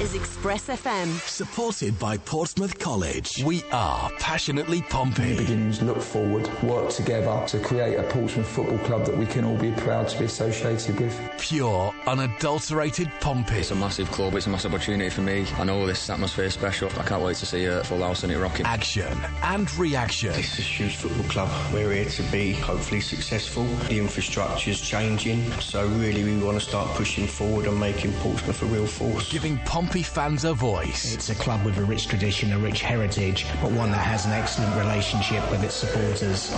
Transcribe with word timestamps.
is 0.00 0.14
Express 0.14 0.66
FM. 0.68 1.06
Supported 1.26 1.98
by 1.98 2.18
Portsmouth 2.18 2.78
College. 2.78 3.42
We 3.44 3.62
are 3.72 4.10
passionately 4.18 4.82
Pompey. 4.82 5.38
Begins 5.38 5.80
look 5.80 6.02
forward, 6.02 6.50
work 6.62 6.90
together 6.90 7.42
to 7.46 7.58
create 7.60 7.98
a 7.98 8.02
Portsmouth 8.02 8.46
football 8.46 8.78
club 8.80 9.06
that 9.06 9.16
we 9.16 9.24
can 9.24 9.44
all 9.44 9.56
be 9.56 9.72
proud 9.72 10.08
to 10.08 10.18
be 10.18 10.26
associated 10.26 11.00
with. 11.00 11.18
Pure, 11.38 11.94
unadulterated 12.06 13.10
Pompey. 13.20 13.60
It's 13.60 13.70
a 13.70 13.74
massive 13.74 14.10
club, 14.12 14.34
it's 14.34 14.46
a 14.46 14.50
massive 14.50 14.74
opportunity 14.74 15.08
for 15.08 15.22
me. 15.22 15.46
I 15.56 15.64
know 15.64 15.86
this 15.86 16.10
atmosphere 16.10 16.44
is 16.44 16.54
special. 16.54 16.90
I 16.98 17.02
can't 17.02 17.22
wait 17.22 17.36
to 17.38 17.46
see 17.46 17.64
a 17.64 17.82
full 17.82 18.02
house 18.02 18.22
and 18.22 18.30
it 18.30 18.38
rocking. 18.38 18.66
Action 18.66 19.18
and 19.44 19.74
reaction. 19.76 20.32
This 20.32 20.52
is 20.54 20.58
a 20.58 20.62
huge 20.62 20.96
football 20.96 21.24
club. 21.24 21.72
We're 21.72 21.92
here 21.92 22.04
to 22.04 22.22
be 22.24 22.52
hopefully 22.52 23.00
successful. 23.00 23.64
The 23.88 23.98
infrastructure's 23.98 24.80
changing, 24.80 25.50
so 25.52 25.86
really 25.86 26.22
we 26.22 26.36
want 26.42 26.60
to 26.60 26.66
start 26.66 26.90
pushing 26.96 27.26
forward 27.26 27.66
and 27.66 27.80
making 27.80 28.12
Portsmouth 28.14 28.60
a 28.62 28.66
real 28.66 28.86
force. 28.86 29.32
Giving 29.32 29.56
Pompey 29.60 29.85
fans 29.94 30.44
a 30.44 30.52
voice. 30.52 31.14
It's 31.14 31.30
a 31.30 31.34
club 31.34 31.64
with 31.64 31.78
a 31.78 31.84
rich 31.84 32.08
tradition, 32.08 32.52
a 32.52 32.58
rich 32.58 32.82
heritage, 32.82 33.46
but 33.62 33.72
one 33.72 33.90
that 33.90 33.98
has 33.98 34.26
an 34.26 34.32
excellent 34.32 34.76
relationship 34.76 35.48
with 35.50 35.62
its 35.62 35.74
supporters. 35.74 36.50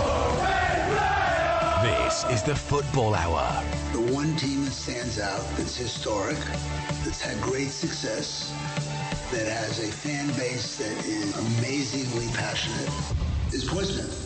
This 1.81 2.25
is 2.31 2.43
the 2.43 2.55
Football 2.55 3.15
Hour. 3.15 3.63
The 3.93 4.13
one 4.13 4.35
team 4.35 4.65
that 4.65 4.71
stands 4.71 5.19
out, 5.19 5.39
that's 5.55 5.77
historic, 5.77 6.37
that's 7.05 7.21
had 7.21 7.39
great 7.41 7.69
success, 7.69 8.53
that 9.31 9.47
has 9.47 9.79
a 9.79 9.91
fan 9.91 10.27
base 10.37 10.77
that 10.77 11.05
is 11.05 11.37
amazingly 11.57 12.27
passionate, 12.33 12.89
is 13.53 13.63
Portsmouth. 13.63 14.25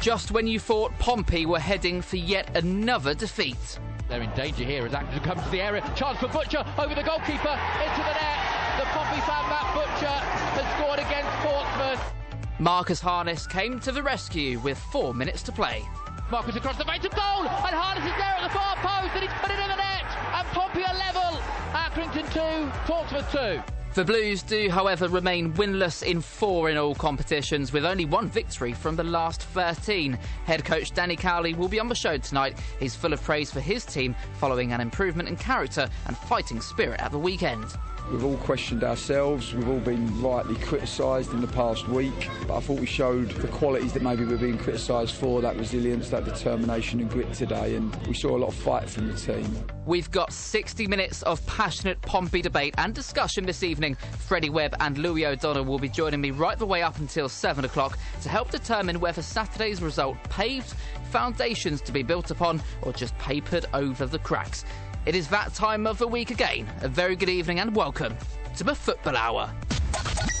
Just 0.00 0.32
when 0.32 0.46
you 0.46 0.58
thought 0.58 0.92
Pompey 0.98 1.46
were 1.46 1.60
heading 1.60 2.02
for 2.02 2.16
yet 2.16 2.56
another 2.56 3.14
defeat. 3.14 3.78
They're 4.12 4.20
in 4.20 4.30
danger 4.34 4.64
here 4.64 4.84
as 4.84 4.92
Atkinson 4.92 5.24
comes 5.24 5.42
to 5.42 5.48
the 5.48 5.62
area. 5.62 5.80
Chance 5.96 6.18
for 6.18 6.28
Butcher 6.28 6.62
over 6.76 6.94
the 6.94 7.02
goalkeeper 7.02 7.56
into 7.80 8.02
the 8.04 8.12
net. 8.12 8.38
The 8.76 8.84
Pompey 8.92 9.20
fan 9.24 9.48
Matt 9.48 9.72
Butcher 9.72 10.18
has 10.52 10.66
scored 10.76 10.98
against 10.98 11.32
Portsmouth. 11.40 12.12
Marcus 12.58 13.00
Harness 13.00 13.46
came 13.46 13.80
to 13.80 13.90
the 13.90 14.02
rescue 14.02 14.58
with 14.58 14.76
four 14.92 15.14
minutes 15.14 15.42
to 15.44 15.52
play. 15.52 15.82
Marquis 16.30 16.58
across 16.58 16.76
the 16.76 16.84
face 16.84 17.02
of 17.06 17.12
goal, 17.12 17.48
and 17.48 17.74
Harness 17.74 18.04
is 18.04 18.12
there 18.20 18.36
at 18.36 18.42
the 18.42 18.52
far 18.52 18.76
post, 18.84 19.16
and 19.16 19.22
he's 19.24 19.32
put 19.40 19.50
it 19.50 19.58
in 19.58 19.70
the 19.70 19.76
net. 19.76 20.04
And 20.04 20.46
Pompey 20.48 20.84
are 20.84 20.92
level. 20.92 21.40
Accrington 21.72 22.28
two, 22.36 22.70
Portsmouth 22.84 23.32
two. 23.32 23.81
The 23.94 24.06
Blues 24.06 24.42
do, 24.42 24.70
however, 24.70 25.06
remain 25.06 25.52
winless 25.52 26.02
in 26.02 26.22
four 26.22 26.70
in 26.70 26.78
all 26.78 26.94
competitions, 26.94 27.74
with 27.74 27.84
only 27.84 28.06
one 28.06 28.26
victory 28.26 28.72
from 28.72 28.96
the 28.96 29.04
last 29.04 29.42
13. 29.42 30.18
Head 30.46 30.64
coach 30.64 30.94
Danny 30.94 31.14
Cowley 31.14 31.52
will 31.52 31.68
be 31.68 31.78
on 31.78 31.90
the 31.90 31.94
show 31.94 32.16
tonight. 32.16 32.58
He's 32.80 32.94
full 32.94 33.12
of 33.12 33.22
praise 33.22 33.50
for 33.50 33.60
his 33.60 33.84
team 33.84 34.16
following 34.40 34.72
an 34.72 34.80
improvement 34.80 35.28
in 35.28 35.36
character 35.36 35.90
and 36.06 36.16
fighting 36.16 36.62
spirit 36.62 37.00
at 37.00 37.12
the 37.12 37.18
weekend. 37.18 37.66
We've 38.10 38.24
all 38.24 38.36
questioned 38.38 38.84
ourselves, 38.84 39.54
we've 39.54 39.68
all 39.68 39.78
been 39.78 40.20
rightly 40.20 40.56
criticised 40.56 41.32
in 41.32 41.40
the 41.40 41.46
past 41.46 41.88
week, 41.88 42.28
but 42.46 42.56
I 42.56 42.60
thought 42.60 42.78
we 42.78 42.86
showed 42.86 43.30
the 43.30 43.48
qualities 43.48 43.94
that 43.94 44.02
maybe 44.02 44.24
we're 44.24 44.36
being 44.36 44.58
criticised 44.58 45.14
for 45.14 45.40
that 45.40 45.56
resilience, 45.56 46.10
that 46.10 46.24
determination 46.26 47.00
and 47.00 47.08
grit 47.08 47.32
today, 47.32 47.74
and 47.76 47.94
we 48.06 48.12
saw 48.12 48.36
a 48.36 48.38
lot 48.38 48.48
of 48.48 48.54
fight 48.54 48.90
from 48.90 49.06
the 49.06 49.14
team. 49.14 49.46
We've 49.86 50.10
got 50.10 50.32
60 50.32 50.86
minutes 50.88 51.22
of 51.22 51.44
passionate 51.46 52.02
Pompey 52.02 52.42
debate 52.42 52.74
and 52.76 52.94
discussion 52.94 53.46
this 53.46 53.62
evening. 53.62 53.94
Freddie 54.18 54.50
Webb 54.50 54.74
and 54.80 54.98
Lewie 54.98 55.26
O'Donnell 55.26 55.64
will 55.64 55.78
be 55.78 55.88
joining 55.88 56.20
me 56.20 56.32
right 56.32 56.58
the 56.58 56.66
way 56.66 56.82
up 56.82 56.98
until 56.98 57.30
7 57.30 57.64
o'clock 57.64 57.98
to 58.22 58.28
help 58.28 58.50
determine 58.50 59.00
whether 59.00 59.22
Saturday's 59.22 59.80
result 59.80 60.16
paved 60.24 60.74
foundations 61.10 61.80
to 61.82 61.92
be 61.92 62.02
built 62.02 62.30
upon 62.30 62.60
or 62.82 62.92
just 62.92 63.16
papered 63.18 63.64
over 63.72 64.06
the 64.06 64.18
cracks. 64.18 64.64
It 65.04 65.16
is 65.16 65.28
that 65.28 65.52
time 65.54 65.86
of 65.86 65.98
the 65.98 66.06
week 66.06 66.30
again. 66.30 66.66
A 66.82 66.88
very 66.88 67.16
good 67.16 67.28
evening 67.28 67.58
and 67.58 67.74
welcome 67.74 68.14
to 68.56 68.64
the 68.64 68.74
Football 68.74 69.16
Hour. 69.16 69.50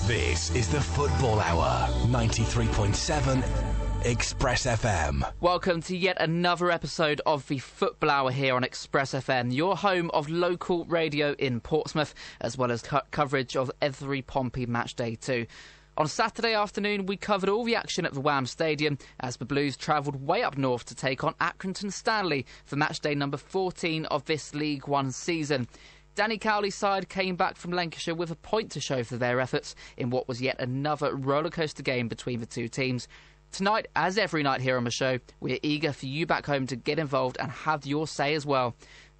This 0.06 0.54
is 0.54 0.68
the 0.68 0.80
Football 0.80 1.40
Hour. 1.40 1.88
93.7 2.06 4.04
Express 4.04 4.66
FM. 4.66 5.28
Welcome 5.40 5.80
to 5.82 5.96
yet 5.96 6.16
another 6.20 6.70
episode 6.70 7.20
of 7.26 7.46
the 7.48 7.58
Football 7.58 8.10
Hour 8.10 8.30
here 8.30 8.54
on 8.54 8.62
Express 8.64 9.14
FM, 9.14 9.52
your 9.52 9.76
home 9.76 10.10
of 10.12 10.28
local 10.28 10.84
radio 10.84 11.32
in 11.38 11.60
Portsmouth, 11.60 12.14
as 12.40 12.56
well 12.56 12.70
as 12.70 12.82
co- 12.82 13.00
coverage 13.10 13.56
of 13.56 13.70
every 13.80 14.22
Pompey 14.22 14.66
match 14.66 14.94
day 14.94 15.16
too. 15.16 15.46
On 15.98 16.08
Saturday 16.08 16.54
afternoon, 16.54 17.04
we 17.04 17.18
covered 17.18 17.50
all 17.50 17.64
the 17.64 17.76
action 17.76 18.06
at 18.06 18.14
the 18.14 18.20
Wham 18.20 18.46
Stadium 18.46 18.96
as 19.20 19.36
the 19.36 19.44
Blues 19.44 19.76
travelled 19.76 20.26
way 20.26 20.42
up 20.42 20.56
north 20.56 20.86
to 20.86 20.94
take 20.94 21.22
on 21.22 21.34
Accrington 21.34 21.92
Stanley 21.92 22.46
for 22.64 22.76
match 22.76 23.00
day 23.00 23.14
number 23.14 23.36
14 23.36 24.06
of 24.06 24.24
this 24.24 24.54
League 24.54 24.88
One 24.88 25.10
season. 25.10 25.68
Danny 26.14 26.38
Cowley's 26.38 26.74
side 26.74 27.10
came 27.10 27.36
back 27.36 27.56
from 27.56 27.72
Lancashire 27.72 28.14
with 28.14 28.30
a 28.30 28.36
point 28.36 28.70
to 28.72 28.80
show 28.80 29.04
for 29.04 29.18
their 29.18 29.38
efforts 29.38 29.74
in 29.98 30.08
what 30.08 30.28
was 30.28 30.40
yet 30.40 30.58
another 30.58 31.14
rollercoaster 31.14 31.84
game 31.84 32.08
between 32.08 32.40
the 32.40 32.46
two 32.46 32.68
teams. 32.68 33.06
Tonight, 33.50 33.86
as 33.94 34.16
every 34.16 34.42
night 34.42 34.62
here 34.62 34.78
on 34.78 34.84
the 34.84 34.90
show, 34.90 35.18
we're 35.40 35.58
eager 35.62 35.92
for 35.92 36.06
you 36.06 36.24
back 36.24 36.46
home 36.46 36.66
to 36.68 36.76
get 36.76 36.98
involved 36.98 37.36
and 37.38 37.50
have 37.50 37.84
your 37.84 38.06
say 38.06 38.32
as 38.32 38.46
well. 38.46 38.74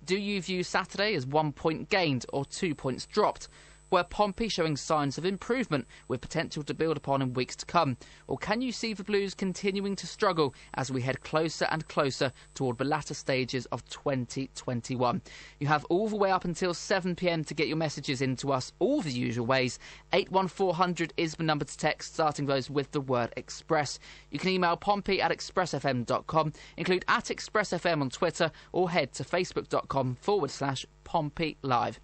Do 0.06 0.16
you 0.16 0.40
view 0.40 0.64
Saturday 0.64 1.14
as 1.14 1.26
one 1.26 1.52
point 1.52 1.90
gained 1.90 2.24
or 2.32 2.46
two 2.46 2.74
points 2.74 3.04
dropped? 3.04 3.48
Were 3.92 4.04
Pompey 4.04 4.48
showing 4.48 4.78
signs 4.78 5.18
of 5.18 5.26
improvement 5.26 5.86
with 6.08 6.22
potential 6.22 6.62
to 6.62 6.72
build 6.72 6.96
upon 6.96 7.20
in 7.20 7.34
weeks 7.34 7.54
to 7.56 7.66
come? 7.66 7.98
Or 8.26 8.38
can 8.38 8.62
you 8.62 8.72
see 8.72 8.94
the 8.94 9.04
Blues 9.04 9.34
continuing 9.34 9.96
to 9.96 10.06
struggle 10.06 10.54
as 10.72 10.90
we 10.90 11.02
head 11.02 11.20
closer 11.20 11.66
and 11.70 11.86
closer 11.88 12.32
toward 12.54 12.78
the 12.78 12.86
latter 12.86 13.12
stages 13.12 13.66
of 13.66 13.84
2021? 13.90 15.20
You 15.60 15.66
have 15.66 15.84
all 15.90 16.08
the 16.08 16.16
way 16.16 16.30
up 16.30 16.46
until 16.46 16.72
7pm 16.72 17.44
to 17.44 17.52
get 17.52 17.68
your 17.68 17.76
messages 17.76 18.22
into 18.22 18.50
us 18.50 18.72
all 18.78 19.02
the 19.02 19.10
usual 19.10 19.44
ways. 19.44 19.78
81400 20.14 21.12
is 21.18 21.34
the 21.34 21.42
number 21.42 21.66
to 21.66 21.76
text, 21.76 22.14
starting 22.14 22.46
those 22.46 22.70
with 22.70 22.92
the 22.92 23.00
word 23.02 23.34
Express. 23.36 23.98
You 24.30 24.38
can 24.38 24.48
email 24.48 24.78
pompey 24.78 25.20
at 25.20 25.30
expressfm.com, 25.30 26.54
include 26.78 27.04
at 27.08 27.26
expressfm 27.26 28.00
on 28.00 28.08
Twitter, 28.08 28.52
or 28.72 28.88
head 28.88 29.12
to 29.12 29.22
facebook.com 29.22 30.14
forward 30.14 30.50
slash 30.50 30.86
Pompey 31.04 31.58
Live. 31.60 32.00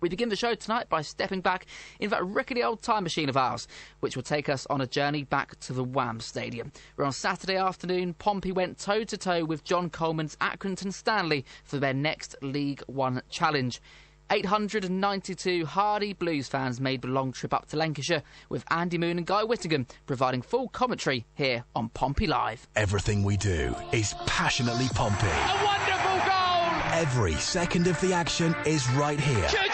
We 0.00 0.08
begin 0.08 0.30
the 0.30 0.36
show 0.36 0.54
tonight 0.54 0.88
by 0.88 1.02
stepping 1.02 1.42
back 1.42 1.66
in 1.98 2.08
that 2.10 2.24
rickety 2.24 2.62
old 2.62 2.80
time 2.80 3.02
machine 3.02 3.28
of 3.28 3.36
ours, 3.36 3.68
which 4.00 4.16
will 4.16 4.22
take 4.22 4.48
us 4.48 4.66
on 4.70 4.80
a 4.80 4.86
journey 4.86 5.24
back 5.24 5.60
to 5.60 5.74
the 5.74 5.84
Wham 5.84 6.20
Stadium, 6.20 6.72
where 6.96 7.06
on 7.06 7.12
Saturday 7.12 7.56
afternoon 7.56 8.14
Pompey 8.14 8.50
went 8.50 8.78
toe 8.78 9.04
to 9.04 9.16
toe 9.18 9.44
with 9.44 9.62
John 9.62 9.90
Coleman's 9.90 10.36
Accrington 10.36 10.92
Stanley 10.94 11.44
for 11.64 11.78
their 11.78 11.92
next 11.92 12.34
League 12.40 12.82
One 12.86 13.20
challenge. 13.28 13.82
892 14.32 15.66
hardy 15.66 16.12
Blues 16.12 16.46
fans 16.46 16.80
made 16.80 17.02
the 17.02 17.08
long 17.08 17.32
trip 17.32 17.52
up 17.52 17.66
to 17.66 17.76
Lancashire, 17.76 18.22
with 18.48 18.64
Andy 18.70 18.96
Moon 18.96 19.18
and 19.18 19.26
Guy 19.26 19.42
Whittingham 19.42 19.86
providing 20.06 20.40
full 20.40 20.68
commentary 20.68 21.26
here 21.34 21.64
on 21.74 21.88
Pompey 21.90 22.28
Live. 22.28 22.68
Everything 22.76 23.24
we 23.24 23.36
do 23.36 23.74
is 23.92 24.14
passionately 24.26 24.86
Pompey. 24.94 25.26
A 25.26 25.64
wonderful 25.64 26.18
goal! 26.30 26.50
Every 26.92 27.34
second 27.34 27.88
of 27.88 28.00
the 28.00 28.12
action 28.12 28.54
is 28.64 28.88
right 28.92 29.18
here. 29.18 29.48
Shoots 29.48 29.54
and 29.54 29.62
scores! 29.62 29.69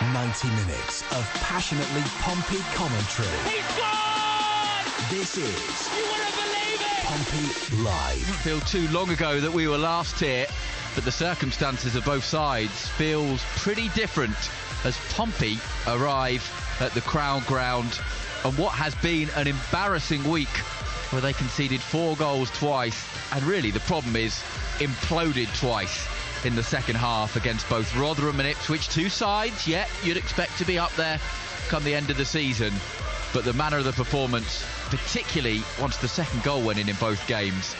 90 0.00 0.48
minutes 0.48 1.02
of 1.12 1.24
passionately 1.42 2.02
Pompey 2.20 2.58
commentary. 2.74 3.28
He 3.50 3.60
scored! 3.62 5.10
This 5.10 5.36
is 5.36 5.96
You 5.96 6.04
wouldn't 6.08 6.34
believe 6.34 6.80
it! 6.80 7.04
Pompey 7.04 7.82
Live. 7.82 8.36
feel 8.42 8.60
too 8.60 8.88
long 8.88 9.10
ago 9.10 9.40
that 9.40 9.52
we 9.52 9.68
were 9.68 9.78
last 9.78 10.18
here, 10.18 10.46
but 10.94 11.04
the 11.04 11.12
circumstances 11.12 11.94
of 11.94 12.04
both 12.04 12.24
sides 12.24 12.88
feels 12.88 13.42
pretty 13.56 13.90
different 13.90 14.36
as 14.84 14.98
Pompey 15.14 15.58
arrive 15.86 16.42
at 16.80 16.92
the 16.92 17.00
Crown 17.02 17.42
Ground 17.46 18.00
on 18.44 18.52
what 18.56 18.72
has 18.72 18.94
been 18.96 19.28
an 19.36 19.46
embarrassing 19.46 20.24
week 20.28 20.48
where 21.10 21.20
they 21.20 21.32
conceded 21.32 21.80
four 21.80 22.16
goals 22.16 22.50
twice 22.50 23.06
and 23.32 23.42
really 23.44 23.70
the 23.70 23.80
problem 23.80 24.16
is 24.16 24.42
imploded 24.78 25.54
twice 25.58 26.08
in 26.44 26.54
the 26.54 26.62
second 26.62 26.96
half 26.96 27.36
against 27.36 27.68
both 27.68 27.94
Rotherham 27.96 28.40
and 28.40 28.48
Ipswich. 28.48 28.88
Two 28.88 29.08
sides, 29.08 29.66
yet 29.66 29.88
you'd 30.02 30.16
expect 30.16 30.58
to 30.58 30.64
be 30.64 30.78
up 30.78 30.94
there 30.96 31.20
come 31.68 31.84
the 31.84 31.94
end 31.94 32.10
of 32.10 32.16
the 32.16 32.24
season. 32.24 32.72
But 33.32 33.44
the 33.44 33.52
manner 33.52 33.78
of 33.78 33.84
the 33.84 33.92
performance, 33.92 34.64
particularly 34.90 35.62
once 35.80 35.96
the 35.96 36.08
second 36.08 36.42
goal 36.42 36.62
went 36.62 36.78
in 36.78 36.88
in 36.88 36.96
both 36.96 37.26
games, 37.26 37.74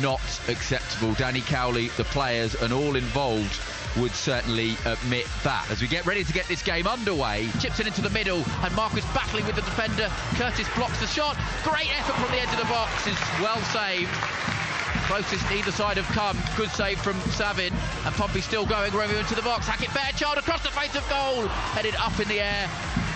not 0.00 0.20
acceptable. 0.48 1.12
Danny 1.14 1.40
Cowley, 1.40 1.88
the 1.96 2.04
players, 2.04 2.54
and 2.54 2.72
all 2.72 2.96
involved 2.96 3.60
would 3.96 4.12
certainly 4.12 4.76
admit 4.84 5.26
that. 5.42 5.68
As 5.70 5.82
we 5.82 5.88
get 5.88 6.06
ready 6.06 6.24
to 6.24 6.32
get 6.32 6.46
this 6.46 6.62
game 6.62 6.86
underway, 6.86 7.48
chips 7.60 7.80
it 7.80 7.86
into 7.86 8.00
the 8.00 8.10
middle, 8.10 8.44
and 8.62 8.74
Marquis 8.74 9.02
battling 9.14 9.44
with 9.46 9.56
the 9.56 9.62
defender. 9.62 10.10
Curtis 10.34 10.68
blocks 10.76 11.00
the 11.00 11.06
shot. 11.06 11.36
Great 11.64 11.90
effort 11.98 12.14
from 12.14 12.30
the 12.30 12.40
edge 12.40 12.52
of 12.52 12.58
the 12.58 12.72
box 12.72 13.06
is 13.06 13.18
well 13.40 13.60
saved. 13.72 14.71
Closest 15.12 15.52
either 15.52 15.72
side 15.72 15.98
have 15.98 16.06
come. 16.06 16.38
Good 16.56 16.70
save 16.70 16.98
from 16.98 17.20
Savin. 17.32 17.70
And 18.06 18.14
Pompey 18.14 18.40
still 18.40 18.64
going. 18.64 18.94
Romeo 18.94 19.18
into 19.18 19.34
the 19.34 19.42
box. 19.42 19.66
Hackett 19.66 19.90
Fairchild 19.90 20.38
across 20.38 20.62
the 20.62 20.70
face 20.70 20.96
of 20.96 21.06
goal. 21.10 21.46
Headed 21.76 21.94
up 21.96 22.18
in 22.18 22.28
the 22.28 22.40
air. 22.40 22.66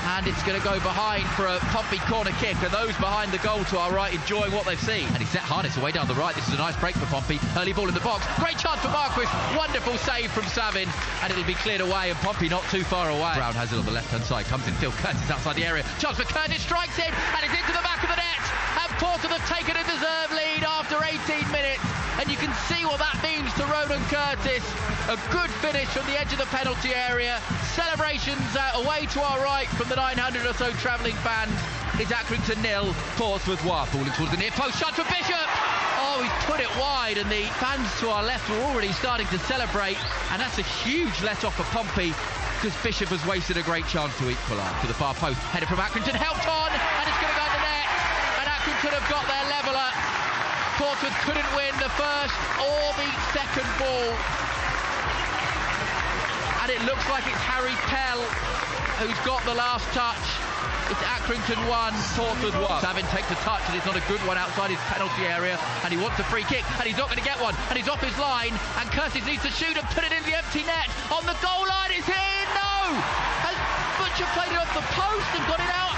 And 0.07 0.27
it's 0.29 0.43
going 0.45 0.59
to 0.59 0.63
go 0.63 0.79
behind 0.87 1.27
for 1.35 1.47
a 1.47 1.59
Pompey 1.75 1.99
corner 2.07 2.31
kick. 2.39 2.55
And 2.63 2.71
those 2.71 2.95
behind 3.03 3.33
the 3.33 3.43
goal 3.43 3.65
to 3.75 3.79
our 3.79 3.91
right 3.93 4.15
enjoying 4.15 4.53
what 4.53 4.65
they've 4.65 4.81
seen. 4.81 5.07
And 5.09 5.19
he 5.19 5.27
set 5.27 5.43
Harness 5.43 5.77
away 5.77 5.91
down 5.91 6.07
the 6.07 6.15
right. 6.15 6.35
This 6.35 6.47
is 6.47 6.55
a 6.55 6.63
nice 6.63 6.77
break 6.77 6.95
for 6.95 7.07
Pompey. 7.07 7.41
Early 7.57 7.73
ball 7.73 7.89
in 7.89 7.95
the 7.95 8.01
box. 8.01 8.25
Great 8.39 8.57
chance 8.57 8.79
for 8.81 8.89
Marquis. 8.89 9.27
Wonderful 9.59 9.99
save 9.99 10.31
from 10.31 10.47
Savin. 10.47 10.89
And 11.23 11.33
it'll 11.33 11.45
be 11.45 11.59
cleared 11.59 11.81
away. 11.81 12.11
And 12.11 12.19
Pompey 12.23 12.49
not 12.49 12.63
too 12.71 12.85
far 12.85 13.11
away. 13.11 13.35
Brown 13.35 13.55
has 13.55 13.73
it 13.73 13.79
on 13.79 13.85
the 13.85 13.91
left 13.91 14.11
hand 14.11 14.23
side. 14.23 14.47
Comes 14.47 14.67
in. 14.69 14.75
Phil 14.75 14.93
Curtis 14.93 15.29
outside 15.31 15.57
the 15.57 15.67
area. 15.67 15.83
Chance 15.99 16.19
for 16.19 16.25
Curtis. 16.25 16.63
Strikes 16.63 16.99
in. 16.99 17.11
And 17.11 17.43
it's 17.43 17.55
into 17.59 17.75
the 17.75 17.83
back 17.83 18.03
of 18.03 18.09
the 18.09 18.17
net. 18.17 18.43
And 18.79 18.91
Portsmouth 19.03 19.43
have 19.43 19.49
taken 19.51 19.75
a 19.75 19.83
deserved 19.83 20.33
lead 20.39 20.63
after 20.63 21.03
18 21.03 21.51
minutes. 21.51 22.06
And 22.19 22.31
you 22.33 22.37
can 22.37 22.53
see 22.65 22.81
what 22.89 22.97
that 22.97 23.21
means 23.21 23.53
to 23.61 23.65
Ronan 23.69 24.01
Curtis. 24.09 24.65
A 25.13 25.21
good 25.29 25.53
finish 25.61 25.85
from 25.93 26.09
the 26.09 26.17
edge 26.17 26.33
of 26.33 26.41
the 26.41 26.49
penalty 26.49 26.97
area. 26.97 27.41
Celebrations 27.77 28.41
uh, 28.57 28.81
away 28.81 29.05
to 29.13 29.21
our 29.21 29.37
right 29.45 29.69
from 29.77 29.89
the 29.93 29.97
900 29.97 30.47
or 30.49 30.55
so 30.55 30.73
travelling 30.81 31.15
fans. 31.21 31.53
It's 32.01 32.13
Accrington 32.13 32.61
nil, 32.65 32.93
Portsmouth 33.21 33.65
one. 33.65 33.87
Falling 33.89 34.13
towards 34.17 34.33
the 34.33 34.41
near 34.41 34.51
post, 34.53 34.81
shot 34.81 34.97
for 34.97 35.05
Bishop. 35.13 35.49
Oh, 36.01 36.25
he's 36.25 36.33
put 36.49 36.61
it 36.61 36.73
wide, 36.81 37.21
and 37.21 37.29
the 37.29 37.45
fans 37.61 37.89
to 38.01 38.09
our 38.09 38.25
left 38.25 38.49
were 38.49 38.65
already 38.65 38.93
starting 38.93 39.27
to 39.29 39.39
celebrate. 39.45 39.97
And 40.33 40.41
that's 40.41 40.57
a 40.59 40.67
huge 40.85 41.21
let 41.21 41.45
off 41.45 41.57
for 41.57 41.69
Pompey 41.73 42.17
because 42.57 42.73
Bishop 42.81 43.13
has 43.13 43.21
wasted 43.29 43.61
a 43.61 43.63
great 43.63 43.87
chance 43.89 44.17
to 44.19 44.29
equalise. 44.29 44.81
To 44.81 44.87
the 44.89 44.97
far 44.97 45.13
post, 45.15 45.37
headed 45.53 45.69
from 45.69 45.85
Accrington, 45.85 46.17
helped 46.17 46.49
on, 46.49 46.73
and 46.73 47.05
it's 47.05 47.21
going 47.21 47.33
to 47.33 47.39
go 47.41 47.45
in 47.45 47.53
the 47.53 47.65
net. 47.65 47.89
And 48.41 48.47
Accrington 48.49 48.93
have 48.97 49.09
got 49.13 49.25
their 49.29 49.45
leveller. 49.53 50.26
Portsmouth 50.77 51.17
couldn't 51.25 51.51
win 51.57 51.73
the 51.81 51.89
first 51.97 52.37
or 52.61 52.85
the 53.01 53.09
second 53.33 53.65
ball. 53.81 54.13
And 56.61 56.69
it 56.69 56.85
looks 56.85 57.09
like 57.09 57.25
it's 57.25 57.41
Harry 57.49 57.73
Pell 57.89 58.21
who's 59.01 59.17
got 59.25 59.41
the 59.49 59.57
last 59.57 59.89
touch. 59.97 60.21
It's 60.93 61.01
Accrington 61.17 61.57
1, 61.65 61.93
Portsmouth 62.13 62.61
1. 62.61 62.81
Savin 62.85 63.09
takes 63.09 63.31
a 63.33 63.41
touch 63.41 63.65
and 63.73 63.77
it's 63.77 63.89
not 63.89 63.97
a 63.97 64.05
good 64.05 64.21
one 64.29 64.37
outside 64.37 64.69
his 64.69 64.81
penalty 64.93 65.25
area 65.25 65.57
and 65.81 65.89
he 65.89 65.97
wants 65.97 66.21
a 66.21 66.25
free 66.29 66.45
kick 66.45 66.65
and 66.77 66.85
he's 66.85 67.01
not 67.01 67.09
going 67.09 67.21
to 67.21 67.25
get 67.25 67.41
one 67.41 67.57
and 67.73 67.81
he's 67.81 67.89
off 67.89 68.05
his 68.05 68.17
line 68.21 68.53
and 68.77 68.85
Curtis 68.93 69.25
needs 69.25 69.43
to 69.49 69.53
shoot 69.53 69.81
and 69.81 69.87
put 69.97 70.05
it 70.05 70.13
in 70.13 70.21
the 70.29 70.37
empty 70.37 70.61
net. 70.69 70.93
On 71.09 71.25
the 71.25 71.37
goal 71.41 71.65
line, 71.65 71.97
it's 71.97 72.09
in! 72.09 72.47
No! 72.53 72.93
Butcher 73.97 74.29
played 74.37 74.53
it 74.53 74.61
off 74.61 74.69
the 74.77 74.85
post 74.93 75.29
and 75.33 75.45
got 75.49 75.57
it 75.57 75.73
out? 75.73 75.97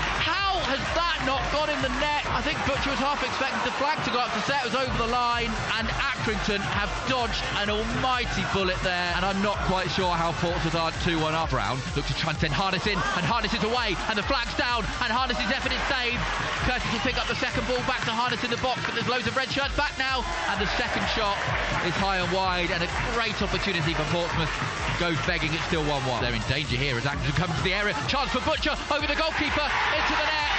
Has 0.69 0.85
that 1.01 1.17
not 1.25 1.41
gone 1.49 1.73
in 1.73 1.81
the 1.81 1.89
net? 1.97 2.29
I 2.29 2.45
think 2.45 2.61
Butcher 2.69 2.93
was 2.93 3.01
half 3.01 3.25
expecting 3.25 3.65
the 3.65 3.73
flag 3.81 3.97
to 4.05 4.13
go 4.13 4.21
up 4.21 4.29
to 4.37 4.43
say 4.45 4.53
it 4.61 4.69
was 4.69 4.77
over 4.77 4.93
the 5.01 5.09
line 5.09 5.49
and 5.81 5.89
Accrington 5.97 6.61
have 6.61 6.93
dodged 7.09 7.41
an 7.57 7.73
almighty 7.73 8.45
bullet 8.53 8.77
there 8.85 9.17
and 9.17 9.25
I'm 9.25 9.41
not 9.41 9.57
quite 9.65 9.89
sure 9.89 10.13
how 10.13 10.37
Portsmouth 10.37 10.77
are 10.77 10.93
2-1 11.09 11.33
up. 11.33 11.49
Brown 11.49 11.81
looks 11.97 12.13
to 12.13 12.17
try 12.21 12.37
and 12.37 12.39
send 12.39 12.53
Harness 12.53 12.85
in 12.85 13.01
and 13.01 13.25
Harness 13.25 13.57
is 13.57 13.65
away 13.65 13.97
and 14.13 14.21
the 14.21 14.27
flag's 14.29 14.53
down 14.61 14.85
and 15.01 15.09
Harness 15.09 15.41
is 15.41 15.49
effort 15.49 15.73
is 15.73 15.81
saved. 15.89 16.21
Curtis 16.69 16.85
will 16.93 17.01
pick 17.01 17.17
up 17.17 17.25
the 17.33 17.41
second 17.41 17.65
ball 17.65 17.81
back 17.89 18.05
to 18.05 18.13
Harness 18.13 18.45
in 18.45 18.53
the 18.53 18.61
box 18.61 18.85
but 18.85 18.93
there's 18.93 19.09
loads 19.09 19.25
of 19.25 19.33
red 19.41 19.49
shirts 19.49 19.73
back 19.73 19.97
now 19.97 20.21
and 20.53 20.61
the 20.61 20.69
second 20.77 21.09
shot 21.17 21.41
is 21.89 21.97
high 21.97 22.21
and 22.21 22.29
wide 22.29 22.69
and 22.69 22.85
a 22.85 22.91
great 23.17 23.41
opportunity 23.41 23.97
for 23.97 24.05
Portsmouth 24.13 24.53
goes 25.01 25.17
begging 25.25 25.49
it's 25.57 25.65
still 25.65 25.83
1-1. 25.89 26.21
They're 26.21 26.37
in 26.37 26.45
danger 26.45 26.77
here 26.77 27.01
as 27.01 27.09
Accrington 27.09 27.41
comes 27.41 27.57
to 27.57 27.65
the 27.65 27.73
area. 27.73 27.97
Chance 28.05 28.37
for 28.37 28.45
Butcher 28.45 28.77
over 28.93 29.09
the 29.09 29.17
goalkeeper 29.17 29.65
into 29.97 30.13
the 30.13 30.29
net. 30.29 30.58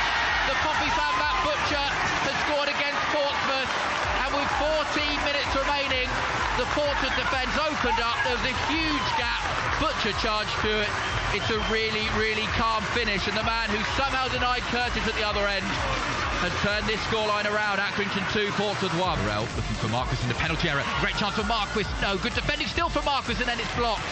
Fan 0.77 1.15
Matt 1.17 1.37
Butcher 1.41 1.87
has 2.29 2.37
scored 2.45 2.69
against 2.69 3.01
Portsmouth 3.09 3.71
and 4.21 4.29
with 4.37 4.49
14 4.61 5.01
minutes 5.25 5.49
remaining 5.57 6.05
the 6.61 6.67
Portsmouth 6.77 7.15
defence 7.17 7.55
opened 7.57 7.97
up. 7.97 8.21
There 8.21 8.37
was 8.37 8.45
a 8.45 8.55
huge 8.69 9.09
gap. 9.17 9.41
Butcher 9.81 10.13
charged 10.21 10.53
through 10.61 10.85
it. 10.85 10.91
It's 11.33 11.49
a 11.49 11.57
really, 11.73 12.05
really 12.19 12.45
calm 12.53 12.83
finish 12.93 13.25
and 13.25 13.35
the 13.35 13.43
man 13.43 13.69
who 13.73 13.81
somehow 13.97 14.27
denied 14.29 14.61
Curtis 14.69 15.01
at 15.07 15.15
the 15.15 15.25
other 15.25 15.47
end 15.47 15.65
has 16.45 16.53
turned 16.61 16.85
this 16.85 17.01
scoreline 17.09 17.49
around. 17.49 17.79
Accrington 17.79 18.23
2, 18.31 18.51
Portsmouth 18.53 18.93
1. 18.93 19.19
Morrell 19.25 19.47
looking 19.57 19.77
for 19.81 19.89
Marquis 19.89 20.21
in 20.21 20.29
the 20.29 20.37
penalty 20.37 20.69
area. 20.69 20.85
Great 21.01 21.15
chance 21.15 21.33
for 21.33 21.47
Marquis. 21.49 21.89
No, 22.01 22.17
good 22.17 22.35
defending 22.35 22.67
still 22.67 22.89
for 22.89 23.01
Marquis 23.01 23.41
and 23.41 23.49
then 23.49 23.59
it's 23.59 23.73
blocked. 23.75 24.05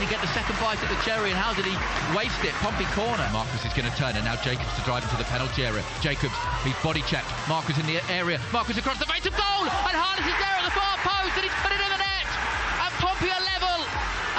Did 0.00 0.08
he 0.08 0.16
get 0.16 0.24
the 0.24 0.32
second 0.32 0.56
bite 0.64 0.80
at 0.80 0.88
the 0.88 0.96
cherry 1.04 1.28
and 1.28 1.36
how 1.36 1.52
did 1.52 1.68
he 1.68 1.76
waste 2.16 2.40
it? 2.40 2.56
Pompey 2.64 2.88
corner. 2.96 3.20
Marquis 3.36 3.68
is 3.68 3.76
going 3.76 3.84
to 3.84 3.92
turn 4.00 4.16
and 4.16 4.24
now 4.24 4.32
Jacobs 4.40 4.72
to 4.72 4.82
drive 4.88 5.04
into 5.04 5.12
the 5.20 5.28
penalty 5.28 5.60
area. 5.60 5.84
Jacobs, 6.00 6.32
he's 6.64 6.72
body 6.80 7.04
checked. 7.04 7.28
Marquis 7.52 7.76
in 7.76 7.84
the 7.84 8.00
area. 8.08 8.40
Marquis 8.48 8.80
across 8.80 8.96
the 8.96 9.04
face 9.04 9.28
of 9.28 9.36
goal 9.36 9.68
and 9.68 9.92
Harness 9.92 10.24
is 10.24 10.32
there 10.40 10.56
at 10.56 10.64
the 10.64 10.72
far 10.72 10.96
post 11.04 11.36
and 11.36 11.44
he's 11.44 11.58
put 11.60 11.76
it 11.76 11.84
in 11.84 11.90
the 11.92 12.00
net. 12.00 12.28
And 12.80 12.92
Pompey 12.96 13.28
are 13.28 13.44
level. 13.44 13.76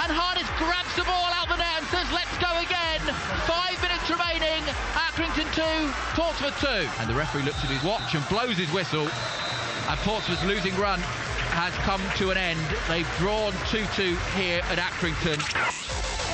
And 0.02 0.10
Harness 0.10 0.50
grabs 0.58 0.90
the 0.98 1.06
ball 1.06 1.30
out 1.30 1.46
of 1.46 1.54
the 1.54 1.62
net 1.62 1.78
and 1.78 1.86
says, 1.94 2.10
let's 2.10 2.34
go 2.42 2.50
again. 2.58 2.98
Five 3.46 3.78
minutes 3.78 4.10
remaining. 4.10 4.66
Accrington 4.98 5.46
2, 5.54 5.62
Portsmouth 6.18 6.58
2. 6.58 6.90
And 6.98 7.06
the 7.06 7.14
referee 7.14 7.46
looks 7.46 7.62
at 7.62 7.70
his 7.70 7.86
watch 7.86 8.18
and 8.18 8.26
blows 8.26 8.58
his 8.58 8.70
whistle. 8.74 9.06
And 9.86 9.98
Portsmouth's 10.02 10.42
losing 10.42 10.74
run 10.74 10.98
has 11.52 11.74
come 11.84 12.00
to 12.16 12.30
an 12.30 12.38
end. 12.38 12.58
They've 12.88 13.08
drawn 13.18 13.52
2-2 13.68 14.16
here 14.34 14.60
at 14.70 14.78
Accrington. 14.78 15.38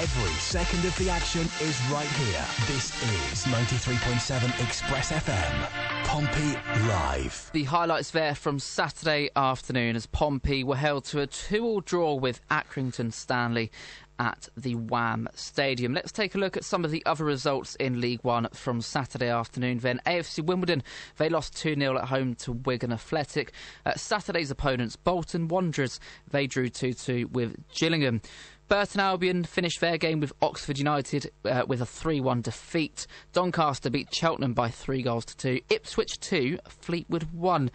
Every 0.01 0.31
second 0.35 0.85
of 0.85 0.97
the 0.97 1.11
action 1.11 1.41
is 1.61 1.81
right 1.91 2.07
here. 2.07 2.45
This 2.69 2.95
is 3.03 3.45
93.7 3.53 4.65
Express 4.65 5.11
FM. 5.11 5.69
Pompey 6.05 6.57
Live. 6.87 7.51
The 7.53 7.65
highlights 7.65 8.13
there 8.13 8.37
from 8.37 8.61
Saturday 8.61 9.29
afternoon 9.35 9.97
as 9.97 10.07
Pompey 10.07 10.63
were 10.63 10.77
held 10.77 11.05
to 11.07 11.21
a 11.21 11.27
two-all 11.27 11.81
draw 11.81 12.15
with 12.15 12.41
Accrington 12.49 13.13
Stanley 13.13 13.73
at 14.19 14.49
the 14.57 14.75
Wham 14.75 15.29
Stadium. 15.35 15.95
Let's 15.95 16.13
take 16.13 16.35
a 16.35 16.39
look 16.39 16.57
at 16.57 16.65
some 16.65 16.85
of 16.85 16.91
the 16.91 17.05
other 17.07 17.25
results 17.25 17.75
in 17.77 18.01
League 18.01 18.23
One 18.23 18.49
from 18.53 18.81
Saturday 18.81 19.29
afternoon. 19.29 19.79
Then 19.79 20.01
AFC 20.07 20.45
Wimbledon, 20.45 20.83
they 21.17 21.29
lost 21.29 21.57
2 21.57 21.75
0 21.75 21.99
at 21.99 22.05
home 22.09 22.35
to 22.37 22.53
Wigan 22.53 22.93
Athletic. 22.93 23.53
Uh, 23.87 23.95
Saturday's 23.95 24.51
opponents, 24.51 24.97
Bolton 24.97 25.49
Wanderers, 25.49 26.01
they 26.31 26.47
drew 26.47 26.69
2 26.69 26.93
2 26.93 27.29
with 27.33 27.57
Gillingham. 27.75 28.21
Burton 28.69 29.01
Albion 29.01 29.45
finished 29.45 29.81
their 29.81 29.97
game 29.97 30.21
with 30.21 30.35
Oxford 30.43 30.77
United 30.77 31.31
uh, 31.47 31.65
with 31.67 31.81
a 31.81 31.87
3 31.87 32.21
1 32.21 32.43
defeat. 32.43 33.07
Doncaster 33.33 33.89
beat 33.89 34.15
Cheltenham 34.15 34.53
by 34.53 34.69
3 34.69 35.03
goals 35.03 35.25
to 35.25 35.37
2. 35.39 35.61
Ipswich 35.71 36.21
2, 36.21 36.59
Fleetwood 36.69 37.33
1. 37.33 37.71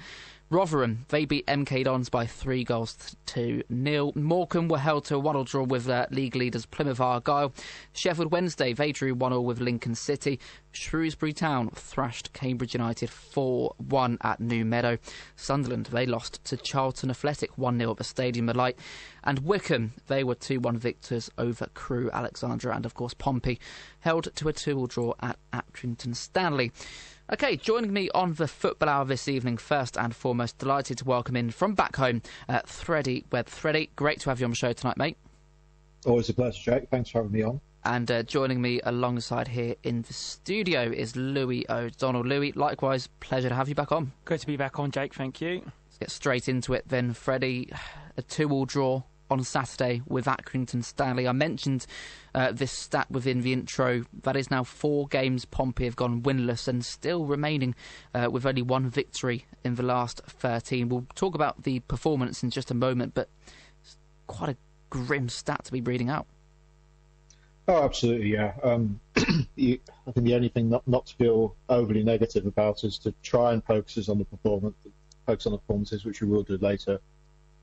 Rotherham, 0.53 1.07
they 1.09 1.25
beat 1.25 1.47
MK 1.47 1.85
Dons 1.85 2.09
by 2.09 2.27
three 2.27 2.63
goals 2.63 3.15
to 3.25 3.63
nil. 3.69 4.11
Morecambe 4.13 4.67
were 4.67 4.77
held 4.77 5.05
to 5.05 5.15
a 5.15 5.19
one-all 5.19 5.45
draw 5.45 5.63
with 5.63 5.89
uh, 5.89 6.05
league 6.11 6.35
leaders 6.35 6.67
Plymouth 6.67 6.99
Argyle. 6.99 7.51
Sheffield 7.93 8.31
Wednesday, 8.31 8.71
they 8.71 8.91
drew 8.91 9.15
one-all 9.15 9.45
with 9.45 9.59
Lincoln 9.59 9.95
City. 9.95 10.39
Shrewsbury 10.71 11.33
Town 11.33 11.71
thrashed 11.71 12.33
Cambridge 12.33 12.75
United 12.75 13.09
4-1 13.09 14.17
at 14.21 14.39
New 14.39 14.63
Meadow. 14.63 14.99
Sunderland, 15.35 15.87
they 15.87 16.05
lost 16.05 16.43
to 16.45 16.55
Charlton 16.55 17.09
Athletic 17.09 17.55
1-0 17.55 17.89
at 17.89 17.97
the 17.97 18.03
Stadium 18.03 18.47
of 18.47 18.55
Light. 18.55 18.77
And 19.23 19.39
Wycombe, 19.39 19.93
they 20.05 20.23
were 20.23 20.35
2-1 20.35 20.77
victors 20.77 21.31
over 21.39 21.65
Crewe 21.73 22.11
Alexandra 22.13 22.75
and, 22.75 22.85
of 22.85 22.93
course, 22.93 23.15
Pompey, 23.15 23.59
held 24.01 24.35
to 24.35 24.49
a 24.49 24.53
2-all 24.53 24.85
draw 24.85 25.13
at 25.19 25.39
Accrington 25.51 26.15
Stanley. 26.15 26.71
Okay, 27.33 27.57
joining 27.57 27.91
me 27.91 28.11
on 28.13 28.35
the 28.35 28.47
football 28.47 28.87
hour 28.87 29.05
this 29.05 29.27
evening, 29.27 29.57
first 29.57 29.97
and 29.97 30.15
foremost, 30.15 30.59
delighted 30.59 30.99
to 30.99 31.05
welcome 31.05 31.35
in 31.35 31.49
from 31.49 31.73
back 31.73 31.95
home, 31.95 32.21
uh, 32.47 32.59
Freddie 32.63 33.25
Webb. 33.31 33.49
Freddie, 33.49 33.89
great 33.95 34.19
to 34.19 34.29
have 34.29 34.39
you 34.39 34.45
on 34.45 34.51
the 34.51 34.55
show 34.55 34.71
tonight, 34.71 34.97
mate. 34.97 35.17
Always 36.05 36.29
a 36.29 36.35
pleasure, 36.35 36.61
Jake. 36.61 36.91
Thanks 36.91 37.09
for 37.09 37.23
having 37.23 37.31
me 37.31 37.41
on. 37.41 37.59
And 37.85 38.11
uh, 38.11 38.21
joining 38.21 38.61
me 38.61 38.81
alongside 38.83 39.47
here 39.47 39.73
in 39.81 40.03
the 40.03 40.13
studio 40.13 40.83
is 40.83 41.13
Lewie 41.13 41.67
O'Donnell. 41.71 42.23
Lewie, 42.23 42.55
likewise, 42.55 43.07
pleasure 43.19 43.49
to 43.49 43.55
have 43.55 43.67
you 43.67 43.73
back 43.73 43.91
on. 43.91 44.11
Great 44.25 44.41
to 44.41 44.47
be 44.47 44.55
back 44.55 44.77
on, 44.77 44.91
Jake. 44.91 45.15
Thank 45.15 45.41
you. 45.41 45.63
Let's 45.87 45.97
get 45.99 46.11
straight 46.11 46.47
into 46.47 46.73
it 46.73 46.83
then, 46.87 47.13
Freddie. 47.13 47.71
A 48.15 48.21
two-all 48.21 48.65
draw 48.65 49.01
on 49.29 49.43
Saturday 49.43 50.01
with 50.07 50.25
Accrington 50.25 50.83
Stanley. 50.83 51.27
I 51.27 51.31
mentioned 51.31 51.85
uh, 52.35 52.51
this 52.51 52.71
stat 52.71 53.09
within 53.09 53.41
the 53.41 53.53
intro. 53.53 54.03
That 54.23 54.35
is 54.35 54.51
now 54.51 54.63
four 54.63 55.07
games 55.07 55.45
Pompey 55.45 55.85
have 55.85 55.95
gone 55.95 56.21
winless 56.21 56.67
and 56.67 56.83
still 56.83 57.25
remaining 57.25 57.75
uh, 58.13 58.29
with 58.31 58.45
only 58.45 58.61
one 58.61 58.89
victory 58.89 59.45
in 59.63 59.75
the 59.75 59.83
last 59.83 60.21
13. 60.27 60.89
We'll 60.89 61.07
talk 61.15 61.35
about 61.35 61.63
the 61.63 61.79
performance 61.81 62.43
in 62.43 62.49
just 62.49 62.71
a 62.71 62.75
moment, 62.75 63.13
but 63.13 63.29
it's 63.81 63.97
quite 64.27 64.49
a 64.49 64.57
grim 64.89 65.29
stat 65.29 65.65
to 65.65 65.71
be 65.71 65.81
reading 65.81 66.09
out. 66.09 66.27
Oh, 67.67 67.83
absolutely, 67.83 68.33
yeah. 68.33 68.53
Um, 68.61 68.99
you, 69.55 69.79
I 70.05 70.11
think 70.11 70.25
the 70.25 70.35
only 70.35 70.49
thing 70.49 70.69
not, 70.69 70.85
not 70.85 71.05
to 71.07 71.15
feel 71.15 71.55
overly 71.69 72.03
negative 72.03 72.45
about 72.45 72.83
is 72.83 72.99
to 72.99 73.13
try 73.23 73.53
and 73.53 73.63
focus 73.63 74.09
on 74.09 74.17
the 74.17 74.25
performance, 74.25 74.75
focus 75.25 75.45
on 75.45 75.53
the 75.53 75.59
performances, 75.59 76.03
which 76.03 76.21
we 76.21 76.27
will 76.27 76.43
do 76.43 76.57
later. 76.57 76.99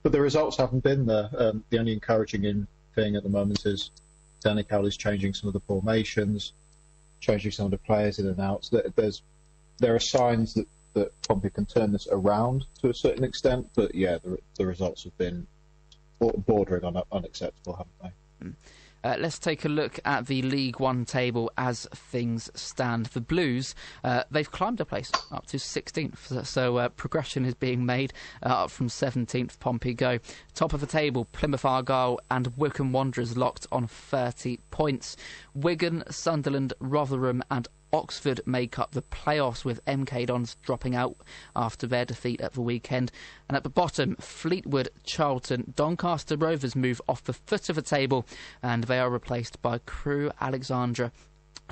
But 0.02 0.12
the 0.12 0.20
results 0.20 0.56
haven't 0.56 0.82
been 0.82 1.06
there. 1.06 1.28
Um, 1.36 1.64
the 1.70 1.78
only 1.78 1.92
encouraging 1.92 2.66
thing 2.94 3.16
at 3.16 3.22
the 3.22 3.28
moment 3.28 3.66
is 3.66 3.90
Danny 4.42 4.62
Cowley 4.62 4.88
is 4.88 4.96
changing 4.96 5.34
some 5.34 5.48
of 5.48 5.52
the 5.52 5.60
formations, 5.60 6.52
changing 7.20 7.52
some 7.52 7.66
of 7.66 7.70
the 7.70 7.78
players 7.78 8.18
in 8.18 8.26
and 8.26 8.40
out. 8.40 8.64
So 8.64 8.82
there's 8.96 9.22
there 9.78 9.94
are 9.94 10.00
signs 10.00 10.54
that 10.54 10.66
that 10.94 11.12
Pompey 11.22 11.50
can 11.50 11.66
turn 11.66 11.92
this 11.92 12.08
around 12.10 12.64
to 12.80 12.88
a 12.88 12.94
certain 12.94 13.24
extent. 13.24 13.68
But 13.74 13.94
yeah, 13.94 14.18
the, 14.22 14.38
the 14.56 14.66
results 14.66 15.04
have 15.04 15.16
been 15.18 15.46
bordering 16.18 16.84
on 16.84 17.00
unacceptable, 17.12 17.76
haven't 17.76 18.02
they? 18.02 18.48
Uh, 19.02 19.16
let's 19.18 19.38
take 19.38 19.64
a 19.64 19.68
look 19.68 19.98
at 20.04 20.26
the 20.26 20.42
League 20.42 20.78
One 20.78 21.04
table 21.04 21.50
as 21.56 21.86
things 21.94 22.50
stand. 22.54 23.06
The 23.06 23.20
Blues, 23.20 23.74
uh, 24.04 24.24
they've 24.30 24.50
climbed 24.50 24.80
a 24.80 24.84
place 24.84 25.10
up 25.30 25.46
to 25.46 25.56
16th, 25.56 26.46
so 26.46 26.76
uh, 26.76 26.88
progression 26.90 27.44
is 27.44 27.54
being 27.54 27.86
made 27.86 28.12
uh, 28.42 28.64
up 28.64 28.70
from 28.70 28.88
17th. 28.88 29.58
Pompey 29.58 29.94
go. 29.94 30.18
Top 30.54 30.72
of 30.72 30.80
the 30.80 30.86
table, 30.86 31.24
Plymouth 31.26 31.64
Argyle 31.64 32.20
and 32.30 32.56
Wycombe 32.56 32.92
Wanderers 32.92 33.36
locked 33.36 33.66
on 33.72 33.86
30 33.86 34.58
points. 34.70 35.16
Wigan, 35.54 36.04
Sunderland, 36.10 36.74
Rotherham, 36.80 37.42
and 37.50 37.68
Oxford 37.92 38.40
make 38.46 38.78
up 38.78 38.92
the 38.92 39.02
playoffs 39.02 39.64
with 39.64 39.84
MK 39.84 40.26
Dons 40.26 40.56
dropping 40.62 40.94
out 40.94 41.16
after 41.56 41.86
their 41.86 42.04
defeat 42.04 42.40
at 42.40 42.52
the 42.52 42.60
weekend. 42.60 43.10
And 43.48 43.56
at 43.56 43.62
the 43.62 43.70
bottom, 43.70 44.16
Fleetwood, 44.16 44.90
Charlton, 45.04 45.72
Doncaster 45.76 46.36
Rovers 46.36 46.76
move 46.76 47.00
off 47.08 47.24
the 47.24 47.32
foot 47.32 47.68
of 47.68 47.76
the 47.76 47.82
table 47.82 48.26
and 48.62 48.84
they 48.84 48.98
are 48.98 49.10
replaced 49.10 49.60
by 49.62 49.78
Crewe 49.78 50.30
Alexandra 50.40 51.12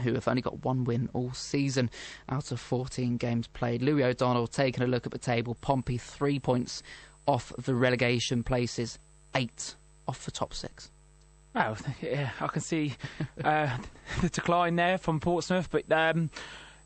who 0.03 0.15
have 0.15 0.29
only 0.29 0.43
got 0.43 0.65
one 0.65 0.85
win 0.85 1.09
all 1.13 1.33
season 1.33 1.91
out 2.29 2.53
of 2.53 2.61
14 2.61 3.17
games 3.17 3.49
played. 3.49 3.83
Lewie 3.83 4.05
O'Donnell 4.05 4.47
taking 4.47 4.85
a 4.85 4.87
look 4.87 5.07
at 5.07 5.13
the 5.13 5.19
table. 5.19 5.57
Pompey 5.61 5.99
three 5.99 6.39
points 6.39 6.83
off 7.27 7.53
the 7.59 7.75
relegation 7.75 8.43
places, 8.43 8.99
eight 9.35 9.75
off 10.07 10.25
the 10.25 10.31
top 10.31 10.55
six. 10.55 10.91
Well, 11.59 11.77
yeah, 12.03 12.31
I 12.41 12.47
can 12.47 12.61
see 12.61 12.95
uh, 13.43 13.77
the 14.21 14.29
decline 14.29 14.77
there 14.77 14.97
from 14.97 15.19
Portsmouth, 15.19 15.69
but 15.71 15.91
um, 15.91 16.31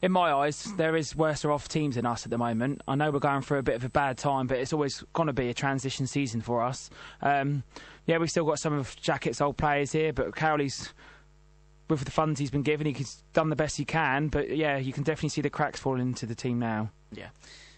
in 0.00 0.10
my 0.12 0.32
eyes, 0.32 0.72
there 0.78 0.96
is 0.96 1.14
worse 1.14 1.44
off 1.44 1.68
teams 1.68 1.96
than 1.96 2.06
us 2.06 2.24
at 2.24 2.30
the 2.30 2.38
moment. 2.38 2.80
I 2.88 2.94
know 2.94 3.10
we're 3.10 3.18
going 3.18 3.42
through 3.42 3.58
a 3.58 3.62
bit 3.62 3.74
of 3.74 3.84
a 3.84 3.90
bad 3.90 4.16
time, 4.16 4.46
but 4.46 4.58
it's 4.58 4.72
always 4.72 5.04
going 5.12 5.26
to 5.26 5.34
be 5.34 5.50
a 5.50 5.54
transition 5.54 6.06
season 6.06 6.40
for 6.40 6.62
us. 6.62 6.88
Um, 7.20 7.64
yeah, 8.06 8.16
we've 8.16 8.30
still 8.30 8.46
got 8.46 8.58
some 8.58 8.72
of 8.72 8.96
Jackett's 8.96 9.42
old 9.42 9.58
players 9.58 9.92
here, 9.92 10.12
but 10.12 10.34
Cowley's 10.34 10.94
with 11.90 12.04
the 12.04 12.10
funds 12.10 12.40
he's 12.40 12.50
been 12.50 12.62
given, 12.62 12.86
he's 12.86 13.22
done 13.34 13.50
the 13.50 13.56
best 13.56 13.76
he 13.76 13.84
can. 13.84 14.28
But 14.28 14.56
yeah, 14.56 14.78
you 14.78 14.94
can 14.94 15.02
definitely 15.02 15.28
see 15.28 15.42
the 15.42 15.50
cracks 15.50 15.80
falling 15.80 16.00
into 16.00 16.24
the 16.24 16.34
team 16.34 16.58
now. 16.58 16.90
Yeah, 17.12 17.28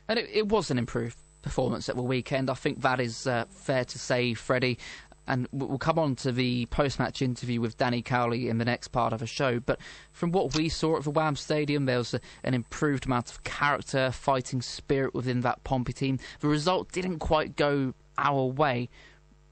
and 0.06 0.18
it, 0.18 0.30
it 0.32 0.48
was 0.48 0.70
an 0.70 0.78
improved 0.78 1.18
performance 1.44 1.88
at 1.88 1.94
the 1.94 2.02
weekend. 2.02 2.50
I 2.50 2.54
think 2.54 2.80
that 2.80 3.00
is 3.00 3.26
uh, 3.26 3.44
fair 3.50 3.84
to 3.84 3.98
say, 3.98 4.34
Freddie 4.34 4.78
and 5.26 5.48
we'll 5.52 5.78
come 5.78 5.98
on 5.98 6.16
to 6.16 6.32
the 6.32 6.66
post-match 6.66 7.22
interview 7.22 7.60
with 7.60 7.76
Danny 7.76 8.02
Cowley 8.02 8.48
in 8.48 8.58
the 8.58 8.64
next 8.64 8.88
part 8.88 9.12
of 9.12 9.20
the 9.20 9.26
show. 9.26 9.60
But 9.60 9.80
from 10.12 10.32
what 10.32 10.54
we 10.54 10.68
saw 10.68 10.96
at 10.96 11.04
the 11.04 11.10
Wham 11.10 11.36
Stadium, 11.36 11.86
there 11.86 11.98
was 11.98 12.14
a, 12.14 12.20
an 12.42 12.54
improved 12.54 13.06
amount 13.06 13.30
of 13.30 13.42
character, 13.44 14.10
fighting 14.10 14.62
spirit 14.62 15.14
within 15.14 15.40
that 15.40 15.64
Pompey 15.64 15.92
team. 15.92 16.18
The 16.40 16.48
result 16.48 16.92
didn't 16.92 17.20
quite 17.20 17.56
go 17.56 17.94
our 18.18 18.44
way, 18.44 18.88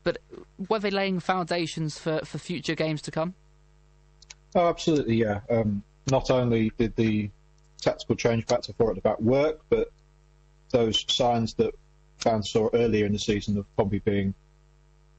but 0.04 0.18
were 0.68 0.78
they 0.78 0.90
laying 0.90 1.20
foundations 1.20 1.98
for, 1.98 2.20
for 2.24 2.38
future 2.38 2.74
games 2.74 3.02
to 3.02 3.10
come? 3.10 3.34
Oh, 4.54 4.68
absolutely, 4.68 5.16
yeah. 5.16 5.40
Um, 5.48 5.82
not 6.10 6.30
only 6.30 6.72
did 6.76 6.94
the 6.96 7.30
tactical 7.80 8.16
change 8.16 8.46
back 8.46 8.62
to 8.62 8.72
four 8.74 8.90
at 8.90 8.96
the 8.96 9.00
back 9.00 9.20
work, 9.20 9.60
but 9.68 9.90
those 10.70 11.04
signs 11.08 11.54
that 11.54 11.74
fans 12.18 12.50
saw 12.50 12.68
earlier 12.72 13.06
in 13.06 13.12
the 13.12 13.18
season 13.18 13.56
of 13.58 13.76
Pompey 13.76 13.98
being 13.98 14.34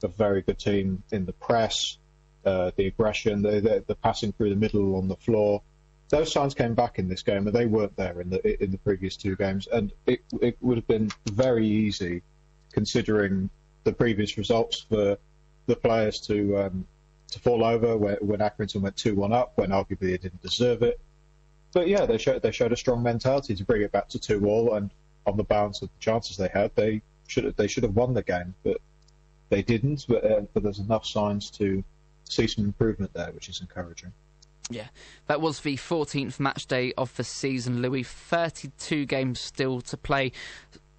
a 0.03 0.07
very 0.07 0.41
good 0.41 0.59
team 0.59 1.03
in 1.11 1.25
the 1.25 1.33
press, 1.33 1.97
uh, 2.45 2.71
the 2.75 2.87
aggression, 2.87 3.41
the, 3.41 3.61
the, 3.61 3.83
the, 3.87 3.95
passing 3.95 4.33
through 4.33 4.49
the 4.49 4.55
middle 4.55 4.95
on 4.95 5.07
the 5.07 5.15
floor. 5.15 5.61
Those 6.09 6.31
signs 6.31 6.53
came 6.53 6.75
back 6.75 6.99
in 6.99 7.07
this 7.09 7.23
game, 7.23 7.47
and 7.47 7.55
they 7.55 7.65
weren't 7.65 7.95
there 7.95 8.21
in 8.21 8.29
the 8.29 8.63
in 8.63 8.71
the 8.71 8.77
previous 8.77 9.15
two 9.15 9.35
games. 9.35 9.67
And 9.67 9.91
it 10.05 10.21
it 10.41 10.57
would 10.61 10.77
have 10.77 10.87
been 10.87 11.09
very 11.25 11.67
easy, 11.67 12.21
considering 12.71 13.49
the 13.83 13.93
previous 13.93 14.37
results, 14.37 14.81
for 14.81 15.17
the 15.65 15.75
players 15.75 16.19
to 16.27 16.57
um, 16.59 16.85
to 17.31 17.39
fall 17.39 17.63
over 17.63 17.97
when, 17.97 18.15
when 18.17 18.39
Accrington 18.39 18.81
went 18.81 18.95
two 18.95 19.15
one 19.15 19.33
up, 19.33 19.53
when 19.57 19.69
arguably 19.69 20.11
they 20.11 20.17
didn't 20.17 20.41
deserve 20.41 20.83
it. 20.83 20.99
But 21.73 21.87
yeah, 21.87 22.05
they 22.05 22.19
showed 22.19 22.41
they 22.41 22.51
showed 22.51 22.71
a 22.71 22.77
strong 22.77 23.01
mentality 23.01 23.55
to 23.55 23.63
bring 23.63 23.81
it 23.81 23.91
back 23.91 24.09
to 24.09 24.19
two 24.19 24.45
all, 24.45 24.75
and 24.75 24.91
on 25.25 25.37
the 25.37 25.43
balance 25.43 25.81
of 25.81 25.89
the 25.89 25.99
chances 25.99 26.37
they 26.37 26.49
had, 26.49 26.75
they 26.75 27.01
should 27.27 27.45
have, 27.45 27.55
they 27.55 27.67
should 27.67 27.83
have 27.83 27.95
won 27.95 28.13
the 28.13 28.21
game. 28.21 28.53
But 28.63 28.77
they 29.53 29.61
didn't, 29.61 30.05
but, 30.07 30.25
uh, 30.25 30.41
but 30.53 30.63
there's 30.63 30.79
enough 30.79 31.05
signs 31.05 31.51
to 31.51 31.83
see 32.23 32.47
some 32.47 32.65
improvement 32.65 33.13
there, 33.13 33.31
which 33.31 33.49
is 33.49 33.61
encouraging. 33.61 34.11
Yeah, 34.69 34.87
that 35.27 35.41
was 35.41 35.59
the 35.59 35.77
14th 35.77 36.39
match 36.39 36.65
day 36.65 36.93
of 36.97 37.15
the 37.17 37.23
season, 37.23 37.81
Lewie. 37.81 38.05
32 38.05 39.05
games 39.05 39.39
still 39.39 39.81
to 39.81 39.97
play. 39.97 40.31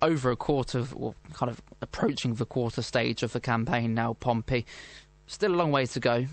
Over 0.02 0.30
a 0.30 0.37
quarter, 0.37 0.78
of, 0.78 0.94
or 0.94 1.14
kind 1.32 1.50
of 1.50 1.62
approaching 1.80 2.34
the 2.34 2.44
quarter 2.44 2.82
stage 2.82 3.23
of 3.23 3.32
the 3.32 3.40
campaign 3.40 3.94
now, 3.94 4.12
Pompey. 4.12 4.66
Still 5.26 5.54
a 5.54 5.56
long 5.56 5.73
way 5.73 5.87
to 5.87 5.99
go, 5.99 6.26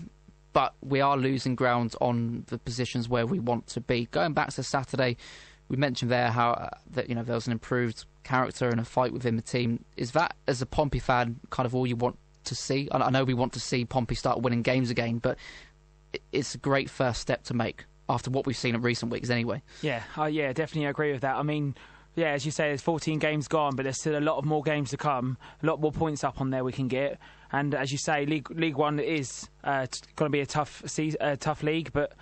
but 0.52 0.74
we 0.82 1.00
are 1.00 1.16
losing 1.16 1.54
ground 1.54 1.94
on 2.00 2.44
the 2.48 2.58
positions 2.58 3.08
where 3.08 3.26
we 3.26 3.40
want 3.40 3.66
to 3.68 3.80
be. 3.80 4.06
Going 4.10 4.34
back 4.34 4.50
to 4.52 4.62
Saturday, 4.62 5.16
we 5.68 5.76
mentioned 5.76 6.10
there 6.10 6.30
how 6.30 6.50
uh, 6.52 6.70
that 6.90 7.08
you 7.08 7.14
know 7.14 7.22
there 7.22 7.34
was 7.34 7.46
an 7.46 7.52
improved 7.52 8.04
character 8.24 8.68
and 8.68 8.80
a 8.80 8.84
fight 8.84 9.12
within 9.12 9.36
the 9.36 9.42
team. 9.42 9.84
Is 9.96 10.12
that, 10.12 10.36
as 10.46 10.62
a 10.62 10.66
Pompey 10.66 10.98
fan, 10.98 11.40
kind 11.50 11.66
of 11.66 11.74
all 11.74 11.86
you 11.86 11.96
want 11.96 12.18
to 12.44 12.54
see? 12.54 12.88
I 12.90 13.10
know 13.10 13.24
we 13.24 13.34
want 13.34 13.52
to 13.54 13.60
see 13.60 13.84
Pompey 13.84 14.14
start 14.14 14.42
winning 14.42 14.62
games 14.62 14.90
again, 14.90 15.18
but 15.18 15.38
it's 16.32 16.54
a 16.54 16.58
great 16.58 16.90
first 16.90 17.20
step 17.20 17.44
to 17.44 17.54
make 17.54 17.84
after 18.08 18.30
what 18.30 18.46
we've 18.46 18.56
seen 18.56 18.74
in 18.74 18.82
recent 18.82 19.10
weeks, 19.10 19.30
anyway. 19.30 19.62
Yeah, 19.80 20.02
uh, 20.18 20.24
yeah, 20.24 20.52
definitely 20.52 20.86
agree 20.86 21.12
with 21.12 21.22
that. 21.22 21.36
I 21.36 21.42
mean, 21.42 21.74
yeah, 22.14 22.28
as 22.28 22.44
you 22.44 22.52
say, 22.52 22.68
there's 22.68 22.82
14 22.82 23.18
games 23.18 23.48
gone, 23.48 23.74
but 23.74 23.84
there's 23.84 23.98
still 23.98 24.18
a 24.18 24.20
lot 24.20 24.36
of 24.36 24.44
more 24.44 24.62
games 24.62 24.90
to 24.90 24.96
come. 24.96 25.38
A 25.62 25.66
lot 25.66 25.80
more 25.80 25.92
points 25.92 26.22
up 26.22 26.40
on 26.40 26.50
there 26.50 26.64
we 26.64 26.72
can 26.72 26.88
get. 26.88 27.18
And 27.52 27.74
as 27.74 27.90
you 27.92 27.98
say, 27.98 28.26
League 28.26 28.50
League 28.50 28.76
One 28.76 28.98
is 28.98 29.48
uh, 29.64 29.86
going 30.16 30.30
to 30.30 30.32
be 30.32 30.40
a 30.40 30.46
tough 30.46 30.82
uh, 31.20 31.36
tough 31.36 31.62
league, 31.62 31.92
but 31.92 32.12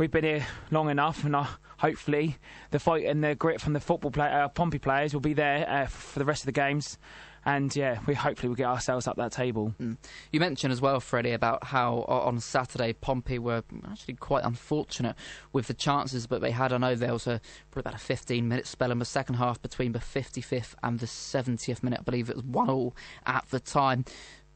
we've 0.00 0.10
been 0.10 0.24
here 0.24 0.46
long 0.70 0.88
enough, 0.88 1.24
and 1.24 1.36
uh, 1.36 1.44
hopefully 1.76 2.38
the 2.70 2.78
fight 2.78 3.04
and 3.04 3.22
the 3.22 3.34
grit 3.34 3.60
from 3.60 3.74
the 3.74 3.80
football 3.80 4.10
play, 4.10 4.28
uh, 4.28 4.48
Pompey 4.48 4.78
players 4.78 5.12
will 5.12 5.20
be 5.20 5.34
there 5.34 5.68
uh, 5.68 5.86
for 5.86 6.18
the 6.18 6.24
rest 6.24 6.40
of 6.40 6.46
the 6.46 6.52
games. 6.52 6.96
And 7.44 7.74
yeah, 7.74 8.00
we 8.06 8.14
hopefully 8.14 8.48
will 8.48 8.56
get 8.56 8.66
ourselves 8.66 9.06
up 9.06 9.16
that 9.16 9.32
table. 9.32 9.74
Mm. 9.80 9.96
You 10.32 10.40
mentioned 10.40 10.72
as 10.72 10.80
well, 10.80 11.00
Freddie, 11.00 11.32
about 11.32 11.64
how 11.64 12.04
on 12.08 12.40
Saturday 12.40 12.94
Pompey 12.94 13.38
were 13.38 13.62
actually 13.90 14.14
quite 14.14 14.44
unfortunate 14.44 15.16
with 15.52 15.66
the 15.66 15.74
chances 15.74 16.26
that 16.26 16.40
they 16.40 16.50
had. 16.50 16.72
I 16.72 16.78
know 16.78 16.94
there 16.94 17.12
was 17.12 17.26
a 17.26 17.40
probably 17.70 17.90
about 17.90 18.00
a 18.00 18.04
15 18.04 18.46
minute 18.46 18.66
spell 18.66 18.90
in 18.90 18.98
the 18.98 19.06
second 19.06 19.36
half 19.36 19.60
between 19.60 19.92
the 19.92 19.98
55th 19.98 20.74
and 20.82 20.98
the 20.98 21.06
70th 21.06 21.82
minute. 21.82 22.00
I 22.00 22.02
believe 22.02 22.28
it 22.28 22.36
was 22.36 22.44
one 22.44 22.68
all 22.68 22.94
at 23.26 23.46
the 23.50 23.60
time. 23.60 24.04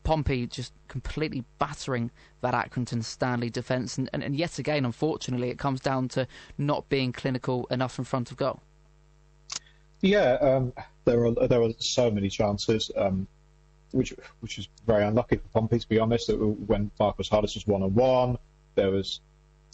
Pompey 0.04 0.46
just 0.46 0.73
completely 0.87 1.44
battering 1.58 2.11
that 2.42 2.54
Accrington 2.54 3.02
Stanley 3.02 3.50
defence. 3.50 3.99
And, 3.99 4.08
and, 4.12 4.23
and, 4.23 4.37
yet 4.37 4.58
again, 4.58 4.84
unfortunately, 4.84 5.50
it 5.50 5.58
comes 5.58 5.80
down 5.80 6.08
to 6.08 6.28
not 6.58 6.88
being 6.88 7.12
clinical 7.12 7.66
enough 7.70 7.99
in 7.99 8.04
front 8.04 8.30
of 8.30 8.37
goal. 8.37 8.61
Yeah, 10.02 10.34
um, 10.34 10.73
there 11.06 11.25
are 11.25 11.49
there 11.49 11.61
were 11.61 11.73
so 11.78 12.11
many 12.11 12.28
chances, 12.28 12.90
um, 12.94 13.26
which 13.92 14.14
which 14.40 14.58
is 14.58 14.68
very 14.87 15.02
unlucky 15.02 15.37
for 15.37 15.49
Pompey 15.49 15.78
to 15.78 15.88
be 15.88 15.99
honest. 15.99 16.30
When 16.30 16.90
Marcus 17.00 17.28
Harness 17.28 17.54
was 17.54 17.66
one 17.66 17.82
on 17.82 17.94
one, 17.94 18.38
there 18.75 18.90
was 18.90 19.20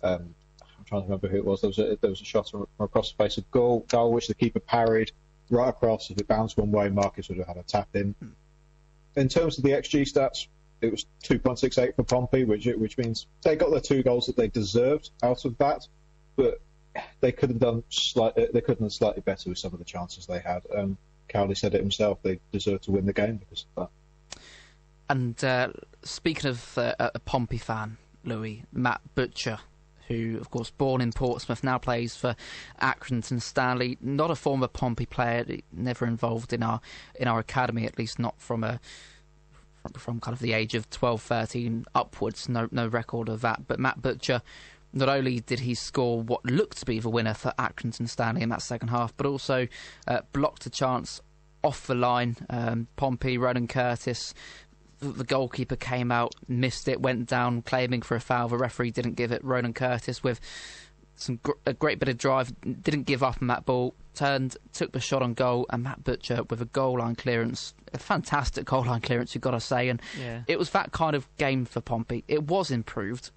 um, 0.04 0.32
I'm 0.78 0.84
trying 0.84 1.00
to 1.02 1.06
remember 1.06 1.26
who 1.26 1.38
it 1.38 1.44
was. 1.44 1.62
There 1.62 1.68
was 1.68 1.78
a, 1.80 1.98
there 2.00 2.10
was 2.10 2.20
a 2.20 2.24
shot 2.24 2.48
from 2.48 2.68
across 2.78 3.10
the 3.10 3.22
face 3.22 3.38
of 3.38 3.50
goal, 3.50 3.84
goal 3.88 4.12
which 4.12 4.28
the 4.28 4.34
keeper 4.34 4.60
parried 4.60 5.10
right 5.50 5.68
across. 5.68 6.10
If 6.10 6.18
it 6.18 6.28
bounced 6.28 6.56
one 6.56 6.70
way, 6.70 6.88
Marcus 6.90 7.28
would 7.28 7.38
have 7.38 7.48
had 7.48 7.56
a 7.56 7.64
tap 7.64 7.88
in. 7.94 8.14
Hmm 8.20 8.28
in 9.16 9.28
terms 9.28 9.58
of 9.58 9.64
the 9.64 9.70
XG 9.70 10.02
stats, 10.02 10.46
it 10.80 10.90
was 10.90 11.06
2.68 11.24 11.96
for 11.96 12.04
Pompey, 12.04 12.44
which 12.44 12.66
which 12.66 12.96
means 12.96 13.26
they 13.42 13.56
got 13.56 13.70
the 13.70 13.80
two 13.80 14.02
goals 14.02 14.26
that 14.26 14.36
they 14.36 14.48
deserved 14.48 15.10
out 15.22 15.44
of 15.44 15.56
that, 15.58 15.86
but 16.36 16.60
they 17.20 17.32
could 17.32 17.50
have 17.50 17.58
done 17.58 17.84
slightly 17.90 18.48
they 18.52 18.60
could 18.60 18.72
have 18.72 18.78
done 18.78 18.90
slightly 18.90 19.22
better 19.22 19.50
with 19.50 19.58
some 19.58 19.72
of 19.72 19.78
the 19.78 19.84
chances 19.84 20.26
they 20.26 20.38
had. 20.38 20.62
Um, 20.74 20.96
Cowley 21.28 21.54
said 21.54 21.74
it 21.74 21.80
himself; 21.80 22.18
they 22.22 22.40
deserved 22.52 22.84
to 22.84 22.92
win 22.92 23.06
the 23.06 23.12
game 23.12 23.36
because 23.36 23.66
of 23.76 23.88
that. 24.32 24.40
And 25.08 25.44
uh, 25.44 25.70
speaking 26.02 26.50
of 26.50 26.78
uh, 26.78 26.94
a 26.98 27.18
Pompey 27.18 27.58
fan, 27.58 27.98
Lewie 28.24 28.64
Matt 28.72 29.00
Butcher, 29.14 29.58
who, 30.10 30.38
of 30.38 30.50
course, 30.50 30.70
born 30.70 31.00
in 31.00 31.12
Portsmouth, 31.12 31.62
now 31.62 31.78
plays 31.78 32.16
for 32.16 32.34
Accrington 32.82 33.40
Stanley. 33.40 33.96
Not 34.00 34.30
a 34.30 34.34
former 34.34 34.66
Pompey 34.66 35.06
player, 35.06 35.46
never 35.72 36.04
involved 36.04 36.52
in 36.52 36.62
our 36.62 36.80
in 37.14 37.28
our 37.28 37.38
academy, 37.38 37.86
at 37.86 37.96
least 37.96 38.18
not 38.18 38.40
from 38.40 38.64
a 38.64 38.80
from, 39.96 40.20
kind 40.20 40.34
of 40.34 40.40
the 40.40 40.52
age 40.52 40.74
of 40.74 40.90
12, 40.90 41.22
13 41.22 41.86
upwards. 41.94 42.48
No 42.48 42.68
no 42.70 42.88
record 42.88 43.28
of 43.28 43.40
that. 43.42 43.66
But 43.66 43.78
Matt 43.78 44.02
Butcher. 44.02 44.42
Not 44.92 45.08
only 45.08 45.38
did 45.38 45.60
he 45.60 45.76
score 45.76 46.20
what 46.20 46.44
looked 46.44 46.78
to 46.78 46.84
be 46.84 46.98
the 46.98 47.08
winner 47.08 47.32
for 47.32 47.54
Accrington 47.56 48.08
Stanley 48.08 48.42
in 48.42 48.48
that 48.48 48.60
second 48.60 48.88
half, 48.88 49.16
but 49.16 49.24
also 49.24 49.68
uh, 50.08 50.22
blocked 50.32 50.66
a 50.66 50.70
chance 50.70 51.20
off 51.62 51.86
the 51.86 51.94
line. 51.94 52.36
Um, 52.50 52.88
Pompey, 52.96 53.38
Ronan 53.38 53.68
Curtis 53.68 54.34
the 55.00 55.24
goalkeeper 55.24 55.76
came 55.76 56.12
out, 56.12 56.34
missed 56.48 56.86
it, 56.88 57.00
went 57.00 57.26
down, 57.26 57.62
claiming 57.62 58.02
for 58.02 58.14
a 58.16 58.20
foul. 58.20 58.48
The 58.48 58.56
referee 58.58 58.90
didn't 58.92 59.14
give 59.14 59.32
it. 59.32 59.42
Ronan 59.44 59.72
Curtis 59.72 60.22
with 60.22 60.40
some 61.16 61.38
gr- 61.42 61.52
a 61.66 61.72
great 61.74 61.98
bit 61.98 62.08
of 62.08 62.16
drive, 62.18 62.52
didn't 62.82 63.02
give 63.04 63.22
up 63.22 63.38
on 63.42 63.48
that 63.48 63.64
ball, 63.66 63.94
turned, 64.14 64.56
took 64.72 64.92
the 64.92 65.00
shot 65.00 65.22
on 65.22 65.34
goal, 65.34 65.66
and 65.70 65.82
Matt 65.82 66.02
Butcher 66.04 66.44
with 66.48 66.62
a 66.62 66.66
goal 66.66 66.98
line 66.98 67.14
clearance, 67.14 67.74
a 67.92 67.98
fantastic 67.98 68.64
goal 68.66 68.84
line 68.84 69.00
clearance, 69.00 69.34
you've 69.34 69.42
got 69.42 69.50
to 69.50 69.60
say. 69.60 69.88
And 69.88 70.00
Yeah. 70.18 70.42
it 70.46 70.58
was 70.58 70.70
that 70.70 70.92
kind 70.92 71.14
of 71.16 71.28
game 71.36 71.64
for 71.66 71.80
Pompey. 71.80 72.24
It 72.28 72.44
was 72.44 72.70
improved. 72.70 73.30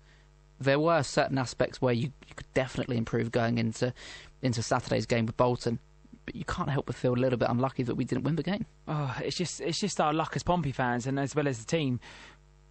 There 0.60 0.80
were 0.80 1.04
certain 1.04 1.38
aspects 1.38 1.82
where 1.82 1.94
you, 1.94 2.12
you 2.28 2.36
could 2.36 2.54
definitely 2.54 2.98
improve 2.98 3.32
going 3.32 3.58
into 3.58 3.94
into 4.42 4.62
Saturday's 4.62 5.06
game 5.06 5.26
with 5.26 5.36
Bolton, 5.38 5.80
but 6.26 6.36
you 6.36 6.46
can't 6.46 6.70
help 6.70 6.86
but 6.86 6.96
feel 6.96 7.14
a 7.14 7.16
little 7.16 7.38
bit 7.38 7.50
unlucky 7.50 7.84
that 7.84 7.96
we 7.96 8.06
didn't 8.06 8.24
win 8.24 8.36
the 8.36 8.44
game. 8.44 8.66
Oh, 8.88 9.16
it's 9.24 9.38
just 9.38 9.62
it's 9.62 9.80
just 9.80 10.00
our 10.00 10.14
luck 10.14 10.36
as 10.36 10.44
Pompey 10.44 10.72
fans, 10.72 11.08
and 11.08 11.20
as 11.20 11.36
well 11.36 11.48
as 11.48 11.60
the 11.60 11.66
team. 11.66 12.00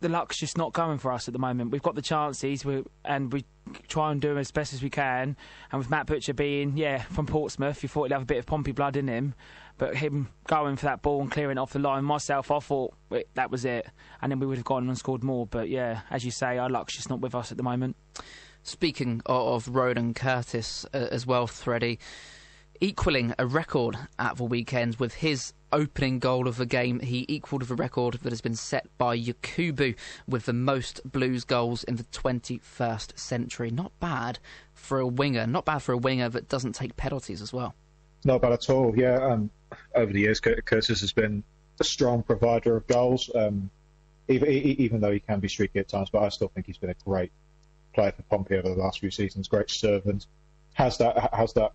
The 0.01 0.09
luck's 0.09 0.37
just 0.37 0.59
not 0.59 0.73
going 0.73 0.99
for 0.99 1.13
us 1.13 1.29
at 1.29 1.33
the 1.33 1.39
moment. 1.39 1.71
We've 1.71 1.81
got 1.81 1.95
the 1.95 2.03
chances, 2.03 2.65
we, 2.65 2.83
and 3.05 3.33
we 3.33 3.45
try 3.87 4.11
and 4.11 4.21
do 4.21 4.31
them 4.31 4.39
as 4.39 4.51
best 4.51 4.73
as 4.73 4.83
we 4.83 4.91
can. 4.91 5.37
And 5.71 5.79
with 5.79 5.91
Matt 5.91 6.07
Butcher 6.07 6.35
being, 6.35 6.77
yeah, 6.77 7.03
from 7.03 7.25
Portsmouth, 7.25 7.85
you 7.85 7.89
thought 7.89 8.05
he'd 8.09 8.13
have 8.13 8.23
a 8.23 8.27
bit 8.27 8.39
of 8.39 8.47
Pompey 8.47 8.73
blood 8.73 8.97
in 8.97 9.07
him. 9.07 9.35
But 9.79 9.97
him 9.97 10.29
going 10.49 10.75
for 10.75 10.87
that 10.87 11.03
ball 11.03 11.21
and 11.21 11.31
clearing 11.31 11.57
it 11.57 11.61
off 11.61 11.73
the 11.73 11.79
line, 11.79 12.05
myself, 12.05 12.51
I 12.51 12.59
thought 12.59 12.95
wait, 13.11 13.29
that 13.35 13.53
was 13.53 13.65
it. 13.65 13.87
And 14.21 14.33
then 14.33 14.41
we 14.41 14.47
would 14.47 14.59
have 14.59 14.65
gone 14.65 14.89
and 14.89 14.99
scored 14.99 15.23
more. 15.23 15.47
But 15.47 15.69
yeah, 15.69 16.01
as 16.11 16.25
you 16.25 16.33
say, 16.33 16.59
our 16.59 16.69
luck's 16.69 16.97
just 16.97 17.09
not 17.09 17.21
with 17.21 17.37
us 17.37 17.53
at 17.53 17.57
the 17.57 17.63
moment. 17.63 17.97
Speaking 18.65 19.23
of, 19.27 19.69
of 19.69 19.75
Ronan 19.75 20.15
Curtis 20.15 20.85
uh, 20.95 21.09
as 21.11 21.27
well, 21.27 21.47
Freddie, 21.47 21.99
equaling 22.83 23.33
a 23.39 23.47
record 23.47 23.97
at 24.19 24.37
the 24.37 24.45
weekend 24.45 24.97
with 24.97 25.15
his 25.15 25.53
opening 25.71 26.19
goal 26.19 26.49
of 26.49 26.57
the 26.57 26.67
game. 26.67 26.99
He 26.99 27.25
equalled 27.29 27.63
the 27.63 27.77
record 27.77 28.15
that 28.15 28.33
has 28.33 28.41
been 28.41 28.57
set 28.57 28.87
by 28.99 29.17
Yakubu 29.17 29.95
with 30.27 30.47
the 30.47 30.53
most 30.53 31.01
Blues 31.05 31.45
goals 31.45 31.85
in 31.85 31.95
the 31.95 32.03
21st 32.03 33.17
century. 33.17 33.71
Not 33.71 33.93
bad 34.01 34.41
for 34.75 34.99
a 34.99 35.07
winger. 35.07 35.47
Not 35.47 35.65
bad 35.65 35.79
for 35.79 35.93
a 35.93 35.97
winger 35.97 36.29
that 36.31 36.49
doesn't 36.49 36.75
take 36.75 36.97
penalties 36.97 37.41
as 37.41 37.53
well. 37.53 37.77
Not 38.25 38.43
bad 38.43 38.53
at 38.53 38.69
all. 38.69 38.93
Yeah, 38.99 39.17
um, 39.25 39.49
over 39.95 40.13
the 40.13 40.21
years, 40.21 40.41
Cur- 40.41 40.61
Curtis 40.63 41.01
has 41.03 41.13
been 41.13 41.45
a 41.79 41.85
strong 41.85 42.25
provider 42.25 42.77
of 42.77 42.89
goals. 42.89 43.31
Um, 43.33 43.71
even, 44.27 44.49
even 44.49 45.01
though 45.01 45.13
he 45.13 45.21
can 45.21 45.39
be 45.39 45.49
streaky 45.49 45.79
at 45.79 45.89
times, 45.89 46.11
but 46.11 46.25
I 46.25 46.31
still 46.31 46.49
think 46.49 46.67
he's 46.67 46.79
been 46.79 46.91
a 46.91 46.97
great 47.05 47.31
player 47.95 48.11
for 48.11 48.23
Pompey 48.23 48.57
over 48.57 48.69
the 48.69 48.75
last 48.75 48.99
few 48.99 49.11
seasons. 49.13 49.47
Great 49.47 49.71
servant. 49.71 50.27
Has 50.75 50.99
that 50.99 51.33
has 51.35 51.53
that 51.53 51.73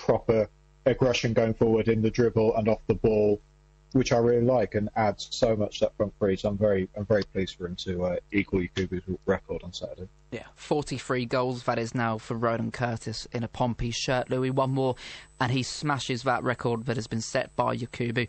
proper 0.00 0.48
aggression 0.86 1.32
going 1.32 1.54
forward 1.54 1.88
in 1.88 2.02
the 2.02 2.10
dribble 2.10 2.56
and 2.56 2.68
off 2.68 2.80
the 2.86 2.94
ball, 2.94 3.40
which 3.92 4.12
I 4.12 4.18
really 4.18 4.44
like, 4.44 4.74
and 4.74 4.88
adds 4.96 5.28
so 5.30 5.54
much 5.56 5.78
to 5.78 5.86
that 5.86 5.96
front 5.96 6.12
three. 6.18 6.36
So 6.36 6.48
I'm 6.48 6.58
very 6.58 6.88
I'm 6.96 7.04
very 7.04 7.22
pleased 7.24 7.56
for 7.56 7.66
him 7.66 7.76
to 7.76 8.04
uh, 8.04 8.16
equal 8.32 8.60
Yakubu's 8.60 9.02
record 9.26 9.62
on 9.62 9.72
Saturday. 9.72 10.08
Yeah, 10.30 10.46
43 10.54 11.26
goals 11.26 11.64
that 11.64 11.78
is 11.78 11.94
now 11.94 12.18
for 12.18 12.34
Ronan 12.34 12.70
Curtis 12.70 13.26
in 13.32 13.42
a 13.42 13.48
Pompey 13.48 13.90
shirt. 13.90 14.28
Lewie, 14.28 14.50
one 14.50 14.70
more, 14.70 14.94
and 15.40 15.52
he 15.52 15.62
smashes 15.62 16.22
that 16.22 16.42
record 16.42 16.86
that 16.86 16.96
has 16.96 17.06
been 17.06 17.20
set 17.20 17.54
by 17.56 17.76
Yakubu. 17.76 18.28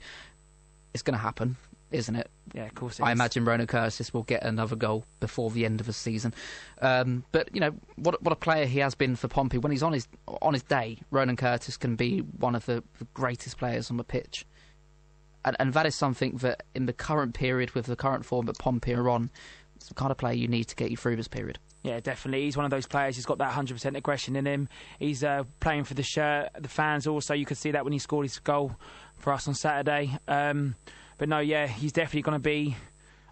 It's 0.93 1.03
going 1.03 1.13
to 1.13 1.23
happen, 1.23 1.55
isn't 1.91 2.15
it? 2.15 2.29
Yeah, 2.53 2.65
of 2.65 2.75
course. 2.75 2.99
It 2.99 3.03
I 3.03 3.11
imagine 3.11 3.45
Ronan 3.45 3.67
Curtis 3.67 4.13
will 4.13 4.23
get 4.23 4.43
another 4.43 4.75
goal 4.75 5.05
before 5.19 5.49
the 5.51 5.65
end 5.65 5.79
of 5.79 5.87
the 5.87 5.93
season. 5.93 6.33
Um, 6.81 7.23
but 7.31 7.49
you 7.53 7.61
know 7.61 7.73
what? 7.95 8.21
What 8.21 8.31
a 8.31 8.37
player 8.37 8.65
he 8.65 8.79
has 8.79 8.95
been 8.95 9.15
for 9.15 9.27
Pompey. 9.27 9.57
When 9.57 9.71
he's 9.71 9.83
on 9.83 9.93
his 9.93 10.07
on 10.41 10.53
his 10.53 10.63
day, 10.63 10.97
Ronan 11.11 11.35
Curtis 11.35 11.77
can 11.77 11.95
be 11.95 12.19
one 12.19 12.55
of 12.55 12.65
the, 12.65 12.83
the 12.99 13.05
greatest 13.13 13.57
players 13.57 13.91
on 13.91 13.97
the 13.97 14.03
pitch. 14.03 14.45
And, 15.43 15.55
and 15.59 15.73
that 15.73 15.87
is 15.87 15.95
something 15.95 16.37
that, 16.37 16.63
in 16.75 16.85
the 16.85 16.93
current 16.93 17.33
period, 17.33 17.71
with 17.71 17.87
the 17.87 17.95
current 17.95 18.25
form 18.25 18.45
that 18.45 18.59
Pompey 18.59 18.93
are 18.93 19.09
on, 19.09 19.31
it's 19.75 19.87
the 19.87 19.95
kind 19.95 20.11
of 20.11 20.17
player 20.17 20.35
you 20.35 20.47
need 20.47 20.65
to 20.65 20.75
get 20.75 20.91
you 20.91 20.97
through 20.97 21.15
this 21.15 21.27
period. 21.27 21.57
Yeah, 21.83 21.99
definitely. 21.99 22.43
He's 22.43 22.55
one 22.55 22.65
of 22.65 22.69
those 22.69 22.85
players 22.85 23.15
who's 23.15 23.25
got 23.25 23.39
that 23.39 23.51
100% 23.51 23.97
aggression 23.97 24.35
in 24.35 24.45
him. 24.45 24.69
He's 24.99 25.23
uh, 25.23 25.43
playing 25.59 25.85
for 25.85 25.95
the 25.95 26.03
shirt. 26.03 26.49
The 26.59 26.69
fans 26.69 27.07
also, 27.07 27.33
you 27.33 27.45
could 27.45 27.57
see 27.57 27.71
that 27.71 27.83
when 27.83 27.93
he 27.93 27.97
scored 27.97 28.25
his 28.25 28.37
goal 28.37 28.75
for 29.17 29.33
us 29.33 29.47
on 29.47 29.55
Saturday. 29.55 30.15
Um, 30.27 30.75
but 31.21 31.29
no, 31.29 31.37
yeah, 31.37 31.67
he's 31.67 31.91
definitely 31.91 32.23
going 32.23 32.33
to 32.33 32.39
be 32.39 32.75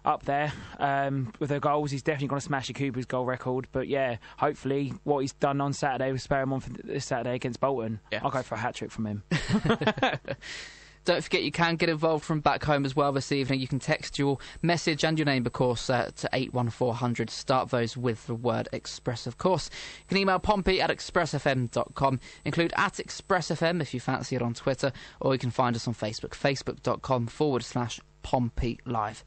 up 0.04 0.22
there 0.22 0.52
um, 0.78 1.32
with 1.40 1.48
the 1.48 1.58
goals. 1.58 1.90
He's 1.90 2.04
definitely 2.04 2.28
going 2.28 2.38
to 2.38 2.46
smash 2.46 2.68
Yakubu's 2.68 3.04
goal 3.04 3.24
record. 3.24 3.66
But 3.72 3.88
yeah, 3.88 4.18
hopefully 4.36 4.94
what 5.02 5.18
he's 5.18 5.32
done 5.32 5.60
on 5.60 5.72
Saturday 5.72 6.12
will 6.12 6.20
spare 6.20 6.42
him 6.42 6.52
on 6.52 6.60
for 6.60 6.70
this 6.70 7.04
Saturday 7.04 7.34
against 7.34 7.58
Bolton. 7.58 7.98
Yeah. 8.12 8.20
I'll 8.22 8.30
go 8.30 8.42
for 8.42 8.54
a 8.54 8.58
hat 8.58 8.76
trick 8.76 8.92
from 8.92 9.06
him. 9.06 9.24
Don't 11.04 11.22
forget 11.24 11.42
you 11.42 11.50
can 11.50 11.76
get 11.76 11.88
involved 11.88 12.24
from 12.24 12.40
back 12.40 12.64
home 12.64 12.84
as 12.84 12.94
well 12.94 13.12
this 13.12 13.32
evening. 13.32 13.60
You 13.60 13.68
can 13.68 13.78
text 13.78 14.18
your 14.18 14.38
message 14.62 15.04
and 15.04 15.18
your 15.18 15.26
name, 15.26 15.46
of 15.46 15.52
course, 15.52 15.88
uh, 15.88 16.10
to 16.16 16.28
81400. 16.32 17.30
Start 17.30 17.70
those 17.70 17.96
with 17.96 18.26
the 18.26 18.34
word 18.34 18.68
Express, 18.72 19.26
of 19.26 19.38
course. 19.38 19.70
You 20.00 20.06
can 20.08 20.18
email 20.18 20.38
Pompey 20.38 20.80
at 20.80 20.90
expressfm.com. 20.90 22.20
Include 22.44 22.72
at 22.76 22.94
expressfm 22.94 23.80
if 23.80 23.94
you 23.94 24.00
fancy 24.00 24.36
it 24.36 24.42
on 24.42 24.54
Twitter, 24.54 24.92
or 25.20 25.32
you 25.32 25.38
can 25.38 25.50
find 25.50 25.74
us 25.74 25.88
on 25.88 25.94
Facebook, 25.94 26.30
facebook.com 26.30 27.26
forward 27.26 27.64
slash 27.64 28.00
Pompey 28.22 28.78
Live. 28.84 29.24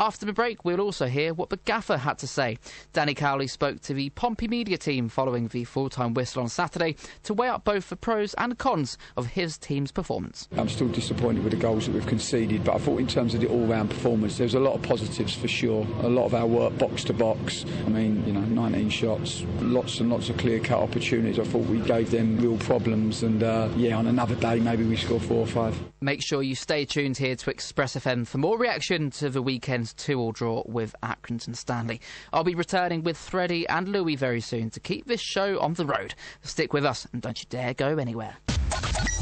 After 0.00 0.24
the 0.24 0.32
break, 0.32 0.64
we'll 0.64 0.80
also 0.80 1.08
hear 1.08 1.34
what 1.34 1.50
the 1.50 1.58
gaffer 1.58 1.98
had 1.98 2.16
to 2.20 2.26
say. 2.26 2.56
Danny 2.94 3.12
Cowley 3.12 3.46
spoke 3.46 3.82
to 3.82 3.92
the 3.92 4.08
Pompey 4.08 4.48
media 4.48 4.78
team 4.78 5.10
following 5.10 5.48
the 5.48 5.64
full-time 5.64 6.14
whistle 6.14 6.40
on 6.42 6.48
Saturday 6.48 6.96
to 7.24 7.34
weigh 7.34 7.50
up 7.50 7.64
both 7.64 7.90
the 7.90 7.96
pros 7.96 8.32
and 8.38 8.56
cons 8.56 8.96
of 9.18 9.26
his 9.26 9.58
team's 9.58 9.92
performance. 9.92 10.48
I'm 10.56 10.70
still 10.70 10.88
disappointed 10.88 11.44
with 11.44 11.52
the 11.52 11.58
goals 11.58 11.84
that 11.84 11.92
we've 11.92 12.06
conceded, 12.06 12.64
but 12.64 12.76
I 12.76 12.78
thought 12.78 12.98
in 12.98 13.08
terms 13.08 13.34
of 13.34 13.42
the 13.42 13.48
all-round 13.48 13.90
performance, 13.90 14.38
there 14.38 14.46
was 14.46 14.54
a 14.54 14.58
lot 14.58 14.74
of 14.74 14.80
positives 14.80 15.34
for 15.34 15.48
sure. 15.48 15.86
A 16.00 16.08
lot 16.08 16.24
of 16.24 16.34
our 16.34 16.46
work 16.46 16.78
box 16.78 17.04
to 17.04 17.12
box. 17.12 17.66
I 17.84 17.90
mean, 17.90 18.26
you 18.26 18.32
know, 18.32 18.40
19 18.40 18.88
shots, 18.88 19.44
lots 19.60 20.00
and 20.00 20.08
lots 20.08 20.30
of 20.30 20.38
clear-cut 20.38 20.78
opportunities. 20.78 21.38
I 21.38 21.44
thought 21.44 21.66
we 21.66 21.78
gave 21.78 22.10
them 22.10 22.38
real 22.38 22.56
problems, 22.56 23.22
and 23.22 23.42
uh, 23.42 23.68
yeah, 23.76 23.98
on 23.98 24.06
another 24.06 24.36
day 24.36 24.60
maybe 24.60 24.82
we 24.82 24.96
score 24.96 25.20
four 25.20 25.40
or 25.40 25.46
five. 25.46 25.78
Make 26.00 26.22
sure 26.22 26.42
you 26.42 26.54
stay 26.54 26.86
tuned 26.86 27.18
here 27.18 27.36
to 27.36 27.50
Express 27.50 27.96
FM 27.96 28.26
for 28.26 28.38
more 28.38 28.56
reaction 28.56 29.10
to 29.10 29.28
the 29.28 29.42
weekend's 29.42 29.89
two-all 29.94 30.32
draw 30.32 30.62
with 30.66 30.94
Accrington 31.02 31.56
Stanley. 31.56 32.00
I'll 32.32 32.44
be 32.44 32.54
returning 32.54 33.02
with 33.02 33.16
Freddie 33.16 33.68
and 33.68 33.88
Lewie 33.88 34.18
very 34.18 34.40
soon 34.40 34.70
to 34.70 34.80
keep 34.80 35.06
this 35.06 35.20
show 35.20 35.58
on 35.60 35.74
the 35.74 35.86
road. 35.86 36.14
Stick 36.42 36.72
with 36.72 36.84
us 36.84 37.06
and 37.12 37.22
don't 37.22 37.40
you 37.40 37.46
dare 37.48 37.74
go 37.74 37.98
anywhere. 37.98 38.36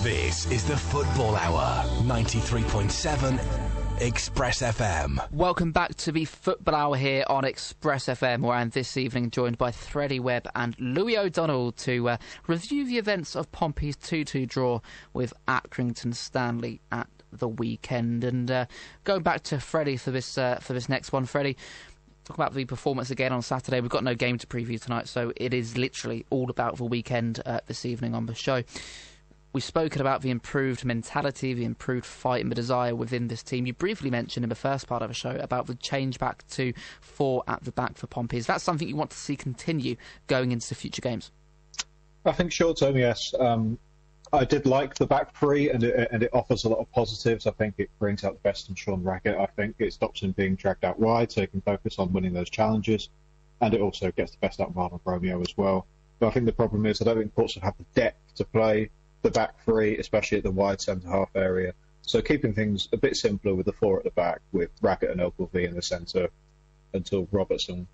This 0.03 0.51
is 0.51 0.65
the 0.65 0.77
Football 0.77 1.35
Hour, 1.37 1.85
93.7 2.03 3.79
Express 4.01 4.63
FM. 4.63 5.19
Welcome 5.33 5.73
back 5.73 5.97
to 5.97 6.13
the 6.13 6.25
Football 6.25 6.77
Hour 6.77 6.97
here 6.97 7.25
on 7.29 7.45
Express 7.45 8.07
FM, 8.07 8.43
where 8.43 8.57
I'm 8.57 8.71
this 8.71 8.97
evening 8.97 9.31
joined 9.31 9.59
by 9.59 9.73
Freddie 9.73 10.21
Webb 10.21 10.49
and 10.55 10.77
Lewie 10.79 11.19
O'Donnell 11.19 11.73
to 11.73 12.11
uh, 12.11 12.17
review 12.47 12.87
the 12.87 12.99
events 12.99 13.35
of 13.35 13.51
Pompey's 13.51 13.97
2 13.97 14.25
2 14.25 14.47
draw 14.47 14.81
with 15.13 15.35
Accrington 15.49 16.15
Stanley 16.15 16.81
at 16.93 17.09
the 17.33 17.49
weekend. 17.49 18.25
And 18.25 18.51
uh, 18.51 18.67
going 19.05 19.23
back 19.23 19.43
to 19.45 19.61
Freddie 19.61 19.97
for 19.97 20.11
this, 20.11 20.39
uh, 20.39 20.57
for 20.61 20.73
this 20.73 20.89
next 20.89 21.13
one, 21.13 21.27
Freddie. 21.27 21.57
Talk 22.25 22.37
about 22.37 22.53
the 22.53 22.67
performance 22.67 23.11
again 23.11 23.33
on 23.33 23.41
Saturday. 23.41 23.81
We've 23.81 23.91
got 23.91 24.05
no 24.05 24.15
game 24.15 24.37
to 24.37 24.47
preview 24.47 24.79
tonight, 24.79 25.09
so 25.09 25.33
it 25.35 25.55
is 25.55 25.79
literally 25.79 26.27
all 26.29 26.51
about 26.51 26.77
the 26.77 26.85
weekend 26.85 27.41
uh, 27.47 27.61
this 27.67 27.87
evening 27.87 28.15
on 28.15 28.27
the 28.27 28.35
show. 28.35 28.65
We've 29.55 29.65
spoken 29.65 30.03
about 30.03 30.21
the 30.21 30.31
improved 30.31 30.85
mentality, 30.85 31.55
the 31.55 31.65
improved 31.65 32.05
fight, 32.05 32.43
and 32.43 32.51
the 32.51 32.55
desire 32.55 32.95
within 32.95 33.29
this 33.29 33.43
team. 33.43 33.65
You 33.65 33.73
briefly 33.73 34.11
mentioned 34.11 34.45
in 34.45 34.51
the 34.51 34.55
first 34.55 34.87
part 34.87 35.01
of 35.01 35.09
the 35.09 35.15
show 35.15 35.31
about 35.31 35.67
the 35.67 35.75
change 35.75 36.19
back 36.19 36.47
to 36.49 36.75
four 37.01 37.45
at 37.49 37.65
the 37.65 37.73
back 37.73 37.97
for 37.97 38.07
Pompey. 38.07 38.37
Is 38.37 38.47
that 38.47 38.61
something 38.61 38.87
you 38.87 38.97
want 38.97 39.11
to 39.11 39.17
see 39.17 39.35
continue 39.35 39.97
going 40.27 40.53
into 40.53 40.75
future 40.75 41.01
games? 41.01 41.31
I 42.27 42.33
think 42.33 42.53
short 42.53 42.79
term, 42.79 42.99
yes. 42.99 43.33
Um, 43.41 43.79
I 44.33 44.45
did 44.45 44.67
like 44.67 44.95
the 44.95 45.07
back 45.07 45.35
three, 45.37 45.71
and 45.71 45.83
it, 45.83 46.09
and 46.11 46.23
it 46.23 46.31
offers 46.33 46.65
a 46.65 46.69
lot 46.69 46.79
of 46.79 46.91
positives. 46.93 47.47
I 47.47 47.53
think 47.53 47.75
it 47.79 47.91
brings 47.99 48.25
out 48.25 48.35
the 48.35 48.41
best 48.41 48.69
in 48.69 48.75
Sean 48.75 49.03
Raggett. 49.03 49.39
I 49.39 49.47
think 49.47 49.77
it 49.79 49.93
stops 49.93 50.21
him 50.21 50.33
being 50.33 50.55
dragged 50.55 50.85
out 50.85 50.99
wide, 50.99 51.33
so 51.33 51.41
he 51.41 51.47
can 51.47 51.61
focus 51.61 51.99
on 51.99 52.13
winning 52.13 52.33
those 52.33 52.51
challenges, 52.51 53.09
and 53.61 53.73
it 53.75 53.81
also 53.81 54.11
gets 54.11 54.33
the 54.33 54.39
best 54.39 54.61
out 54.61 54.69
of 54.69 54.79
Arnold 54.79 55.01
Romeo 55.05 55.41
as 55.41 55.57
well. 55.57 55.87
But 56.19 56.29
I 56.29 56.31
think 56.31 56.47
the 56.47 56.53
problem 56.53 56.85
is 56.87 57.01
I 57.01 57.05
don't 57.05 57.19
think 57.19 57.35
Portsmouth 57.35 57.65
have 57.65 57.77
the 57.79 57.85
depth 57.95 58.35
to 58.37 58.45
play 58.45 58.91
the 59.23 59.31
back 59.31 59.65
three, 59.65 59.99
especially 59.99 60.39
at 60.39 60.45
the 60.45 60.51
wide 60.51 60.81
centre 60.81 61.09
half 61.09 61.31
area. 61.35 61.75
So 62.03 62.23
keeping 62.23 62.55
things 62.55 62.89
a 62.93 62.97
bit 62.97 63.17
simpler 63.17 63.55
with 63.55 63.67
the 63.67 63.73
four 63.73 63.99
at 63.99 64.05
the 64.05 64.11
back, 64.11 64.41
with 64.53 64.71
Raggett 64.81 65.11
and 65.11 65.21
Ogilvie 65.21 65.65
in 65.65 65.75
the 65.75 65.83
centre 65.83 66.31
until 66.93 67.29
Robertson 67.31 67.87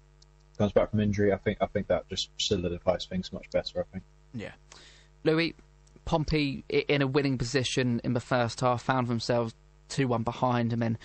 comes 0.57 0.73
back 0.73 0.91
from 0.91 1.01
injury, 1.01 1.33
I 1.33 1.37
think 1.37 1.59
I 1.61 1.67
think 1.67 1.89
that 1.89 2.09
just 2.09 2.31
solidifies 2.39 3.07
things 3.07 3.33
much 3.33 3.51
better. 3.51 3.81
I 3.81 3.85
think. 3.93 4.05
Yeah. 4.33 4.53
Lewie, 5.25 5.55
Pompey 6.05 6.65
in 6.69 7.03
a 7.03 7.07
winning 7.07 7.39
position 7.39 8.01
in 8.05 8.13
the 8.13 8.21
first 8.21 8.61
half 8.61 8.83
found 8.83 9.09
themselves 9.09 9.55
2 9.89 10.09
1 10.09 10.23
behind 10.23 10.73
and 10.73 10.83
then 10.83 10.99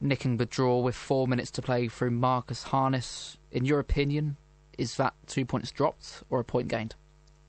nicking 0.00 0.36
the 0.36 0.46
draw 0.46 0.80
with 0.80 0.94
four 0.94 1.26
minutes 1.26 1.50
to 1.52 1.62
play 1.62 1.88
through 1.88 2.10
Marcus 2.10 2.64
Harness. 2.64 3.38
In 3.50 3.64
your 3.64 3.78
opinion, 3.78 4.36
is 4.78 4.96
that 4.96 5.14
two 5.26 5.44
points 5.44 5.70
dropped 5.70 6.22
or 6.30 6.40
a 6.40 6.44
point 6.44 6.68
gained? 6.68 6.94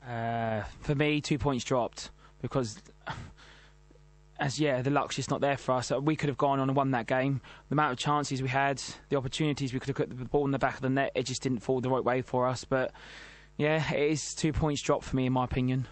Uh, 0.07 0.63
for 0.81 0.95
me, 0.95 1.21
two 1.21 1.37
points 1.37 1.63
dropped 1.63 2.11
because, 2.41 2.77
as 4.39 4.59
yeah, 4.59 4.81
the 4.81 4.89
luck's 4.89 5.15
just 5.15 5.29
not 5.29 5.41
there 5.41 5.57
for 5.57 5.73
us. 5.73 5.91
We 5.91 6.15
could 6.15 6.29
have 6.29 6.37
gone 6.37 6.59
on 6.59 6.69
and 6.69 6.75
won 6.75 6.91
that 6.91 7.07
game. 7.07 7.41
The 7.69 7.73
amount 7.73 7.93
of 7.93 7.97
chances 7.97 8.41
we 8.41 8.49
had, 8.49 8.81
the 9.09 9.17
opportunities 9.17 9.73
we 9.73 9.79
could 9.79 9.89
have 9.89 9.97
put 9.97 10.09
the 10.17 10.25
ball 10.25 10.45
in 10.45 10.51
the 10.51 10.59
back 10.59 10.75
of 10.75 10.81
the 10.81 10.89
net, 10.89 11.11
it 11.15 11.23
just 11.23 11.41
didn't 11.41 11.59
fall 11.59 11.81
the 11.81 11.89
right 11.89 12.03
way 12.03 12.21
for 12.21 12.47
us. 12.47 12.63
But 12.63 12.91
Yeah, 13.57 13.93
it 13.93 14.11
is 14.11 14.35
two 14.35 14.53
points 14.53 14.81
dropped 14.81 15.05
for 15.05 15.15
me 15.15 15.25
in 15.25 15.33
my 15.33 15.45
opinion. 15.45 15.87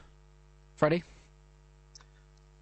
Freddie? 0.84 1.04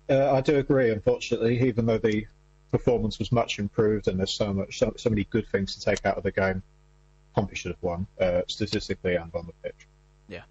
Uh, 0.07 0.31
I 0.33 0.41
do 0.41 0.59
agree, 0.59 0.91
unfortunately, 0.91 1.59
even 1.67 1.87
though 1.87 1.97
the 1.97 2.27
performance 2.69 3.17
was 3.17 3.31
much 3.31 3.57
improved 3.57 4.07
and 4.07 4.19
there's 4.19 4.31
so 4.31 4.53
much, 4.53 4.77
so, 4.77 4.93
so 4.95 5.09
many 5.09 5.23
good 5.23 5.47
things 5.47 5.73
to 5.73 5.81
take 5.81 6.05
out 6.05 6.17
of 6.17 6.23
the 6.23 6.31
game, 6.31 6.61
Pompey 7.33 7.55
should 7.55 7.71
have 7.71 7.81
won, 7.81 8.05
uh, 8.19 8.43
statistically 8.47 9.15
and 9.15 9.33
on 9.33 9.47
the 9.47 9.53
pitch. 9.63 9.87
Yeah. 10.31 10.43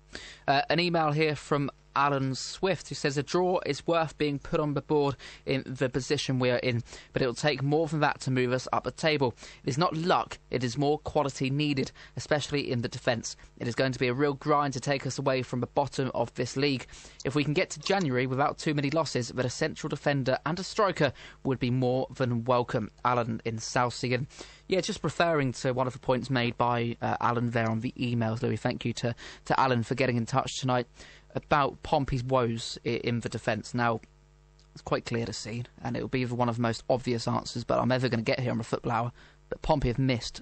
Uh, 0.46 0.60
an 0.68 0.78
email 0.78 1.10
here 1.10 1.34
from 1.34 1.70
Alan 1.96 2.34
Swift, 2.34 2.88
who 2.88 2.94
says 2.94 3.16
a 3.16 3.22
draw 3.22 3.60
is 3.64 3.86
worth 3.86 4.16
being 4.18 4.38
put 4.38 4.60
on 4.60 4.74
the 4.74 4.82
board 4.82 5.16
in 5.46 5.64
the 5.66 5.88
position 5.88 6.38
we 6.38 6.50
are 6.50 6.58
in, 6.58 6.82
but 7.12 7.22
it 7.22 7.26
will 7.26 7.34
take 7.34 7.62
more 7.62 7.88
than 7.88 8.00
that 8.00 8.20
to 8.20 8.30
move 8.30 8.52
us 8.52 8.68
up 8.72 8.84
the 8.84 8.90
table. 8.90 9.34
It 9.64 9.70
is 9.70 9.78
not 9.78 9.96
luck, 9.96 10.38
it 10.50 10.62
is 10.62 10.78
more 10.78 10.98
quality 10.98 11.50
needed, 11.50 11.92
especially 12.16 12.70
in 12.70 12.82
the 12.82 12.88
defence. 12.88 13.36
It 13.58 13.66
is 13.66 13.74
going 13.74 13.92
to 13.92 13.98
be 13.98 14.08
a 14.08 14.14
real 14.14 14.34
grind 14.34 14.74
to 14.74 14.80
take 14.80 15.06
us 15.06 15.18
away 15.18 15.42
from 15.42 15.60
the 15.60 15.66
bottom 15.66 16.10
of 16.14 16.32
this 16.34 16.56
league. 16.56 16.86
If 17.24 17.34
we 17.34 17.42
can 17.42 17.54
get 17.54 17.70
to 17.70 17.80
January 17.80 18.26
without 18.26 18.58
too 18.58 18.74
many 18.74 18.90
losses, 18.90 19.28
then 19.28 19.46
a 19.46 19.50
central 19.50 19.88
defender 19.88 20.38
and 20.44 20.60
a 20.60 20.64
striker 20.64 21.12
would 21.42 21.58
be 21.58 21.70
more 21.70 22.06
than 22.14 22.44
welcome. 22.44 22.90
Alan 23.04 23.40
in 23.44 23.58
Southsea. 23.58 24.26
Yeah, 24.70 24.80
just 24.80 25.02
referring 25.02 25.52
to 25.54 25.72
one 25.72 25.88
of 25.88 25.94
the 25.94 25.98
points 25.98 26.30
made 26.30 26.56
by 26.56 26.96
uh, 27.02 27.16
Alan 27.20 27.50
there 27.50 27.68
on 27.68 27.80
the 27.80 27.92
emails, 27.98 28.38
Lewie. 28.38 28.56
Thank 28.56 28.84
you 28.84 28.92
to, 28.92 29.16
to 29.46 29.58
Alan 29.58 29.82
for 29.82 29.96
getting 29.96 30.16
in 30.16 30.26
touch 30.26 30.60
tonight 30.60 30.86
about 31.34 31.82
Pompey's 31.82 32.22
woes 32.22 32.78
in 32.84 33.18
the 33.18 33.28
defence. 33.28 33.74
Now, 33.74 34.00
it's 34.72 34.82
quite 34.82 35.06
clear 35.06 35.26
to 35.26 35.32
see, 35.32 35.64
and 35.82 35.96
it 35.96 36.00
will 36.02 36.08
be 36.08 36.24
one 36.24 36.48
of 36.48 36.54
the 36.54 36.62
most 36.62 36.84
obvious 36.88 37.26
answers, 37.26 37.64
but 37.64 37.80
I'm 37.80 37.90
ever 37.90 38.08
going 38.08 38.20
to 38.20 38.24
get 38.24 38.38
here 38.38 38.52
on 38.52 38.58
the 38.58 38.64
football 38.64 38.92
hour. 38.92 39.12
But 39.48 39.60
Pompey 39.60 39.88
have 39.88 39.98
missed, 39.98 40.40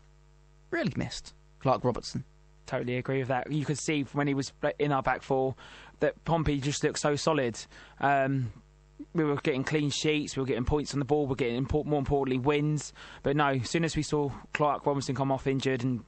really 0.70 0.92
missed, 0.94 1.32
Clark 1.60 1.82
Robertson. 1.82 2.24
Totally 2.66 2.98
agree 2.98 3.20
with 3.20 3.28
that. 3.28 3.50
You 3.50 3.64
could 3.64 3.78
see 3.78 4.02
when 4.12 4.26
he 4.26 4.34
was 4.34 4.52
in 4.78 4.92
our 4.92 5.02
back 5.02 5.22
four 5.22 5.54
that 6.00 6.22
Pompey 6.26 6.60
just 6.60 6.84
looked 6.84 6.98
so 6.98 7.16
solid. 7.16 7.58
Um, 7.98 8.52
we 9.14 9.24
were 9.24 9.36
getting 9.36 9.64
clean 9.64 9.90
sheets, 9.90 10.36
we 10.36 10.40
were 10.40 10.46
getting 10.46 10.64
points 10.64 10.92
on 10.92 10.98
the 10.98 11.04
ball, 11.04 11.26
we 11.26 11.30
were 11.30 11.36
getting 11.36 11.66
more 11.84 11.98
importantly 11.98 12.38
wins. 12.38 12.92
But 13.22 13.36
no, 13.36 13.48
as 13.48 13.70
soon 13.70 13.84
as 13.84 13.96
we 13.96 14.02
saw 14.02 14.30
Clark 14.54 14.86
Robertson 14.86 15.14
come 15.14 15.32
off 15.32 15.46
injured 15.46 15.84
and 15.84 16.04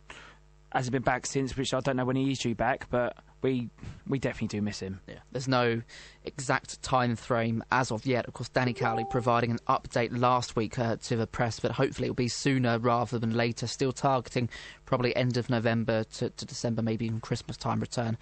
hasn't 0.72 0.92
been 0.92 1.02
back 1.02 1.26
since, 1.26 1.56
which 1.56 1.74
I 1.74 1.80
don't 1.80 1.96
know 1.96 2.04
when 2.04 2.16
he 2.16 2.30
is 2.30 2.38
due 2.38 2.54
back, 2.54 2.88
but 2.90 3.16
we 3.42 3.70
we 4.06 4.18
definitely 4.18 4.48
do 4.58 4.62
miss 4.62 4.80
him. 4.80 5.00
Yeah. 5.06 5.20
There's 5.32 5.48
no 5.48 5.82
exact 6.24 6.82
time 6.82 7.16
frame 7.16 7.64
as 7.72 7.90
of 7.90 8.04
yet. 8.04 8.26
Of 8.26 8.34
course, 8.34 8.48
Danny 8.48 8.72
Cowley 8.72 9.06
providing 9.10 9.50
an 9.50 9.58
update 9.68 10.16
last 10.16 10.56
week 10.56 10.78
uh, 10.78 10.96
to 11.04 11.16
the 11.16 11.26
press, 11.26 11.58
but 11.58 11.72
hopefully 11.72 12.06
it'll 12.06 12.14
be 12.14 12.28
sooner 12.28 12.78
rather 12.78 13.18
than 13.18 13.34
later. 13.34 13.66
Still 13.66 13.92
targeting 13.92 14.48
probably 14.84 15.14
end 15.16 15.36
of 15.36 15.48
November 15.48 16.04
to, 16.04 16.30
to 16.30 16.44
December, 16.44 16.82
maybe 16.82 17.06
even 17.06 17.20
Christmas 17.20 17.56
time 17.56 17.80
return 17.80 18.18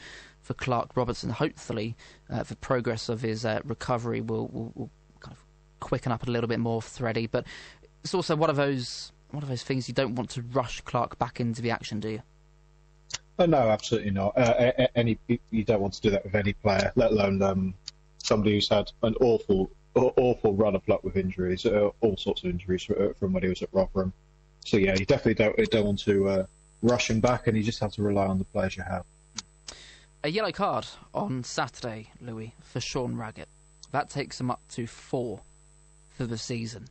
for 0.48 0.54
Clark 0.54 0.96
Robertson. 0.96 1.28
Hopefully, 1.28 1.94
uh, 2.30 2.42
the 2.42 2.56
progress 2.56 3.10
of 3.10 3.20
his 3.20 3.44
uh, 3.44 3.60
recovery 3.64 4.22
will, 4.22 4.48
will, 4.48 4.72
will 4.74 4.90
kind 5.20 5.36
of 5.36 5.44
quicken 5.78 6.10
up 6.10 6.26
a 6.26 6.30
little 6.30 6.48
bit 6.48 6.58
more 6.58 6.80
for 6.80 6.88
Freddie. 6.88 7.26
But 7.26 7.44
it's 8.02 8.14
also 8.14 8.34
one 8.34 8.48
of 8.48 8.56
those 8.56 9.12
one 9.30 9.42
of 9.42 9.50
those 9.50 9.62
things 9.62 9.88
you 9.88 9.94
don't 9.94 10.14
want 10.14 10.30
to 10.30 10.42
rush 10.42 10.80
Clark 10.80 11.18
back 11.18 11.38
into 11.38 11.60
the 11.60 11.70
action, 11.70 12.00
do 12.00 12.08
you? 12.08 12.22
Oh, 13.38 13.44
no, 13.44 13.58
absolutely 13.58 14.10
not. 14.10 14.38
Uh, 14.38 14.72
any 14.94 15.18
you 15.50 15.64
don't 15.64 15.82
want 15.82 15.92
to 15.92 16.00
do 16.00 16.10
that 16.10 16.24
with 16.24 16.34
any 16.34 16.54
player, 16.54 16.90
let 16.96 17.10
alone 17.10 17.42
um, 17.42 17.74
somebody 18.16 18.54
who's 18.54 18.70
had 18.70 18.90
an 19.02 19.14
awful, 19.20 19.70
awful 19.94 20.54
run 20.54 20.74
of 20.74 20.88
luck 20.88 21.04
with 21.04 21.18
injuries, 21.18 21.66
uh, 21.66 21.90
all 22.00 22.16
sorts 22.16 22.42
of 22.42 22.48
injuries 22.48 22.88
uh, 22.88 23.12
from 23.20 23.34
when 23.34 23.42
he 23.42 23.50
was 23.50 23.60
at 23.60 23.68
Rotherham. 23.72 24.14
So 24.64 24.78
yeah, 24.78 24.94
you 24.98 25.04
definitely 25.04 25.34
don't 25.34 25.70
don't 25.70 25.84
want 25.84 25.98
to 26.04 26.28
uh, 26.28 26.46
rush 26.80 27.10
him 27.10 27.20
back, 27.20 27.48
and 27.48 27.56
you 27.56 27.62
just 27.62 27.80
have 27.80 27.92
to 27.92 28.02
rely 28.02 28.26
on 28.26 28.38
the 28.38 28.44
players 28.46 28.74
you 28.78 28.82
have. 28.82 29.04
A 30.24 30.30
yellow 30.30 30.50
card 30.50 30.84
on 31.14 31.44
Saturday, 31.44 32.10
Lewie, 32.20 32.52
for 32.60 32.80
Sean 32.80 33.14
Raggett. 33.14 33.48
That 33.92 34.10
takes 34.10 34.40
him 34.40 34.50
up 34.50 34.60
to 34.70 34.88
four 34.88 35.42
for 36.10 36.26
the 36.26 36.36
season. 36.36 36.88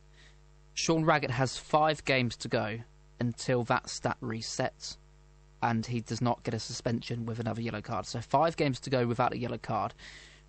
Sean 0.72 1.04
Raggett 1.04 1.32
has 1.32 1.58
five 1.58 2.02
games 2.06 2.36
to 2.36 2.48
go 2.48 2.78
until 3.20 3.64
that 3.64 3.90
stat 3.90 4.16
resets 4.22 4.96
and 5.62 5.84
he 5.84 6.00
does 6.00 6.22
not 6.22 6.42
get 6.42 6.54
a 6.54 6.58
suspension 6.58 7.26
with 7.26 7.38
another 7.38 7.60
yellow 7.60 7.82
card. 7.82 8.06
So 8.06 8.20
five 8.22 8.56
games 8.56 8.80
to 8.80 8.90
go 8.90 9.06
without 9.06 9.34
a 9.34 9.38
yellow 9.38 9.58
card. 9.58 9.92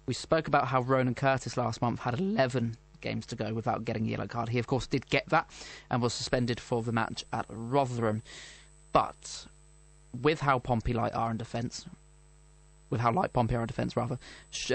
We 0.06 0.14
spoke 0.14 0.48
about 0.48 0.68
how 0.68 0.82
Ronan 0.82 1.16
Curtis 1.16 1.58
last 1.58 1.82
month 1.82 2.00
had 2.00 2.18
11 2.18 2.78
games 3.02 3.26
to 3.28 3.36
go 3.36 3.54
without 3.54 3.84
getting 3.84 4.06
a 4.06 4.12
yellow 4.12 4.28
card. 4.28 4.50
He, 4.50 4.60
of 4.60 4.68
course, 4.68 4.88
did 4.88 5.10
get 5.10 5.28
that 5.30 5.50
and 5.90 6.02
was 6.02 6.14
suspended 6.14 6.62
for 6.62 6.82
the 6.82 6.94
match 6.94 7.26
at 7.34 7.46
Rotherham. 7.50 8.24
But 8.94 9.48
with 10.22 10.40
how 10.40 10.60
Pompey 10.60 10.94
light 10.94 11.14
are 11.14 11.32
in 11.32 11.38
defence, 11.38 11.86
with 12.90 13.02
how 13.02 13.12
light 13.12 13.34
Pompey 13.34 13.56
are 13.56 13.62
in 13.62 13.68
defence, 13.68 13.96
rather, 13.96 14.20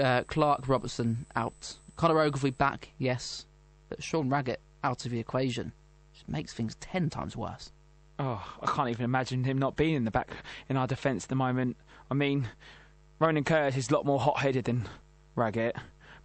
uh, 0.01 0.23
Clark 0.23 0.67
Robertson 0.67 1.25
out. 1.35 1.77
Connor 1.95 2.19
Ogilvie 2.19 2.51
back, 2.51 2.89
yes, 2.97 3.45
but 3.89 4.03
Sean 4.03 4.29
Raggett 4.29 4.61
out 4.83 5.05
of 5.05 5.11
the 5.11 5.19
equation 5.19 5.71
just 6.13 6.27
makes 6.27 6.53
things 6.53 6.75
ten 6.75 7.09
times 7.09 7.37
worse 7.37 7.71
oh, 8.19 8.57
I 8.61 8.67
can't 8.67 8.89
even 8.89 9.05
imagine 9.05 9.43
him 9.43 9.57
not 9.57 9.75
being 9.75 9.95
in 9.95 10.05
the 10.05 10.11
back 10.11 10.31
in 10.69 10.77
our 10.77 10.87
defence 10.87 11.25
at 11.25 11.29
the 11.29 11.35
moment. 11.35 11.77
I 12.09 12.13
mean, 12.13 12.47
Ronan 13.19 13.43
Curtis 13.43 13.77
is 13.77 13.89
a 13.89 13.93
lot 13.93 14.05
more 14.05 14.19
hot-headed 14.19 14.65
than 14.65 14.87
Raggett. 15.35 15.75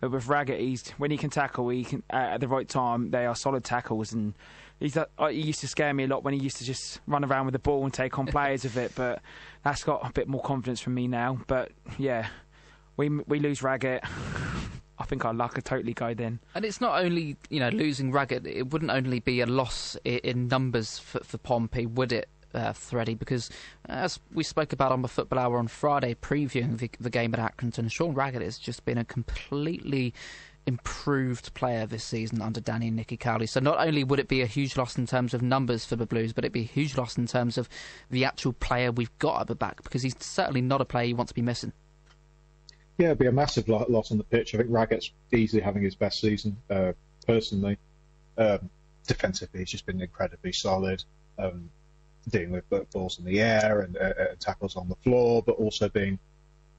But 0.00 0.12
with 0.12 0.28
Raggett, 0.28 0.60
he's 0.60 0.88
when 0.92 1.10
he 1.10 1.18
can 1.18 1.30
tackle, 1.30 1.68
he 1.68 1.84
can 1.84 2.02
uh, 2.10 2.16
at 2.16 2.40
the 2.40 2.48
right 2.48 2.66
time. 2.66 3.10
They 3.10 3.26
are 3.26 3.34
solid 3.34 3.64
tackles, 3.64 4.14
and 4.14 4.32
he's 4.80 4.96
uh, 4.96 5.06
he 5.28 5.40
used 5.40 5.60
to 5.60 5.68
scare 5.68 5.94
me 5.94 6.04
a 6.04 6.06
lot 6.08 6.24
when 6.24 6.34
he 6.34 6.40
used 6.40 6.56
to 6.56 6.64
just 6.64 7.00
run 7.06 7.24
around 7.24 7.46
with 7.46 7.52
the 7.52 7.60
ball 7.60 7.84
and 7.84 7.94
take 7.94 8.18
on 8.18 8.26
players 8.26 8.64
of 8.64 8.76
it. 8.76 8.92
But 8.94 9.22
that's 9.62 9.84
got 9.84 10.08
a 10.08 10.12
bit 10.12 10.26
more 10.26 10.42
confidence 10.42 10.80
from 10.80 10.94
me 10.94 11.06
now. 11.06 11.38
But 11.46 11.70
yeah, 11.98 12.28
we 12.96 13.08
we 13.08 13.38
lose 13.38 13.62
Raggett. 13.62 14.02
I 14.98 15.04
think 15.04 15.24
our 15.24 15.32
luck 15.32 15.54
could 15.54 15.64
totally 15.64 15.94
go 15.94 16.12
then. 16.12 16.40
And 16.54 16.62
it's 16.64 16.80
not 16.80 17.02
only 17.02 17.36
you 17.48 17.60
know 17.60 17.68
losing 17.68 18.10
Raggett; 18.10 18.46
it 18.46 18.70
wouldn't 18.70 18.90
only 18.90 19.20
be 19.20 19.40
a 19.40 19.46
loss 19.46 19.96
in 20.04 20.48
numbers 20.48 20.98
for, 20.98 21.20
for 21.20 21.38
Pompey, 21.38 21.86
would 21.86 22.12
it? 22.12 22.28
Uh, 22.52 22.72
Freddie, 22.72 23.14
because 23.14 23.48
as 23.88 24.18
we 24.34 24.42
spoke 24.42 24.72
about 24.72 24.90
on 24.90 25.02
the 25.02 25.08
Football 25.08 25.38
Hour 25.38 25.58
on 25.58 25.68
Friday, 25.68 26.16
previewing 26.16 26.78
the, 26.78 26.90
the 26.98 27.08
game 27.08 27.32
at 27.32 27.38
Accrington, 27.38 27.88
Sean 27.92 28.12
Raggett 28.12 28.42
has 28.42 28.58
just 28.58 28.84
been 28.84 28.98
a 28.98 29.04
completely 29.04 30.12
improved 30.70 31.52
player 31.54 31.84
this 31.84 32.04
season 32.04 32.40
under 32.40 32.60
Danny 32.60 32.86
and 32.86 32.96
Nicky. 32.96 33.18
So 33.46 33.58
not 33.58 33.84
only 33.84 34.04
would 34.04 34.20
it 34.20 34.28
be 34.28 34.40
a 34.40 34.46
huge 34.46 34.76
loss 34.76 34.96
in 34.96 35.06
terms 35.06 35.34
of 35.34 35.42
numbers 35.42 35.84
for 35.84 35.96
the 35.96 36.06
Blues, 36.06 36.32
but 36.32 36.44
it'd 36.44 36.52
be 36.52 36.60
a 36.60 36.62
huge 36.62 36.96
loss 36.96 37.18
in 37.18 37.26
terms 37.26 37.58
of 37.58 37.68
the 38.08 38.24
actual 38.24 38.52
player 38.52 38.92
we've 38.92 39.18
got 39.18 39.40
at 39.40 39.46
the 39.48 39.56
back, 39.56 39.82
because 39.82 40.02
he's 40.02 40.14
certainly 40.20 40.60
not 40.60 40.80
a 40.80 40.84
player 40.84 41.06
you 41.06 41.16
want 41.16 41.28
to 41.28 41.34
be 41.34 41.42
missing. 41.42 41.72
Yeah, 42.98 43.06
it'd 43.06 43.18
be 43.18 43.26
a 43.26 43.32
massive 43.32 43.68
loss 43.68 44.12
on 44.12 44.18
the 44.18 44.24
pitch. 44.24 44.54
I 44.54 44.58
think 44.58 44.70
Raggett's 44.70 45.10
easily 45.32 45.60
having 45.62 45.82
his 45.82 45.96
best 45.96 46.20
season, 46.20 46.56
uh, 46.70 46.92
personally. 47.26 47.78
Um, 48.38 48.70
defensively, 49.06 49.60
he's 49.60 49.70
just 49.70 49.86
been 49.86 50.00
incredibly 50.00 50.52
solid, 50.52 51.02
um, 51.38 51.68
dealing 52.28 52.52
with 52.52 52.64
balls 52.92 53.18
in 53.18 53.24
the 53.24 53.40
air 53.40 53.80
and 53.80 53.96
uh, 53.96 54.00
uh, 54.00 54.24
tackles 54.38 54.76
on 54.76 54.88
the 54.88 54.96
floor, 54.96 55.42
but 55.42 55.56
also 55.56 55.88
being 55.88 56.18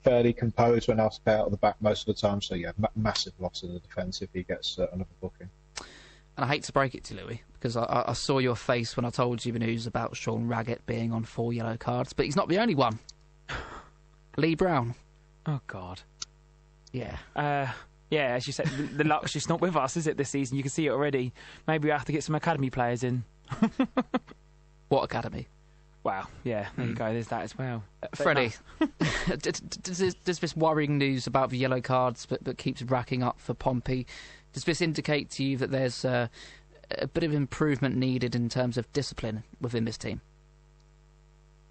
fairly 0.04 0.34
composed 0.34 0.88
when 0.88 1.00
asked 1.00 1.28
out 1.28 1.46
of 1.46 1.52
the 1.52 1.58
back 1.58 1.76
most 1.82 2.08
of 2.08 2.16
the 2.16 2.22
time. 2.22 2.42
So, 2.42 2.56
yeah, 2.56 2.72
ma- 2.78 2.88
massive 2.96 3.34
loss 3.40 3.64
in 3.64 3.74
the 3.74 3.80
defence 3.80 4.22
if 4.22 4.30
he 4.34 4.44
gets 4.44 4.80
uh, 4.80 4.88
another 4.94 5.10
booking. 5.22 5.50
And 5.78 6.46
I 6.46 6.48
hate 6.48 6.64
to 6.64 6.72
break 6.72 6.96
it 6.96 7.04
to 7.06 7.14
Lewie, 7.14 7.42
because 7.54 7.76
I, 7.76 8.06
I, 8.08 8.14
saw 8.14 8.40
your 8.40 8.56
face 8.56 8.96
when 8.96 9.06
I 9.06 9.10
told 9.10 9.44
you 9.46 9.52
the 9.52 9.60
news 9.60 9.86
about 9.86 10.16
Sean 10.16 10.48
Raggett 10.48 10.86
being 10.86 11.12
on 11.12 11.24
four 11.24 11.54
yellow 11.54 11.78
cards, 11.78 12.14
but 12.14 12.26
he's 12.26 12.36
not 12.36 12.48
the 12.48 12.60
only 12.60 12.76
one. 12.76 13.00
Lee 14.38 14.56
Brown. 14.56 14.96
Oh, 15.46 15.60
God. 15.68 16.02
Yeah. 16.94 17.18
Uh, 17.36 17.68
yeah, 18.10 18.36
as 18.36 18.48
you 18.48 18.54
said, 18.54 18.68
the, 18.68 18.84
the 18.84 19.04
luck's 19.04 19.34
just 19.34 19.50
not 19.50 19.62
with 19.62 19.76
us, 19.76 19.98
is 19.98 20.08
it, 20.08 20.18
this 20.18 20.30
season? 20.30 20.58
You 20.58 20.64
can 20.64 20.72
see 20.72 20.86
it 20.86 20.92
already. 20.92 21.34
Maybe 21.68 21.88
we 21.88 21.92
have 21.92 22.06
to 22.06 22.12
get 22.12 22.24
some 22.24 22.36
academy 22.36 22.70
players 22.70 23.04
in. 23.04 23.24
what 24.90 25.04
academy? 25.04 25.48
Wow, 26.04 26.28
yeah, 26.44 26.68
there 26.76 26.86
mm. 26.86 26.90
you 26.90 26.94
hmm. 26.94 26.98
go, 26.98 27.14
there's 27.14 27.28
that 27.28 27.44
as 27.44 27.56
well. 27.58 27.84
Uh, 28.02 28.08
Freddie, 28.16 28.54
does, 29.40 29.60
does, 29.60 30.40
this 30.40 30.56
worrying 30.56 30.98
news 30.98 31.28
about 31.28 31.52
the 31.52 31.58
yellow 31.58 31.80
cards 31.80 32.26
that, 32.28 32.44
that 32.44 32.58
keeps 32.58 32.82
racking 32.82 33.22
up 33.22 33.40
for 33.40 33.54
Pompey, 33.54 34.08
does 34.54 34.64
this 34.64 34.82
indicate 34.82 35.30
to 35.32 35.44
you 35.44 35.58
that 35.58 35.70
there's 35.70 36.04
uh, 36.04 36.28
a 36.98 37.08
bit 37.08 37.24
of 37.24 37.34
improvement 37.34 37.96
needed 37.96 38.36
in 38.36 38.50
terms 38.50 38.78
of 38.78 38.92
discipline 38.94 39.44
within 39.60 39.86
this 39.86 39.98
team? 39.98 40.22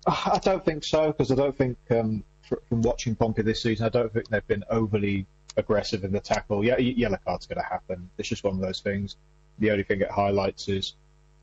I 0.06 0.40
don't 0.42 0.64
think 0.64 0.84
so, 0.84 1.08
because 1.08 1.30
I 1.30 1.34
don't 1.34 1.56
think 1.56 1.76
um, 1.90 2.24
from 2.68 2.82
watching 2.82 3.14
Pompey 3.16 3.42
this 3.42 3.62
season, 3.62 3.84
I 3.84 3.90
don't 3.90 4.12
think 4.12 4.28
they've 4.28 4.46
been 4.46 4.64
overly 4.70 5.26
aggressive 5.56 6.04
in 6.04 6.12
the 6.12 6.20
tackle. 6.20 6.64
Yeah, 6.64 6.78
yellow 6.78 7.18
card's 7.24 7.46
going 7.46 7.60
to 7.60 7.66
happen. 7.66 8.08
It's 8.16 8.28
just 8.28 8.44
one 8.44 8.54
of 8.54 8.60
those 8.60 8.80
things. 8.80 9.16
The 9.58 9.70
only 9.70 9.82
thing 9.82 10.00
it 10.00 10.10
highlights 10.10 10.68
is 10.68 10.94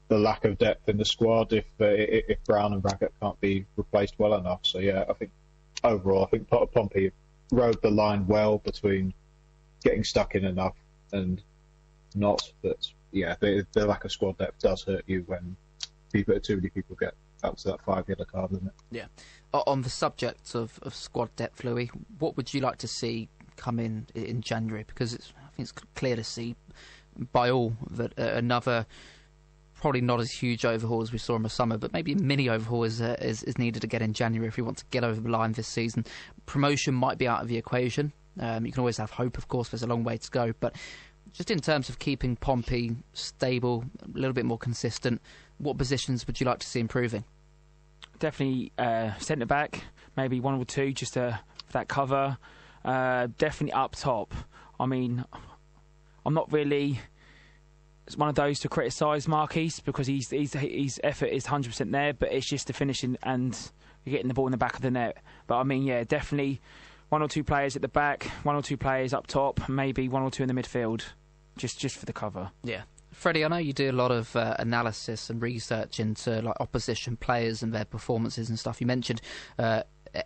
the 0.07 0.17
lack 0.17 0.45
of 0.45 0.57
depth 0.57 0.87
in 0.87 0.97
the 0.97 1.05
squad 1.05 1.53
if 1.53 1.65
uh, 1.81 1.85
if 1.85 2.43
Brown 2.45 2.73
and 2.73 2.83
Raggett 2.83 3.13
can't 3.21 3.39
be 3.41 3.65
replaced 3.75 4.15
well 4.17 4.35
enough. 4.35 4.61
So 4.63 4.79
yeah, 4.79 5.03
I 5.09 5.13
think 5.13 5.31
overall, 5.83 6.23
I 6.23 6.27
think 6.27 6.49
Pompey 6.49 7.11
rode 7.51 7.81
the 7.81 7.91
line 7.91 8.27
well 8.27 8.57
between 8.59 9.13
getting 9.83 10.03
stuck 10.03 10.35
in 10.35 10.45
enough 10.45 10.75
and 11.11 11.41
not. 12.15 12.41
But 12.61 12.87
yeah, 13.11 13.35
the, 13.39 13.65
the 13.73 13.85
lack 13.85 14.05
of 14.05 14.11
squad 14.11 14.37
depth 14.37 14.59
does 14.59 14.83
hurt 14.83 15.03
you 15.07 15.23
when 15.27 15.55
people, 16.11 16.39
too 16.39 16.57
many 16.57 16.69
people 16.69 16.95
get 16.99 17.13
up 17.43 17.57
to 17.57 17.69
that 17.69 17.81
five 17.83 18.07
yellow 18.07 18.25
card 18.25 18.51
limit. 18.51 18.73
Yeah. 18.91 19.05
On 19.53 19.81
the 19.81 19.89
subject 19.89 20.55
of, 20.55 20.79
of 20.81 20.93
squad 20.93 21.35
depth, 21.35 21.63
Lewie, 21.63 21.89
what 22.19 22.35
would 22.37 22.53
you 22.53 22.61
like 22.61 22.77
to 22.79 22.87
see 22.87 23.29
come 23.55 23.79
in 23.79 24.07
in 24.13 24.41
January? 24.41 24.83
Because 24.85 25.13
it's, 25.13 25.33
I 25.37 25.49
think 25.55 25.69
it's 25.69 25.71
clear 25.95 26.15
to 26.15 26.23
see 26.23 26.55
by 27.31 27.49
all 27.49 27.73
that 27.91 28.17
uh, 28.19 28.23
another 28.23 28.85
probably 29.79 30.01
not 30.01 30.19
as 30.19 30.31
huge 30.31 30.65
overhaul 30.65 31.01
as 31.01 31.11
we 31.11 31.17
saw 31.17 31.35
in 31.35 31.43
the 31.43 31.49
summer, 31.49 31.77
but 31.77 31.93
maybe 31.93 32.13
a 32.13 32.15
mini 32.15 32.49
overhaul 32.49 32.83
is, 32.83 33.01
uh, 33.01 33.15
is, 33.21 33.43
is 33.43 33.57
needed 33.57 33.81
to 33.81 33.87
get 33.87 34.01
in 34.01 34.13
January 34.13 34.47
if 34.47 34.57
we 34.57 34.63
want 34.63 34.77
to 34.77 34.85
get 34.91 35.03
over 35.03 35.19
the 35.19 35.29
line 35.29 35.51
this 35.53 35.67
season. 35.67 36.05
Promotion 36.45 36.93
might 36.93 37.17
be 37.17 37.27
out 37.27 37.41
of 37.41 37.47
the 37.47 37.57
equation. 37.57 38.11
Um, 38.39 38.65
you 38.65 38.71
can 38.71 38.79
always 38.79 38.97
have 38.97 39.11
hope, 39.11 39.37
of 39.37 39.47
course. 39.47 39.69
There's 39.69 39.83
a 39.83 39.87
long 39.87 40.03
way 40.03 40.17
to 40.17 40.31
go, 40.31 40.53
but 40.59 40.75
just 41.33 41.51
in 41.51 41.59
terms 41.59 41.89
of 41.89 41.99
keeping 41.99 42.35
Pompey 42.35 42.95
stable, 43.13 43.85
a 44.03 44.17
little 44.17 44.33
bit 44.33 44.45
more 44.45 44.57
consistent, 44.57 45.21
what 45.57 45.77
positions 45.77 46.25
would 46.27 46.39
you 46.39 46.45
like 46.45 46.59
to 46.59 46.67
see 46.67 46.79
improving? 46.79 47.23
Definitely 48.19 48.71
uh, 48.77 49.15
centre 49.19 49.45
back, 49.45 49.83
maybe 50.15 50.39
one 50.39 50.55
or 50.55 50.65
two, 50.65 50.91
just 50.93 51.13
to, 51.13 51.39
for 51.65 51.73
that 51.73 51.87
cover. 51.87 52.37
Uh, 52.83 53.27
definitely 53.37 53.73
up 53.73 53.95
top. 53.95 54.33
I 54.79 54.85
mean, 54.85 55.23
I'm 56.25 56.33
not 56.33 56.51
really 56.51 56.99
one 58.15 58.29
of 58.29 58.35
those 58.35 58.59
to 58.59 58.69
criticise 58.69 59.27
Marquis 59.27 59.73
because 59.83 60.07
he's, 60.07 60.29
he's, 60.29 60.53
his 60.53 60.99
effort 61.03 61.27
is 61.27 61.45
100% 61.45 61.91
there, 61.91 62.13
but 62.13 62.31
it's 62.31 62.47
just 62.47 62.67
the 62.67 62.73
finishing 62.73 63.17
and 63.23 63.71
getting 64.05 64.27
the 64.27 64.33
ball 64.33 64.47
in 64.47 64.51
the 64.51 64.57
back 64.57 64.75
of 64.75 64.81
the 64.81 64.91
net. 64.91 65.17
But 65.47 65.57
I 65.57 65.63
mean, 65.63 65.83
yeah, 65.83 66.03
definitely 66.03 66.61
one 67.09 67.21
or 67.21 67.27
two 67.27 67.43
players 67.43 67.75
at 67.75 67.81
the 67.81 67.87
back, 67.87 68.25
one 68.43 68.55
or 68.55 68.61
two 68.61 68.77
players 68.77 69.13
up 69.13 69.27
top, 69.27 69.67
maybe 69.69 70.07
one 70.07 70.23
or 70.23 70.31
two 70.31 70.43
in 70.43 70.47
the 70.47 70.53
midfield, 70.53 71.03
just 71.57 71.79
just 71.79 71.97
for 71.97 72.05
the 72.05 72.13
cover. 72.13 72.51
Yeah. 72.63 72.83
Freddie, 73.11 73.43
I 73.43 73.47
know 73.47 73.57
you 73.57 73.73
do 73.73 73.89
a 73.89 73.93
lot 73.93 74.11
of 74.11 74.35
uh, 74.35 74.55
analysis 74.59 75.29
and 75.29 75.41
research 75.41 75.99
into 75.99 76.41
like 76.41 76.55
opposition 76.59 77.17
players 77.17 77.63
and 77.63 77.73
their 77.73 77.85
performances 77.85 78.49
and 78.49 78.59
stuff. 78.59 78.79
You 78.79 78.85
mentioned 78.85 79.21
uh, 79.57 79.83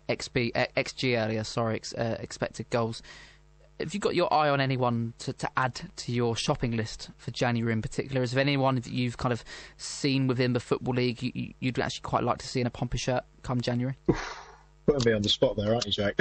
XB, 0.09 0.51
XG 0.75 1.17
earlier, 1.17 1.43
sorry, 1.43 1.75
ex, 1.75 1.93
uh, 1.93 2.17
expected 2.19 2.69
goals 2.69 3.01
have 3.81 3.93
you 3.93 3.99
got 3.99 4.15
your 4.15 4.33
eye 4.33 4.49
on 4.49 4.61
anyone 4.61 5.13
to, 5.19 5.33
to 5.33 5.49
add 5.57 5.81
to 5.97 6.11
your 6.11 6.35
shopping 6.35 6.75
list 6.75 7.09
for 7.17 7.31
January 7.31 7.73
in 7.73 7.81
particular? 7.81 8.21
Is 8.21 8.31
there 8.31 8.41
anyone 8.41 8.75
that 8.75 8.87
you've 8.87 9.17
kind 9.17 9.33
of 9.33 9.43
seen 9.77 10.27
within 10.27 10.53
the 10.53 10.59
Football 10.59 10.95
League 10.95 11.21
you, 11.21 11.53
would 11.61 11.79
actually 11.79 12.01
quite 12.01 12.23
like 12.23 12.37
to 12.39 12.47
see 12.47 12.61
in 12.61 12.67
a 12.67 12.71
Pompey 12.71 12.97
shirt 12.97 13.23
come 13.43 13.61
January? 13.61 13.95
Putting 14.85 15.11
me 15.11 15.15
on 15.15 15.21
the 15.21 15.29
spot 15.29 15.57
there, 15.57 15.73
aren't 15.73 15.85
you, 15.85 15.91
Jack? 15.91 16.15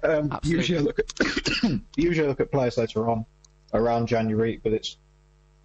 um, 0.04 0.38
usually, 0.42 0.78
I 0.78 0.82
look 0.82 0.98
at 0.98 1.80
usually 1.96 2.26
I 2.26 2.28
look 2.30 2.40
at 2.40 2.50
players 2.50 2.78
later 2.78 3.08
on 3.08 3.24
around 3.74 4.06
January, 4.06 4.60
but 4.62 4.72
it's 4.72 4.96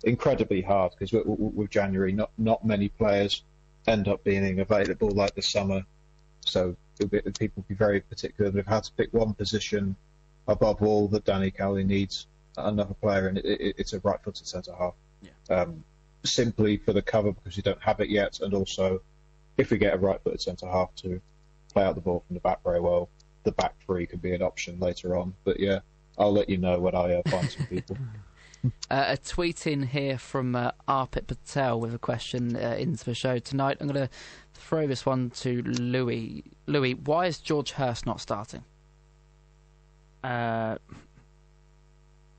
incredibly 0.04 0.62
hard 0.62 0.91
because 0.91 1.12
with, 1.12 1.26
with 1.26 1.69
January, 1.69 2.12
not 2.12 2.32
not 2.38 2.65
many 2.65 2.89
players 2.89 3.43
end 3.88 4.08
up 4.08 4.23
being 4.23 4.60
available 4.60 5.10
like 5.10 5.34
the 5.36 5.41
summer. 5.41 5.84
So 6.41 6.76
be, 7.10 7.21
people 7.38 7.65
be 7.67 7.76
very 7.76 8.02
particular. 8.02 8.52
They've 8.52 8.65
had 8.65 8.84
to 8.84 8.91
pick 8.93 9.13
one 9.13 9.34
position 9.34 9.95
above 10.48 10.82
all 10.82 11.08
that 11.10 11.26
Danny 11.26 11.52
Cowley 11.52 11.84
needs 11.84 12.28
another 12.58 12.94
player, 12.94 13.28
and 13.28 13.38
it, 13.38 13.46
it, 13.46 13.76
it's 13.78 13.94
a 13.94 14.00
right-footed 14.00 14.48
centre 14.48 14.74
half. 14.78 14.94
Yeah. 15.22 15.56
Um, 15.56 15.84
simply 16.24 16.78
for 16.78 16.94
the 16.94 17.02
cover 17.02 17.32
because 17.32 17.56
you 17.56 17.64
don't 17.64 17.82
have 17.82 18.00
it 18.00 18.10
yet, 18.10 18.40
and 18.42 18.54
also 18.54 19.02
if 19.58 19.72
we 19.72 19.78
get 19.78 19.94
a 19.94 19.98
right-footed 19.98 20.42
centre 20.42 20.68
half 20.68 20.94
to 20.96 21.22
play 21.74 21.84
out 21.84 21.96
the 21.96 22.02
ball 22.02 22.24
from 22.28 22.36
the 22.36 22.40
back 22.40 22.64
very 22.64 22.80
well, 22.80 23.10
the 23.44 23.52
back 23.52 23.76
three 23.86 24.06
could 24.06 24.22
be 24.22 24.34
an 24.34 24.42
option 24.42 24.80
later 24.80 25.18
on. 25.18 25.34
But 25.44 25.60
yeah, 25.60 25.80
I'll 26.18 26.34
let 26.34 26.50
you 26.50 26.58
know 26.58 26.80
when 26.80 26.96
I 26.96 27.16
uh, 27.16 27.22
find 27.30 27.50
some 27.50 27.66
people. 27.68 27.98
Uh, 28.90 29.06
a 29.10 29.18
tweet 29.18 29.68
in 29.68 29.84
here 29.84 30.18
from 30.18 30.56
uh, 30.56 30.72
Arpit 30.88 31.28
Patel 31.28 31.80
with 31.80 31.94
a 31.94 32.00
question 32.00 32.56
uh, 32.56 32.76
into 32.78 33.06
the 33.06 33.14
show 33.14 33.38
tonight. 33.38 33.78
I'm 33.80 33.88
going 33.88 34.08
to 34.08 34.14
throw 34.56 34.88
this 34.88 35.06
one 35.06 35.30
to 35.42 35.62
Lewie. 35.62 36.44
Lewie, 36.68 37.00
why 37.06 37.28
is 37.28 37.38
George 37.38 37.74
Hirst 37.74 38.06
not 38.06 38.20
starting? 38.20 38.64
Uh, 40.23 40.77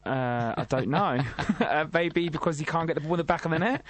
uh, 0.09 0.55
I 0.57 0.65
don't 0.69 0.89
know. 0.89 1.19
uh, 1.61 1.87
maybe 1.93 2.29
because 2.29 2.59
he 2.59 2.65
can't 2.65 2.87
get 2.87 2.95
the 2.95 3.01
ball 3.01 3.15
in 3.15 3.19
the 3.19 3.25
back 3.25 3.45
of 3.45 3.51
the 3.51 3.59
net. 3.59 3.85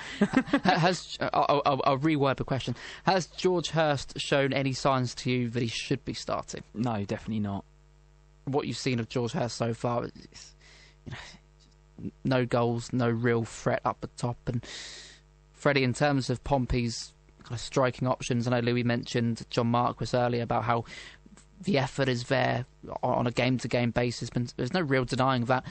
Has 0.64 1.16
uh, 1.20 1.30
I'll, 1.32 1.62
I'll, 1.64 1.80
I'll, 1.84 1.98
reword 1.98 2.36
the 2.36 2.44
question. 2.44 2.74
Has 3.04 3.26
George 3.26 3.70
Hirst 3.70 4.18
shown 4.18 4.52
any 4.52 4.72
signs 4.72 5.14
to 5.16 5.30
you 5.30 5.48
that 5.50 5.62
he 5.62 5.68
should 5.68 6.04
be 6.04 6.14
starting? 6.14 6.64
No, 6.74 7.04
definitely 7.04 7.40
not. 7.40 7.64
What 8.46 8.66
you've 8.66 8.76
seen 8.76 8.98
of 8.98 9.08
George 9.08 9.32
Hirst 9.32 9.56
so 9.56 9.74
far, 9.74 10.06
is, 10.06 10.54
you 11.04 11.12
know, 11.12 12.10
no 12.24 12.46
goals, 12.46 12.92
no 12.92 13.08
real 13.08 13.44
threat 13.44 13.80
up 13.84 14.00
the 14.00 14.08
top. 14.08 14.38
And 14.48 14.64
Freddie, 15.52 15.84
in 15.84 15.94
terms 15.94 16.30
of 16.30 16.42
Pompey's 16.42 17.12
kind 17.44 17.52
of 17.52 17.60
striking 17.60 18.08
options, 18.08 18.46
I 18.46 18.50
know 18.50 18.60
Lewie 18.60 18.84
mentioned 18.84 19.44
John 19.50 19.68
Marquis 19.68 20.16
earlier 20.16 20.42
about 20.42 20.64
how 20.64 20.84
the 21.62 21.78
effort 21.78 22.08
is 22.08 22.24
there 22.24 22.66
on 23.02 23.26
a 23.26 23.30
game 23.30 23.58
to 23.58 23.68
game 23.68 23.90
basis. 23.90 24.30
But 24.30 24.54
there's 24.56 24.72
no 24.72 24.80
real 24.80 25.04
denying 25.04 25.44
that. 25.46 25.64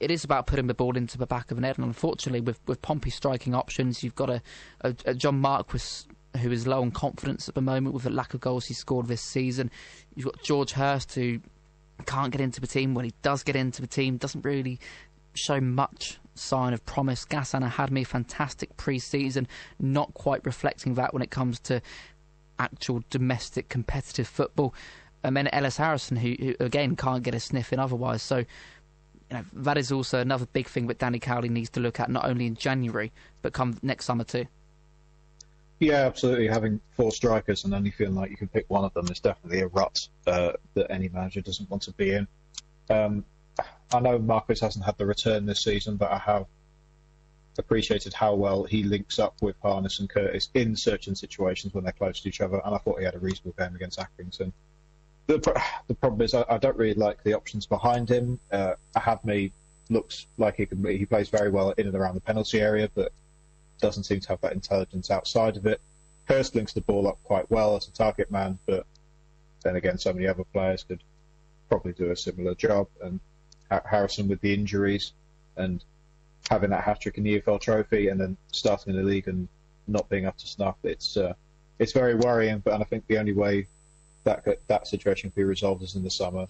It 0.00 0.10
is 0.10 0.24
about 0.24 0.46
putting 0.46 0.66
the 0.66 0.74
ball 0.74 0.96
into 0.96 1.16
the 1.16 1.26
back 1.26 1.50
of 1.50 1.56
the 1.56 1.60
net, 1.60 1.78
and 1.78 1.86
unfortunately, 1.86 2.40
with 2.40 2.60
with 2.66 2.82
Pompey 2.82 3.10
striking 3.10 3.54
options, 3.54 4.02
you've 4.02 4.16
got 4.16 4.30
a, 4.30 4.42
a, 4.80 4.94
a 5.06 5.14
John 5.14 5.40
Marquis 5.40 6.08
who 6.38 6.50
is 6.50 6.66
low 6.66 6.80
on 6.80 6.90
confidence 6.90 7.48
at 7.48 7.54
the 7.54 7.60
moment 7.60 7.94
with 7.94 8.04
the 8.04 8.10
lack 8.10 8.34
of 8.34 8.40
goals 8.40 8.66
he 8.66 8.74
scored 8.74 9.06
this 9.06 9.20
season. 9.20 9.70
You've 10.14 10.26
got 10.26 10.42
George 10.42 10.72
Hirst 10.72 11.14
who 11.14 11.40
can't 12.06 12.32
get 12.32 12.40
into 12.40 12.60
the 12.60 12.66
team. 12.66 12.94
When 12.94 13.04
he 13.04 13.12
does 13.22 13.42
get 13.42 13.54
into 13.54 13.82
the 13.82 13.86
team, 13.86 14.16
doesn't 14.16 14.44
really 14.44 14.80
show 15.34 15.60
much 15.60 16.18
sign 16.34 16.72
of 16.72 16.84
promise. 16.84 17.24
Gassan 17.24 17.68
Ahadme 17.68 18.06
fantastic 18.06 18.76
pre-season, 18.76 19.46
not 19.78 20.14
quite 20.14 20.44
reflecting 20.44 20.94
that 20.94 21.12
when 21.12 21.22
it 21.22 21.30
comes 21.30 21.60
to 21.60 21.82
actual 22.58 23.02
domestic 23.10 23.68
competitive 23.68 24.28
football 24.28 24.74
and 25.24 25.36
then 25.36 25.48
Ellis 25.48 25.76
Harrison, 25.76 26.16
who, 26.16 26.34
who, 26.38 26.54
again 26.60 26.96
can't 26.96 27.22
get 27.22 27.34
a 27.34 27.40
sniff 27.40 27.72
in 27.72 27.78
otherwise. 27.78 28.22
So, 28.22 28.38
you 28.38 28.46
know, 29.30 29.44
that 29.52 29.78
is 29.78 29.92
also 29.92 30.20
another 30.20 30.46
big 30.46 30.68
thing 30.68 30.86
that 30.88 30.98
Danny 30.98 31.18
Cowley 31.18 31.48
needs 31.48 31.70
to 31.70 31.80
look 31.80 32.00
at, 32.00 32.10
not 32.10 32.24
only 32.24 32.46
in 32.46 32.54
January 32.54 33.12
but 33.40 33.52
come 33.52 33.78
next 33.82 34.04
summer 34.04 34.24
too. 34.24 34.46
Yeah, 35.78 36.06
absolutely. 36.06 36.46
Having 36.46 36.80
four 36.92 37.10
strikers 37.10 37.64
and 37.64 37.74
only 37.74 37.90
feeling 37.90 38.14
like 38.14 38.30
you 38.30 38.36
can 38.36 38.46
pick 38.48 38.66
one 38.68 38.84
of 38.84 38.94
them 38.94 39.08
is 39.10 39.18
definitely 39.18 39.62
a 39.62 39.66
rut 39.66 40.08
uh, 40.28 40.52
that 40.74 40.90
any 40.90 41.08
manager 41.08 41.40
doesn't 41.40 41.68
want 41.68 41.82
to 41.82 41.92
be 41.92 42.12
in. 42.12 42.28
Um, 42.88 43.24
I 43.92 44.00
know 44.00 44.18
Marquis 44.18 44.60
hasn't 44.60 44.84
had 44.84 44.96
the 44.96 45.06
return 45.06 45.44
this 45.44 45.64
season, 45.64 45.96
but 45.96 46.12
I 46.12 46.18
have 46.18 46.46
appreciated 47.58 48.14
how 48.14 48.34
well 48.34 48.64
he 48.64 48.84
links 48.84 49.18
up 49.18 49.34
with 49.42 49.56
Harness 49.60 49.98
and 49.98 50.08
Curtis 50.08 50.48
in 50.54 50.76
certain 50.76 51.14
situations 51.14 51.74
when 51.74 51.84
they're 51.84 51.92
close 51.92 52.20
to 52.20 52.28
each 52.28 52.40
other, 52.40 52.60
and 52.64 52.74
I 52.74 52.78
thought 52.78 52.98
he 52.98 53.04
had 53.04 53.14
a 53.14 53.18
reasonable 53.18 53.54
game 53.58 53.74
against 53.74 53.98
Accrington 53.98 54.52
the, 55.26 55.62
the 55.86 55.94
problem 55.94 56.20
is 56.22 56.34
I, 56.34 56.44
I, 56.48 56.58
don't 56.58 56.76
really 56.76 56.94
like 56.94 57.22
the 57.22 57.34
options 57.34 57.66
behind 57.66 58.08
him. 58.10 58.40
Uh, 58.50 58.74
Ahadme 58.96 59.52
looks 59.88 60.26
like 60.38 60.56
he 60.56 60.66
can 60.66 60.84
he 60.84 61.04
plays 61.04 61.28
very 61.28 61.50
well 61.50 61.70
in 61.70 61.86
and 61.86 61.94
around 61.94 62.14
the 62.14 62.20
penalty 62.20 62.60
area, 62.60 62.90
but 62.94 63.12
doesn't 63.80 64.04
seem 64.04 64.20
to 64.20 64.28
have 64.28 64.40
that 64.40 64.52
intelligence 64.52 65.10
outside 65.10 65.56
of 65.56 65.66
it. 65.66 65.80
Hirst 66.24 66.54
links 66.54 66.72
the 66.72 66.80
ball 66.80 67.08
up 67.08 67.18
quite 67.24 67.50
well 67.50 67.76
as 67.76 67.88
a 67.88 67.92
target 67.92 68.30
man, 68.30 68.58
but 68.66 68.86
then 69.62 69.76
again, 69.76 69.98
so 69.98 70.12
many 70.12 70.26
other 70.26 70.44
players 70.44 70.84
could 70.84 71.02
probably 71.68 71.92
do 71.92 72.10
a 72.10 72.16
similar 72.16 72.54
job. 72.54 72.88
And 73.02 73.20
Harrison 73.70 74.28
with 74.28 74.40
the 74.40 74.54
injuries 74.54 75.12
and 75.56 75.82
having 76.50 76.70
that 76.70 76.84
hat 76.84 77.00
trick 77.00 77.18
in 77.18 77.24
the 77.24 77.40
EFL 77.40 77.60
Trophy 77.60 78.08
and 78.08 78.20
then 78.20 78.36
starting 78.52 78.94
in 78.94 79.00
the 79.00 79.06
league 79.06 79.28
and 79.28 79.48
not 79.86 80.08
being 80.08 80.26
up 80.26 80.36
to 80.38 80.46
snuff, 80.46 80.76
it's 80.84 81.16
uh, 81.16 81.34
it's 81.78 81.92
very 81.92 82.14
worrying. 82.14 82.58
But 82.58 82.80
I 82.80 82.84
think 82.84 83.06
the 83.06 83.18
only 83.18 83.32
way 83.32 83.66
that 84.24 84.44
that 84.68 84.86
situation 84.86 85.30
can 85.30 85.42
be 85.42 85.44
resolved 85.44 85.82
as 85.82 85.94
in 85.94 86.02
the 86.02 86.10
summer, 86.10 86.46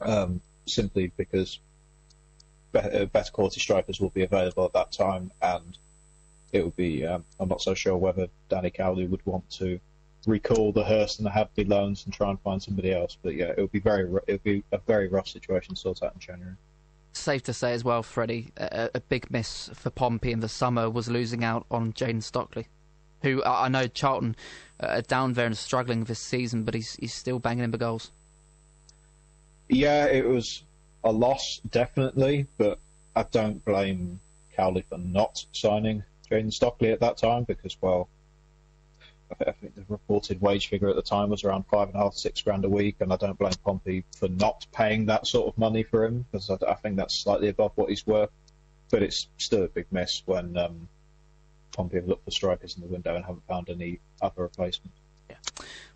um, 0.00 0.40
simply 0.66 1.12
because 1.16 1.60
better, 2.72 3.02
uh, 3.02 3.04
better 3.06 3.32
quality 3.32 3.60
strikers 3.60 4.00
will 4.00 4.10
be 4.10 4.22
available 4.22 4.64
at 4.64 4.72
that 4.72 4.92
time, 4.92 5.30
and 5.42 5.78
it 6.52 6.64
would 6.64 6.76
be. 6.76 7.06
Um, 7.06 7.24
I'm 7.38 7.48
not 7.48 7.62
so 7.62 7.74
sure 7.74 7.96
whether 7.96 8.28
Danny 8.48 8.70
Cowley 8.70 9.06
would 9.06 9.24
want 9.24 9.48
to 9.52 9.80
recall 10.26 10.72
the 10.72 10.84
Hirst 10.84 11.18
and 11.18 11.26
the 11.26 11.30
Ahadme 11.30 11.68
loans 11.68 12.04
and 12.04 12.12
try 12.12 12.28
and 12.28 12.40
find 12.40 12.62
somebody 12.62 12.92
else. 12.92 13.16
But 13.22 13.34
yeah, 13.34 13.52
it 13.56 13.58
would 13.58 13.72
be 13.72 13.80
very 13.80 14.04
it 14.26 14.32
would 14.32 14.42
be 14.42 14.64
a 14.72 14.78
very 14.78 15.08
rough 15.08 15.28
situation 15.28 15.74
to 15.74 15.80
sort 15.80 16.02
out 16.02 16.14
in 16.14 16.20
January. 16.20 16.56
Safe 17.12 17.42
to 17.44 17.52
say 17.52 17.72
as 17.72 17.82
well, 17.82 18.04
Freddie, 18.04 18.52
a, 18.56 18.90
a 18.94 19.00
big 19.00 19.30
miss 19.30 19.68
for 19.74 19.90
Pompey 19.90 20.30
in 20.30 20.40
the 20.40 20.48
summer 20.48 20.88
was 20.88 21.08
losing 21.08 21.42
out 21.42 21.66
on 21.68 21.92
Jayden 21.92 22.22
Stockley 22.22 22.68
who 23.22 23.42
I 23.44 23.68
know 23.68 23.86
Charlton 23.86 24.36
uh, 24.82 24.86
are 24.86 25.02
down 25.02 25.34
there 25.34 25.46
and 25.46 25.56
struggling 25.56 26.04
this 26.04 26.20
season, 26.20 26.64
but 26.64 26.74
he's 26.74 26.96
he's 26.96 27.14
still 27.14 27.38
banging 27.38 27.64
in 27.64 27.70
the 27.70 27.78
goals. 27.78 28.10
Yeah, 29.68 30.06
it 30.06 30.26
was 30.26 30.64
a 31.04 31.12
loss 31.12 31.60
definitely, 31.70 32.46
but 32.58 32.78
I 33.14 33.22
don't 33.24 33.64
blame 33.64 34.20
Cowley 34.56 34.84
for 34.88 34.98
not 34.98 35.44
signing 35.52 36.02
Jayden 36.30 36.52
Stockley 36.52 36.90
at 36.90 37.00
that 37.00 37.16
time 37.16 37.44
because, 37.44 37.76
well, 37.80 38.08
I 39.40 39.52
think 39.52 39.74
the 39.76 39.84
reported 39.88 40.40
wage 40.40 40.68
figure 40.68 40.88
at 40.88 40.96
the 40.96 41.02
time 41.02 41.30
was 41.30 41.44
around 41.44 41.64
five 41.70 41.88
and 41.88 41.96
a 41.96 42.00
half, 42.00 42.14
six 42.14 42.42
grand 42.42 42.64
a 42.64 42.68
week, 42.68 42.96
and 43.00 43.12
I 43.12 43.16
don't 43.16 43.38
blame 43.38 43.52
Pompey 43.64 44.04
for 44.16 44.28
not 44.28 44.66
paying 44.72 45.06
that 45.06 45.26
sort 45.26 45.46
of 45.46 45.56
money 45.56 45.82
for 45.84 46.04
him 46.04 46.26
because 46.30 46.50
I, 46.50 46.56
I 46.68 46.74
think 46.74 46.96
that's 46.96 47.14
slightly 47.14 47.48
above 47.48 47.72
what 47.76 47.90
he's 47.90 48.06
worth. 48.06 48.30
But 48.90 49.04
it's 49.04 49.28
still 49.38 49.62
a 49.62 49.68
big 49.68 49.86
miss 49.92 50.22
when 50.26 50.56
um, 50.56 50.88
Pompey 51.80 51.96
have 51.96 52.06
looked 52.06 52.26
for 52.26 52.30
strikers 52.30 52.76
in 52.76 52.82
the 52.82 52.88
window 52.88 53.16
and 53.16 53.24
haven't 53.24 53.46
found 53.46 53.70
any 53.70 54.00
other 54.20 54.42
replacement. 54.42 54.92
Yeah. 55.30 55.36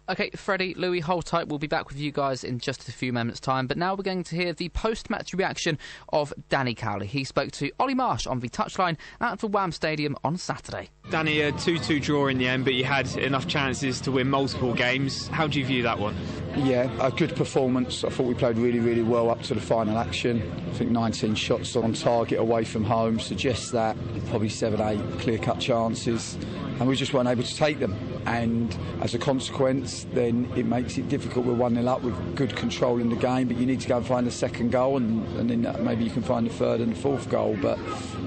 Okay, 0.06 0.28
Freddie, 0.36 0.74
Louis, 0.74 1.00
hold 1.00 1.24
tight. 1.24 1.48
We'll 1.48 1.58
be 1.58 1.66
back 1.66 1.88
with 1.88 1.98
you 1.98 2.12
guys 2.12 2.44
in 2.44 2.58
just 2.58 2.86
a 2.90 2.92
few 2.92 3.10
moments' 3.10 3.40
time. 3.40 3.66
But 3.66 3.78
now 3.78 3.94
we're 3.94 4.02
going 4.02 4.22
to 4.24 4.36
hear 4.36 4.52
the 4.52 4.68
post 4.68 5.08
match 5.08 5.32
reaction 5.32 5.78
of 6.10 6.30
Danny 6.50 6.74
Cowley. 6.74 7.06
He 7.06 7.24
spoke 7.24 7.52
to 7.52 7.70
Ollie 7.80 7.94
Marsh 7.94 8.26
on 8.26 8.40
the 8.40 8.50
touchline 8.50 8.98
at 9.22 9.38
the 9.38 9.46
Wham 9.46 9.72
Stadium 9.72 10.14
on 10.22 10.36
Saturday. 10.36 10.90
Danny, 11.08 11.40
a 11.40 11.52
2 11.52 11.78
2 11.78 12.00
draw 12.00 12.26
in 12.26 12.36
the 12.36 12.46
end, 12.46 12.66
but 12.66 12.74
you 12.74 12.84
had 12.84 13.16
enough 13.16 13.46
chances 13.46 13.98
to 14.02 14.10
win 14.10 14.28
multiple 14.28 14.74
games. 14.74 15.28
How 15.28 15.46
do 15.46 15.58
you 15.58 15.64
view 15.64 15.82
that 15.84 15.98
one? 15.98 16.14
Yeah, 16.54 16.90
a 17.00 17.10
good 17.10 17.34
performance. 17.34 18.04
I 18.04 18.10
thought 18.10 18.26
we 18.26 18.34
played 18.34 18.58
really, 18.58 18.80
really 18.80 19.02
well 19.02 19.30
up 19.30 19.40
to 19.44 19.54
the 19.54 19.60
final 19.60 19.96
action. 19.96 20.52
I 20.68 20.72
think 20.74 20.90
19 20.90 21.34
shots 21.34 21.76
on 21.76 21.94
target 21.94 22.38
away 22.38 22.64
from 22.64 22.84
home 22.84 23.18
suggests 23.20 23.70
that. 23.70 23.96
Probably 24.28 24.50
7 24.50 24.80
8 24.80 25.20
clear 25.20 25.38
cut 25.38 25.60
chances, 25.60 26.34
and 26.78 26.86
we 26.86 26.94
just 26.94 27.14
weren't 27.14 27.28
able 27.28 27.42
to 27.42 27.56
take 27.56 27.78
them. 27.78 27.96
And 28.26 28.76
as 29.02 29.14
a 29.14 29.18
consequence, 29.18 29.93
then 30.02 30.50
it 30.56 30.66
makes 30.66 30.98
it 30.98 31.08
difficult. 31.08 31.46
We're 31.46 31.54
1 31.54 31.74
0 31.74 31.86
up 31.86 32.02
with 32.02 32.36
good 32.36 32.56
control 32.56 33.00
in 33.00 33.08
the 33.08 33.16
game, 33.16 33.46
but 33.46 33.56
you 33.56 33.66
need 33.66 33.80
to 33.80 33.88
go 33.88 33.98
and 33.98 34.06
find 34.06 34.26
the 34.26 34.32
second 34.32 34.72
goal, 34.72 34.96
and, 34.96 35.24
and 35.38 35.48
then 35.48 35.84
maybe 35.84 36.02
you 36.02 36.10
can 36.10 36.22
find 36.22 36.46
the 36.46 36.52
third 36.52 36.80
and 36.80 36.92
the 36.92 37.00
fourth 37.00 37.30
goal. 37.30 37.56
But 37.62 37.78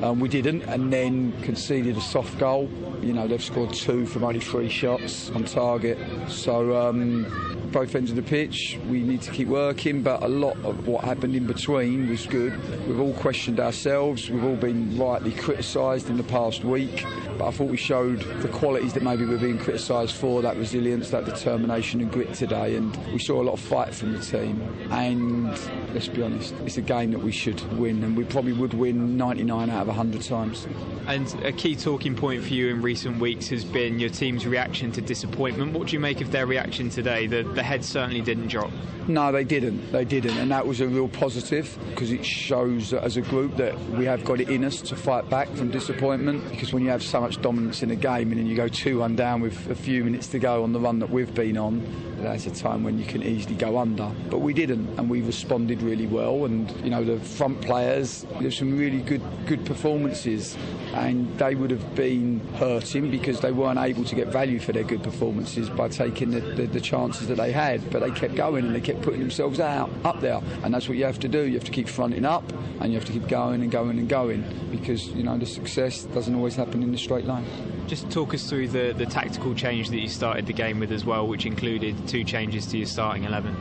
um, 0.01 0.19
we 0.19 0.29
didn't, 0.29 0.63
and 0.63 0.93
then 0.93 1.33
conceded 1.41 1.97
a 1.97 2.01
soft 2.01 2.37
goal. 2.39 2.69
You 3.01 3.13
know, 3.13 3.27
they've 3.27 3.43
scored 3.43 3.73
two 3.73 4.05
from 4.05 4.23
only 4.23 4.39
three 4.39 4.69
shots 4.69 5.29
on 5.31 5.43
target. 5.43 5.97
So, 6.29 6.75
um, 6.77 7.56
both 7.71 7.95
ends 7.95 8.09
of 8.09 8.15
the 8.15 8.21
pitch. 8.21 8.77
We 8.89 9.01
need 9.01 9.21
to 9.23 9.31
keep 9.31 9.47
working, 9.47 10.01
but 10.01 10.23
a 10.23 10.27
lot 10.27 10.57
of 10.63 10.87
what 10.87 11.03
happened 11.03 11.35
in 11.35 11.45
between 11.45 12.09
was 12.09 12.25
good. 12.25 12.53
We've 12.87 12.99
all 12.99 13.13
questioned 13.13 13.59
ourselves. 13.59 14.29
We've 14.29 14.43
all 14.43 14.55
been 14.55 14.97
rightly 14.97 15.31
criticised 15.31 16.09
in 16.09 16.17
the 16.17 16.23
past 16.23 16.63
week, 16.63 17.05
but 17.37 17.47
I 17.47 17.51
thought 17.51 17.69
we 17.69 17.77
showed 17.77 18.21
the 18.41 18.47
qualities 18.49 18.93
that 18.93 19.03
maybe 19.03 19.25
we're 19.25 19.37
being 19.37 19.59
criticised 19.59 20.15
for 20.15 20.41
that 20.41 20.57
resilience, 20.57 21.09
that 21.11 21.25
determination 21.25 22.01
and 22.01 22.11
grit 22.11 22.33
today. 22.33 22.75
And 22.75 22.95
we 23.13 23.19
saw 23.19 23.41
a 23.41 23.43
lot 23.43 23.53
of 23.53 23.59
fight 23.59 23.93
from 23.93 24.13
the 24.13 24.19
team. 24.19 24.61
And 24.91 25.49
let's 25.93 26.07
be 26.07 26.21
honest, 26.21 26.53
it's 26.65 26.77
a 26.77 26.81
game 26.81 27.11
that 27.11 27.21
we 27.21 27.31
should 27.31 27.61
win, 27.77 28.03
and 28.03 28.17
we 28.17 28.23
probably 28.23 28.53
would 28.53 28.73
win 28.73 29.17
99 29.17 29.69
out 29.69 29.81
of 29.81 29.87
100 29.87 30.21
times. 30.21 30.67
And 31.07 31.33
a 31.43 31.51
key 31.51 31.75
talking 31.75 32.15
point 32.15 32.43
for 32.43 32.53
you 32.53 32.69
in 32.69 32.81
recent 32.81 33.19
weeks 33.19 33.47
has 33.49 33.63
been 33.63 33.99
your 33.99 34.09
team's 34.09 34.45
reaction 34.45 34.91
to 34.93 35.01
disappointment. 35.01 35.73
What 35.73 35.87
do 35.87 35.93
you 35.93 35.99
make 35.99 36.21
of 36.21 36.31
their 36.31 36.45
reaction 36.45 36.89
today? 36.89 37.27
The, 37.27 37.43
the 37.57 37.63
head 37.63 37.83
certainly 37.83 38.21
didn't 38.21 38.47
drop. 38.47 38.71
No, 39.07 39.31
they 39.31 39.43
didn't. 39.43 39.91
They 39.91 40.05
didn't, 40.05 40.37
and 40.37 40.51
that 40.51 40.67
was 40.67 40.79
a 40.81 40.87
real 40.87 41.07
positive 41.07 41.77
because 41.89 42.11
it 42.11 42.25
shows 42.25 42.93
as 42.93 43.17
a 43.17 43.21
group 43.21 43.55
that 43.55 43.79
we 43.91 44.05
have 44.05 44.23
got 44.25 44.41
it 44.41 44.49
in 44.49 44.63
us 44.63 44.81
to 44.81 44.95
fight 44.95 45.29
back 45.29 45.47
from 45.55 45.71
disappointment. 45.71 46.47
Because 46.49 46.73
when 46.73 46.83
you 46.83 46.89
have 46.89 47.01
so 47.01 47.21
much 47.21 47.41
dominance 47.41 47.81
in 47.81 47.91
a 47.91 47.95
game 47.95 48.31
and 48.31 48.39
then 48.39 48.45
you 48.45 48.55
go 48.55 48.67
two-one 48.67 49.15
down 49.15 49.41
with 49.41 49.69
a 49.69 49.75
few 49.75 50.03
minutes 50.03 50.27
to 50.27 50.39
go 50.39 50.63
on 50.63 50.73
the 50.73 50.79
run 50.79 50.99
that 50.99 51.09
we've 51.09 51.33
been 51.33 51.57
on, 51.57 51.81
that's 52.17 52.47
a 52.47 52.51
time 52.51 52.83
when 52.83 52.99
you 52.99 53.05
can 53.05 53.23
easily 53.23 53.55
go 53.55 53.77
under. 53.77 54.11
But 54.29 54.39
we 54.39 54.53
didn't, 54.53 54.99
and 54.99 55.09
we 55.09 55.21
responded 55.21 55.81
really 55.81 56.07
well. 56.07 56.45
And 56.45 56.69
you 56.83 56.89
know, 56.89 57.03
the 57.03 57.19
front 57.19 57.61
players, 57.61 58.25
there's 58.41 58.57
some 58.57 58.77
really 58.77 59.01
good 59.01 59.21
good 59.45 59.65
performances, 59.65 60.57
and 60.93 61.37
they 61.39 61.55
would 61.55 61.71
have 61.71 61.95
been 61.95 62.41
hurting 62.55 63.09
because 63.09 63.39
they 63.39 63.53
weren't 63.53 63.79
able 63.79 64.03
to 64.03 64.15
get 64.15 64.27
value 64.27 64.59
for 64.59 64.73
their 64.73 64.83
good 64.83 65.01
performances 65.01 65.69
by 65.69 65.87
taking 65.87 66.31
the, 66.31 66.41
the, 66.41 66.67
the 66.67 66.81
chances 66.81 67.29
that 67.29 67.37
they 67.37 67.46
had. 67.51 67.89
But 67.91 68.01
they 68.01 68.11
kept 68.11 68.35
going 68.35 68.65
and 68.65 68.75
they 68.75 68.81
kept 68.81 69.01
putting 69.01 69.19
themselves 69.19 69.59
out 69.59 69.89
up 70.03 70.21
there, 70.21 70.41
and 70.63 70.73
that's 70.73 70.87
what 70.87 70.97
you 70.97 71.05
have 71.05 71.19
to 71.19 71.27
do. 71.27 71.43
You 71.43 71.53
have 71.53 71.63
to 71.65 71.71
keep 71.71 71.87
fronting 71.87 72.25
up, 72.25 72.43
and 72.79 72.91
you 72.91 72.99
have 72.99 73.07
to 73.07 73.13
keep 73.13 73.27
going 73.27 73.61
and 73.61 73.71
going 73.71 73.99
and 73.99 74.07
going 74.09 74.43
because 74.71 75.07
you 75.09 75.23
know 75.23 75.37
the 75.37 75.45
success 75.45 76.03
doesn't 76.03 76.35
always 76.35 76.55
happen 76.55 76.83
in 76.83 76.93
a 76.93 76.97
straight 76.97 77.25
line. 77.25 77.45
Just 77.87 78.09
talk 78.11 78.33
us 78.33 78.49
through 78.49 78.67
the, 78.67 78.93
the 78.97 79.05
tactical 79.05 79.55
change 79.55 79.89
that 79.89 79.99
you 79.99 80.09
started 80.09 80.45
the 80.45 80.53
game 80.53 80.79
with 80.79 80.91
as 80.91 81.05
well, 81.05 81.27
which 81.27 81.45
included 81.45 82.07
two 82.07 82.23
changes 82.23 82.67
to 82.67 82.77
your 82.77 82.87
starting 82.87 83.23
11. 83.23 83.55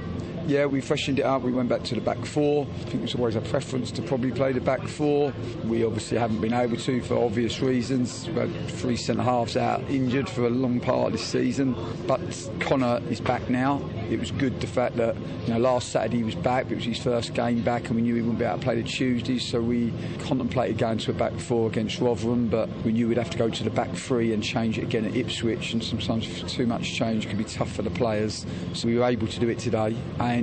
Yeah, 0.47 0.67
we 0.67 0.81
freshened 0.81 1.19
it 1.19 1.25
up. 1.25 1.43
We 1.43 1.51
went 1.51 1.69
back 1.69 1.83
to 1.85 1.97
the 1.97 2.01
back 2.01 2.25
four. 2.25 2.69
I 2.69 2.85
think 2.85 3.03
it's 3.03 3.17
always 3.17 3.35
a 3.35 3.41
preference 3.41 3.91
to 3.91 4.03
probably 4.03 4.31
play 4.31 4.53
the 4.53 4.61
back 4.61 4.87
four. 4.87 5.33
We 5.65 5.85
obviously 5.85 6.19
haven't 6.19 6.41
been 6.41 6.53
able 6.53 6.77
to 6.77 7.01
for 7.03 7.17
obvious 7.25 7.61
reasons. 7.61 8.29
We've 8.29 8.37
had 8.37 8.71
three 8.71 8.97
centre 8.97 9.25
halves 9.25 9.57
out 9.57 9.83
injured 9.91 10.29
for 10.29 10.47
a 10.47 10.51
long 10.51 10.79
part 10.79 11.09
of 11.09 11.13
this 11.15 11.25
season. 11.25 11.75
But 12.07 12.21
Connor 12.61 13.03
is 13.11 13.21
back 13.21 13.51
now. 13.51 13.83
It 14.09 14.21
was 14.21 14.31
good 14.31 14.61
the 14.61 14.69
fact 14.69 14.95
that 14.99 15.17
you 15.17 15.53
know 15.53 15.59
last 15.59 15.89
Saturday 15.89 16.19
he 16.19 16.23
was 16.23 16.37
back. 16.37 16.71
It 16.71 16.77
was 16.77 16.85
his 16.85 17.03
first 17.03 17.35
game 17.35 17.63
back, 17.63 17.89
and 17.89 17.97
we 17.97 18.03
knew 18.03 18.15
he 18.15 18.21
wouldn't 18.21 18.39
be 18.39 18.45
able 18.45 18.59
to 18.59 18.63
play 18.63 18.81
the 18.81 18.89
Tuesday. 18.89 19.41
So 19.41 19.61
we 19.61 19.93
contemplated 20.21 20.79
going 20.79 20.99
to 20.99 21.11
a 21.11 21.15
back 21.15 21.33
four 21.41 21.67
against 21.67 22.01
Rotherham, 22.01 22.47
but 22.47 22.69
we 22.85 22.93
knew 22.93 23.09
we'd 23.09 23.19
have 23.19 23.31
to 23.31 23.39
go 23.39 23.51
to 23.51 23.65
the 23.65 23.71
back 23.71 23.93
three 23.97 24.33
and 24.33 24.45
change 24.45 24.79
it 24.79 24.85
again 24.85 25.07
at 25.07 25.17
Ipswich. 25.17 25.73
And 25.73 25.83
sometimes 25.83 26.45
too 26.53 26.69
much 26.69 26.95
change 26.95 27.27
can 27.29 27.37
be 27.37 27.43
tough 27.43 27.73
for 27.73 27.83
the 27.83 27.91
players. 27.91 28.47
So 28.75 28.87
we 28.87 28.97
were 28.97 29.07
able 29.07 29.27
to 29.27 29.41
do 29.41 29.49
it 29.49 29.59
today. 29.59 29.97
And 30.21 30.36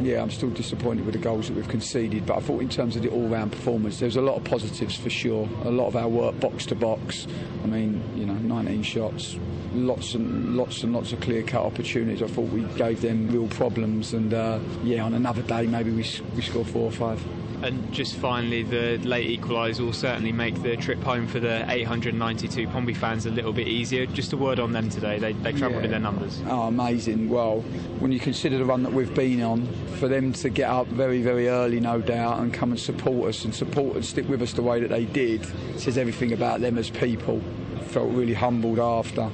yeah, 0.00 0.22
I'm 0.22 0.30
still 0.30 0.50
disappointed 0.50 1.04
with 1.04 1.14
the 1.14 1.20
goals 1.20 1.48
that 1.48 1.54
we've 1.54 1.68
conceded, 1.68 2.26
but 2.26 2.36
I 2.36 2.40
thought 2.40 2.62
in 2.62 2.68
terms 2.68 2.96
of 2.96 3.02
the 3.02 3.10
all-round 3.10 3.52
performance, 3.52 4.00
there's 4.00 4.16
a 4.16 4.20
lot 4.20 4.36
of 4.36 4.44
positives 4.44 4.96
for 4.96 5.10
sure. 5.10 5.48
A 5.64 5.70
lot 5.70 5.86
of 5.86 5.96
our 5.96 6.08
work 6.08 6.38
box 6.40 6.66
to 6.66 6.74
box. 6.74 7.26
I 7.64 7.66
mean, 7.66 8.02
you 8.14 8.26
know, 8.26 8.34
19 8.34 8.82
shots, 8.82 9.36
lots 9.72 10.14
and 10.14 10.56
lots 10.56 10.82
and 10.82 10.92
lots 10.92 11.12
of 11.12 11.20
clear-cut 11.20 11.64
opportunities. 11.64 12.22
I 12.22 12.28
thought 12.28 12.50
we 12.50 12.62
gave 12.76 13.00
them 13.00 13.28
real 13.28 13.48
problems, 13.48 14.14
and 14.14 14.32
uh, 14.32 14.58
yeah, 14.84 15.04
on 15.04 15.14
another 15.14 15.42
day 15.42 15.66
maybe 15.66 15.90
we 15.90 16.04
we 16.34 16.42
score 16.42 16.64
four 16.64 16.84
or 16.84 16.92
five. 16.92 17.22
And 17.60 17.92
just 17.92 18.14
finally, 18.16 18.62
the 18.62 18.98
late 18.98 19.40
equaliser 19.40 19.80
will 19.80 19.92
certainly 19.92 20.30
make 20.30 20.62
the 20.62 20.76
trip 20.76 21.00
home 21.02 21.26
for 21.26 21.40
the 21.40 21.64
892 21.68 22.68
Pompey 22.68 22.94
fans 22.94 23.26
a 23.26 23.30
little 23.30 23.52
bit 23.52 23.66
easier. 23.66 24.06
Just 24.06 24.32
a 24.32 24.36
word 24.36 24.60
on 24.60 24.72
them 24.72 24.88
today. 24.88 25.18
They, 25.18 25.32
they 25.32 25.52
travelled 25.52 25.80
Yeah. 25.80 25.86
in 25.86 25.90
their 25.90 26.00
numbers. 26.00 26.40
Oh, 26.46 26.62
amazing. 26.68 27.28
Well, 27.28 27.60
when 27.98 28.12
you 28.12 28.20
consider 28.20 28.58
the 28.58 28.64
run 28.64 28.84
that 28.84 28.92
we've 28.92 29.12
been 29.14 29.42
on, 29.42 29.66
for 29.98 30.06
them 30.06 30.32
to 30.34 30.50
get 30.50 30.70
up 30.70 30.86
very, 30.86 31.20
very 31.20 31.48
early, 31.48 31.80
no 31.80 32.00
doubt, 32.00 32.38
and 32.40 32.54
come 32.54 32.70
and 32.70 32.78
support 32.80 33.28
us 33.30 33.44
and 33.44 33.52
support 33.54 33.96
and 33.96 34.04
stick 34.04 34.28
with 34.28 34.40
us 34.40 34.52
the 34.52 34.62
way 34.62 34.80
that 34.80 34.88
they 34.90 35.04
did, 35.06 35.44
says 35.80 35.98
everything 35.98 36.32
about 36.32 36.60
them 36.60 36.78
as 36.78 36.90
people. 36.90 37.42
Felt 37.88 38.12
really 38.12 38.34
humbled 38.34 38.78
after 38.78 39.30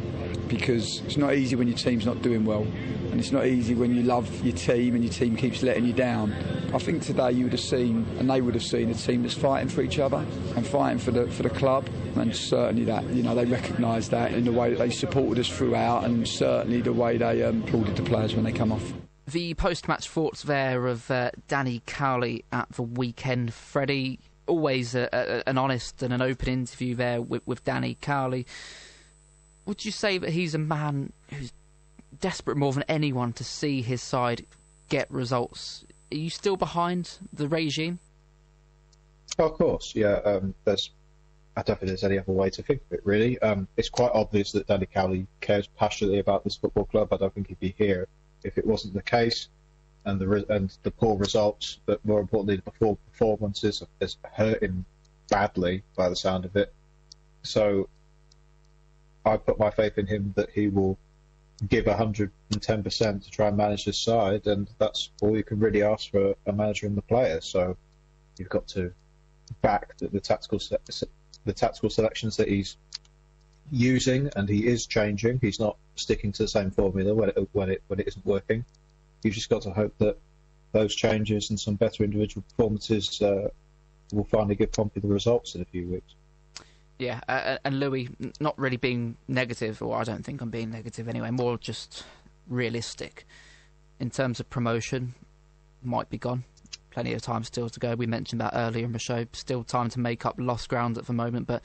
because 0.49 1.01
it's 1.03 1.17
not 1.17 1.35
easy 1.35 1.57
when 1.57 1.69
your 1.69 1.77
team's 1.77 2.07
not 2.07 2.23
doing 2.23 2.45
well. 2.45 2.63
And 3.11 3.21
it's 3.21 3.33
not 3.33 3.47
easy 3.47 3.75
when 3.75 3.95
you 3.95 4.03
love 4.03 4.29
your 4.45 4.57
team 4.57 4.95
and 4.95 5.05
your 5.05 5.13
team 5.13 5.37
keeps 5.37 5.63
letting 5.63 5.85
you 5.85 5.93
down. 5.93 6.33
I 6.75 6.79
think 6.79 7.03
today 7.03 7.33
you 7.33 7.45
would 7.45 7.53
have 7.53 7.61
seen, 7.61 8.07
and 8.19 8.29
they 8.29 8.41
would 8.41 8.55
have 8.55 8.65
seen, 8.65 8.91
a 8.91 8.95
team 8.95 9.23
that's 9.23 9.35
fighting 9.35 9.69
for 9.69 9.83
each 9.83 9.99
other 9.99 10.25
and 10.57 10.67
fighting 10.67 10.99
for 10.99 11.13
the 11.13 11.29
for 11.29 11.45
the 11.45 11.51
club. 11.51 11.89
And 12.17 12.35
certainly 12.35 12.85
that, 12.85 13.05
you 13.11 13.23
know, 13.23 13.35
they 13.35 13.45
recognised 13.45 14.11
that 14.11 14.33
in 14.33 14.45
the 14.45 14.53
way 14.53 14.71
that 14.71 14.79
they 14.79 14.91
supported 14.91 15.39
us 15.41 15.49
throughout, 15.49 16.05
and 16.05 16.27
certainly 16.27 16.81
the 16.81 16.93
way 16.93 17.17
they 17.17 17.43
um, 17.45 17.63
applauded 17.63 17.97
the 17.97 18.03
players 18.03 18.35
when 18.35 18.45
they 18.45 18.53
come 18.53 18.73
off. 18.73 18.93
The 19.27 19.55
post 19.55 19.89
match 19.89 20.09
thoughts 20.09 20.43
there 20.43 20.87
of 20.87 21.11
uh, 21.11 21.31
Danny 21.49 21.83
Cowley 21.87 22.45
at 22.53 22.69
the 22.73 22.83
weekend. 22.83 23.55
Freddie, 23.55 24.19
always 24.47 24.95
a, 24.95 25.09
a, 25.13 25.49
an 25.49 25.57
honest 25.57 26.03
and 26.03 26.13
an 26.13 26.21
open 26.21 26.49
interview 26.49 26.95
there 26.95 27.23
with, 27.23 27.47
with 27.47 27.65
Danny 27.65 27.97
Cowley. 28.01 28.47
Would 29.67 29.85
you 29.85 29.91
say 29.91 30.19
that 30.19 30.31
he's 30.31 30.55
a 30.55 30.59
man 30.59 31.13
who's 31.31 31.53
desperate 32.21 32.57
more 32.57 32.73
than 32.73 32.85
anyone 32.89 33.33
to 33.35 33.45
see 33.45 33.83
his 33.83 34.03
side 34.03 34.47
get 34.89 35.11
results? 35.11 35.85
Are 36.13 36.17
you 36.17 36.31
still 36.31 36.57
behind 36.57 37.19
the 37.33 37.49
regime? 37.49 37.99
Of 39.39 39.55
course, 39.55 39.95
yeah. 39.95 40.21
Um, 40.25 40.55
there's, 40.65 40.91
I 41.57 41.63
don't 41.63 41.79
think 41.79 41.89
there's 41.89 42.05
any 42.05 42.19
other 42.19 42.33
way 42.33 42.51
to 42.51 42.63
think 42.63 42.83
of 42.83 42.93
it, 42.93 43.01
really. 43.05 43.39
Um, 43.41 43.67
it's 43.77 43.89
quite 43.89 44.13
obvious 44.15 44.53
that 44.53 44.67
Danny 44.67 44.87
Cowley 44.87 45.27
cares 45.41 45.67
passionately 45.67 46.19
about 46.19 46.45
this 46.45 46.57
football 46.57 46.85
club. 46.85 47.13
I 47.13 47.17
don't 47.17 47.35
think 47.35 47.49
he'd 47.49 47.61
be 47.61 47.75
here 47.77 48.07
if 48.45 48.59
it 48.59 48.67
wasn't 48.67 48.95
the 48.95 49.03
case. 49.03 49.49
And 50.07 50.21
the 50.21 50.45
and 50.51 50.77
the 50.83 50.91
poor 50.91 51.17
results, 51.17 51.79
but 51.87 52.05
more 52.05 52.21
importantly, 52.21 52.61
the 52.63 52.71
poor 52.73 52.99
performances 53.11 53.83
has 54.03 54.19
hurt 54.35 54.63
him 54.63 54.85
badly 55.31 55.83
by 55.97 56.11
the 56.11 56.17
sound 56.17 56.45
of 56.45 56.55
it. 56.57 56.75
So 57.43 57.89
I 59.25 59.37
put 59.37 59.59
my 59.59 59.71
faith 59.71 59.99
in 59.99 60.07
him 60.07 60.33
that 60.37 60.51
he 60.51 60.69
will 60.69 60.99
give 61.69 61.85
110% 61.87 62.31
to 63.25 63.31
try 63.31 63.49
and 63.49 63.57
manage 63.57 63.85
this 63.85 63.99
side, 63.99 64.47
and 64.47 64.69
that's 64.79 65.11
all 65.23 65.37
you 65.37 65.45
can 65.45 65.59
really 65.61 65.83
ask 65.83 66.11
for 66.11 66.35
a 66.47 66.53
manager 66.53 66.87
and 66.87 66.97
the 66.97 67.03
players. 67.03 67.45
So 67.45 67.77
you've 68.39 68.49
got 68.49 68.67
to 68.69 68.93
back 69.63 69.97
the, 69.99 70.09
the 70.09 70.21
tactical 70.21 70.59
se- 70.59 71.07
the 71.45 71.53
tactical 71.53 71.91
selections 71.91 72.37
that 72.39 72.49
he's 72.49 72.77
using, 73.71 74.31
and 74.37 74.49
he 74.49 74.67
is 74.67 74.87
changing. 74.87 75.39
He's 75.41 75.61
not 75.61 75.77
sticking 75.97 76.33
to 76.33 76.43
the 76.43 76.49
same 76.49 76.71
formula 76.71 77.15
when 77.15 77.31
it 77.31 77.49
when 77.53 77.71
it 77.71 77.83
when 77.89 78.01
it 78.01 78.09
isn't 78.09 78.27
working. 78.27 78.65
You've 79.23 79.35
just 79.35 79.49
got 79.49 79.63
to 79.63 79.71
hope 79.71 79.97
that 79.99 80.19
those 80.73 80.95
changes 80.95 81.51
and 81.51 81.59
some 81.59 81.77
better 81.77 82.03
individual 82.05 82.45
performances 82.49 83.23
uh, 83.23 83.49
will 84.13 84.25
finally 84.25 84.57
give 84.57 84.73
Pompey 84.73 85.01
the 85.01 85.09
results 85.09 85.55
in 85.55 85.63
a 85.63 85.65
few 85.65 85.87
weeks. 85.87 86.15
Yeah, 86.99 87.21
uh, 87.29 87.59
and 87.65 87.77
Lewie, 87.77 88.15
not 88.41 88.59
really 88.59 88.77
being 88.77 89.17
negative, 89.27 89.83
or 89.83 89.97
I 89.97 90.05
don't 90.05 90.25
think 90.25 90.41
I'm 90.41 90.51
being 90.51 90.71
negative 90.71 91.09
anyway, 91.09 91.31
more 91.31 91.59
just 91.59 92.05
realistic. 92.49 93.27
In 93.99 94.11
terms 94.11 94.41
of 94.41 94.49
promotion, 94.51 95.15
might 95.83 96.09
be 96.09 96.19
gone. 96.19 96.45
Plenty 96.91 97.13
of 97.13 97.23
time 97.23 97.43
still 97.43 97.69
to 97.69 97.81
go. 97.81 97.95
We 97.95 98.07
mentioned 98.07 98.41
that 98.41 98.53
earlier 98.55 98.85
in 98.85 98.93
the 98.93 98.99
show. 98.99 99.27
Still 99.33 99.65
time 99.65 99.89
to 99.91 100.01
make 100.01 100.25
up 100.25 100.37
lost 100.39 100.69
ground 100.69 100.97
at 100.97 101.07
the 101.07 101.13
moment, 101.13 101.47
but 101.47 101.65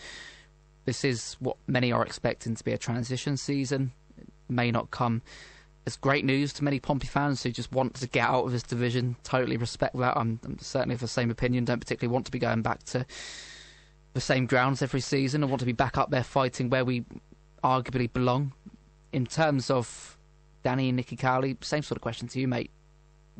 this 0.85 1.03
is 1.05 1.37
what 1.39 1.57
many 1.67 1.91
are 1.91 2.03
expecting 2.03 2.55
to 2.55 2.63
be 2.63 2.71
a 2.71 2.77
transition 2.77 3.37
season. 3.37 3.91
It 4.17 4.27
may 4.47 4.71
not 4.71 4.89
come 4.89 5.21
as 5.85 5.95
great 5.95 6.25
news 6.25 6.53
to 6.53 6.63
many 6.63 6.79
Pompey 6.79 7.07
fans 7.07 7.43
who 7.43 7.51
just 7.51 7.71
want 7.71 7.93
to 7.95 8.07
get 8.07 8.27
out 8.27 8.45
of 8.45 8.51
this 8.51 8.63
division. 8.63 9.15
Totally 9.23 9.57
respect 9.57 9.95
that. 9.97 10.17
I'm, 10.17 10.39
I'm 10.43 10.57
certainly 10.59 10.95
of 10.95 11.01
the 11.01 11.07
same 11.07 11.29
opinion. 11.29 11.65
Don't 11.65 11.79
particularly 11.79 12.11
want 12.11 12.25
to 12.25 12.31
be 12.31 12.39
going 12.39 12.63
back 12.63 12.83
to 12.85 13.05
the 14.13 14.21
same 14.21 14.45
grounds 14.45 14.81
every 14.81 15.01
season. 15.01 15.43
and 15.43 15.51
want 15.51 15.59
to 15.59 15.65
be 15.65 15.71
back 15.71 15.97
up 15.97 16.09
there 16.09 16.23
fighting 16.23 16.69
where 16.69 16.85
we 16.85 17.05
arguably 17.63 18.11
belong. 18.11 18.53
In 19.11 19.25
terms 19.25 19.69
of 19.69 20.17
Danny 20.63 20.89
and 20.89 20.95
Nicky 20.97 21.15
Cowley, 21.15 21.57
same 21.61 21.83
sort 21.83 21.97
of 21.97 22.01
question 22.01 22.27
to 22.29 22.39
you, 22.39 22.47
mate. 22.47 22.71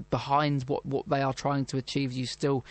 Behind 0.10 0.64
what, 0.64 0.86
what 0.86 1.10
they 1.10 1.22
are 1.22 1.34
trying 1.34 1.66
to 1.66 1.78
achieve, 1.78 2.12
are 2.12 2.16
you 2.16 2.26
still 2.26 2.66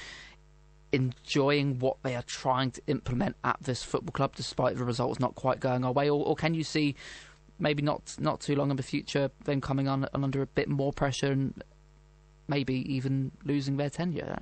enjoying 0.93 1.79
what 1.79 1.97
they 2.03 2.15
are 2.15 2.23
trying 2.23 2.71
to 2.71 2.83
implement 2.87 3.37
at 3.45 3.59
this 3.61 3.83
football 3.83 4.13
club, 4.13 4.35
despite 4.35 4.77
the 4.77 4.85
results 4.85 5.21
not 5.21 5.35
quite 5.35 5.61
going 5.61 5.85
our 5.85 5.93
way, 5.93 6.09
or, 6.09 6.25
or 6.25 6.35
can 6.35 6.55
you 6.55 6.65
see 6.65 6.95
maybe 7.59 7.83
not 7.83 8.15
not 8.19 8.41
too 8.41 8.55
long 8.55 8.71
in 8.71 8.77
the 8.77 8.83
future 8.83 9.31
them 9.45 9.61
coming 9.61 9.89
on 9.89 10.09
under 10.15 10.43
a 10.43 10.47
bit 10.47 10.69
more 10.69 10.93
pressure 10.93 11.33
and 11.33 11.63
maybe 12.47 12.91
even 12.93 13.31
losing 13.45 13.77
their 13.77 13.91
tenure? 13.91 14.39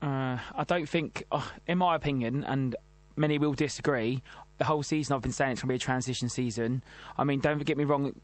Uh, 0.00 0.38
I 0.54 0.64
don't 0.66 0.88
think, 0.88 1.24
uh, 1.30 1.46
in 1.66 1.78
my 1.78 1.94
opinion, 1.94 2.44
and 2.44 2.74
many 3.16 3.38
will 3.38 3.54
disagree. 3.54 4.22
The 4.58 4.64
whole 4.64 4.82
season 4.82 5.14
I've 5.14 5.22
been 5.22 5.32
saying 5.32 5.52
it's 5.52 5.62
going 5.62 5.68
to 5.68 5.72
be 5.72 5.76
a 5.76 5.78
transition 5.78 6.28
season. 6.28 6.82
I 7.16 7.24
mean, 7.24 7.40
don't 7.40 7.64
get 7.64 7.76
me 7.76 7.84
wrong. 7.84 8.14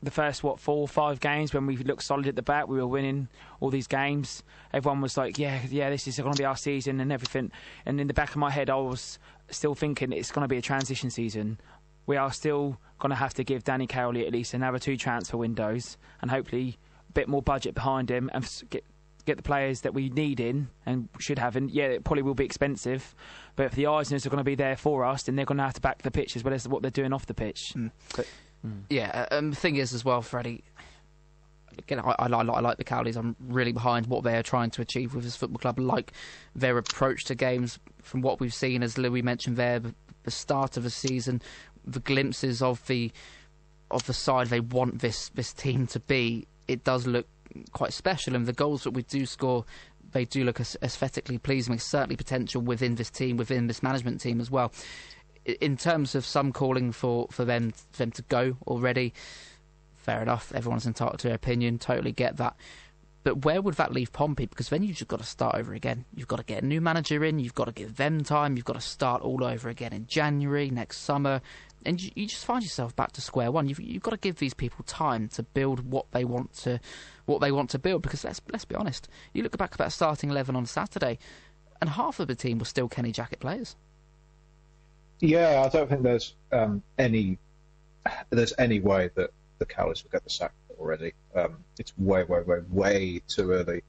The 0.00 0.10
first 0.12 0.44
what 0.44 0.60
four 0.60 0.78
or 0.78 0.88
five 0.88 1.18
games 1.18 1.52
when 1.52 1.66
we 1.66 1.76
looked 1.76 2.04
solid 2.04 2.28
at 2.28 2.36
the 2.36 2.42
back, 2.42 2.68
we 2.68 2.78
were 2.78 2.86
winning 2.86 3.28
all 3.58 3.70
these 3.70 3.88
games. 3.88 4.44
Everyone 4.72 5.00
was 5.00 5.16
like, 5.16 5.38
"Yeah, 5.38 5.60
yeah, 5.68 5.90
this 5.90 6.06
is 6.06 6.18
going 6.18 6.34
to 6.34 6.38
be 6.38 6.44
our 6.44 6.56
season 6.56 7.00
and 7.00 7.10
everything." 7.10 7.50
And 7.84 8.00
in 8.00 8.06
the 8.06 8.14
back 8.14 8.30
of 8.30 8.36
my 8.36 8.50
head, 8.50 8.70
I 8.70 8.76
was 8.76 9.18
still 9.50 9.74
thinking 9.74 10.12
it's 10.12 10.30
going 10.30 10.44
to 10.44 10.48
be 10.48 10.58
a 10.58 10.62
transition 10.62 11.10
season. 11.10 11.58
We 12.06 12.16
are 12.16 12.32
still 12.32 12.78
going 13.00 13.10
to 13.10 13.16
have 13.16 13.34
to 13.34 13.44
give 13.44 13.64
Danny 13.64 13.86
Cowley 13.86 14.24
at 14.26 14.32
least 14.32 14.54
another 14.54 14.78
two 14.78 14.96
transfer 14.96 15.36
windows 15.36 15.96
and 16.22 16.30
hopefully 16.30 16.78
a 17.08 17.12
bit 17.12 17.28
more 17.28 17.42
budget 17.42 17.74
behind 17.74 18.10
him 18.10 18.30
and 18.32 18.62
get 18.70 18.84
get 19.28 19.36
the 19.36 19.42
players 19.42 19.82
that 19.82 19.92
we 19.92 20.08
need 20.08 20.40
in 20.40 20.68
and 20.86 21.08
should 21.18 21.38
have. 21.38 21.54
And 21.54 21.70
yeah, 21.70 21.84
it 21.84 22.04
probably 22.04 22.22
will 22.22 22.34
be 22.34 22.46
expensive, 22.46 23.14
but 23.58 23.66
if 23.66 23.72
the 23.72 23.84
Eisners 23.84 24.24
are 24.24 24.28
going 24.28 24.38
to 24.38 24.44
be 24.44 24.54
there 24.54 24.76
for 24.76 25.04
us, 25.04 25.24
then 25.24 25.34
they're 25.34 25.44
going 25.44 25.58
to 25.58 25.64
have 25.64 25.74
to 25.74 25.80
back 25.80 26.02
the 26.02 26.12
pitch 26.12 26.36
as 26.36 26.44
well 26.44 26.54
as 26.54 26.68
what 26.68 26.80
they're 26.80 26.92
doing 26.92 27.12
off 27.12 27.26
the 27.26 27.34
pitch. 27.34 27.72
Mm. 27.74 27.90
But, 28.14 28.28
mm. 28.64 28.82
Yeah, 28.88 29.26
uh, 29.32 29.34
um, 29.34 29.50
the 29.50 29.56
thing 29.56 29.74
is 29.74 29.92
as 29.92 30.04
well, 30.04 30.22
Freddie. 30.22 30.62
Again, 31.76 31.98
I, 31.98 32.14
I, 32.20 32.26
I, 32.28 32.60
like 32.60 32.76
the 32.76 32.84
Cowleys. 32.84 33.16
I'm 33.16 33.34
really 33.40 33.72
behind 33.72 34.06
what 34.06 34.22
they 34.22 34.36
are 34.36 34.44
trying 34.44 34.70
to 34.70 34.80
achieve 34.80 35.12
with 35.12 35.24
this 35.24 35.34
football 35.34 35.58
club. 35.58 35.80
Like 35.80 36.12
their 36.54 36.78
approach 36.78 37.24
to 37.24 37.34
games, 37.34 37.80
from 38.00 38.22
what 38.22 38.38
we've 38.38 38.54
seen, 38.54 38.84
as 38.84 38.94
Lewie 38.94 39.24
mentioned 39.24 39.56
there, 39.56 39.82
the 40.22 40.30
start 40.30 40.76
of 40.76 40.84
the 40.84 40.90
season, 40.90 41.42
the 41.84 41.98
glimpses 41.98 42.62
of 42.62 42.86
the 42.86 43.10
of 43.90 44.06
the 44.06 44.14
side 44.14 44.48
they 44.48 44.60
want 44.60 45.00
this 45.00 45.30
this 45.30 45.52
team 45.52 45.88
to 45.88 45.98
be. 45.98 46.46
It 46.68 46.84
does 46.84 47.08
look 47.08 47.26
quite 47.72 47.92
special, 47.92 48.36
and 48.36 48.46
the 48.46 48.52
goals 48.52 48.84
that 48.84 48.92
we 48.92 49.02
do 49.02 49.26
score, 49.26 49.64
they 50.12 50.24
do 50.24 50.44
look 50.44 50.60
aesthetically 50.60 51.38
pleasing. 51.38 51.72
There's 51.72 51.84
certainly 51.84 52.16
potential 52.16 52.62
within 52.62 52.94
this 52.94 53.10
team, 53.10 53.36
within 53.36 53.66
this 53.66 53.82
management 53.82 54.20
team 54.20 54.40
as 54.40 54.50
well. 54.50 54.72
In 55.60 55.76
terms 55.76 56.14
of 56.14 56.26
some 56.26 56.52
calling 56.52 56.92
for, 56.92 57.28
for 57.30 57.44
them 57.44 57.72
for 57.72 57.98
them 57.98 58.10
to 58.12 58.22
go 58.22 58.56
already, 58.66 59.14
fair 59.96 60.22
enough. 60.22 60.52
Everyone's 60.54 60.86
entitled 60.86 61.20
to 61.20 61.28
their 61.28 61.36
opinion. 61.36 61.78
Totally 61.78 62.12
get 62.12 62.36
that. 62.36 62.56
But 63.24 63.44
where 63.44 63.60
would 63.60 63.74
that 63.74 63.92
leave 63.92 64.12
Pompey? 64.12 64.46
Because 64.46 64.68
then 64.68 64.82
you've 64.82 64.96
just 64.96 65.08
got 65.08 65.18
to 65.18 65.26
start 65.26 65.54
over 65.56 65.74
again. 65.74 66.04
You've 66.14 66.28
got 66.28 66.36
to 66.36 66.44
get 66.44 66.62
a 66.62 66.66
new 66.66 66.80
manager 66.80 67.24
in. 67.24 67.38
You've 67.38 67.54
got 67.54 67.66
to 67.66 67.72
give 67.72 67.96
them 67.96 68.22
time. 68.22 68.56
You've 68.56 68.64
got 68.64 68.76
to 68.76 68.80
start 68.80 69.22
all 69.22 69.44
over 69.44 69.68
again 69.68 69.92
in 69.92 70.06
January 70.06 70.70
next 70.70 70.98
summer 70.98 71.42
and 71.84 72.00
you, 72.00 72.10
you, 72.14 72.26
just 72.26 72.44
find 72.44 72.62
yourself 72.62 72.94
back 72.96 73.12
to 73.12 73.20
square 73.20 73.50
one. 73.50 73.68
You've 73.68 73.80
you've 73.80 74.02
got 74.02 74.10
to 74.12 74.16
give 74.16 74.36
these 74.36 74.54
people 74.54 74.84
time 74.84 75.28
to 75.30 75.42
build 75.42 75.80
what 75.80 76.10
they 76.12 76.24
want 76.24 76.52
to 76.58 76.80
what 77.26 77.40
they 77.40 77.52
want 77.52 77.70
to 77.70 77.78
build. 77.78 78.02
Because 78.02 78.24
let's 78.24 78.40
let's 78.50 78.64
be 78.64 78.74
honest, 78.74 79.08
you 79.32 79.42
look 79.42 79.56
back 79.56 79.72
at 79.72 79.78
that 79.78 79.92
starting 79.92 80.30
eleven 80.30 80.56
on 80.56 80.66
Saturday, 80.66 81.18
and 81.80 81.90
half 81.90 82.20
of 82.20 82.28
the 82.28 82.34
team 82.34 82.58
were 82.58 82.64
still 82.64 82.88
Kenny 82.88 83.12
Jackett 83.12 83.40
players. 83.40 83.76
Yeah, 85.20 85.64
I 85.64 85.68
don't 85.68 85.88
think 85.88 86.02
there's 86.02 86.34
um, 86.52 86.82
any 86.98 87.38
there's 88.30 88.54
any 88.58 88.80
way 88.80 89.10
that 89.14 89.30
the 89.58 89.66
Cowleys 89.66 90.02
will 90.02 90.10
get 90.10 90.24
the 90.24 90.30
sack 90.30 90.52
already. 90.78 91.12
Um, 91.34 91.58
it's 91.78 91.92
way, 91.98 92.24
way, 92.24 92.40
way, 92.42 92.58
way 92.70 93.22
too 93.26 93.50
early 93.50 93.82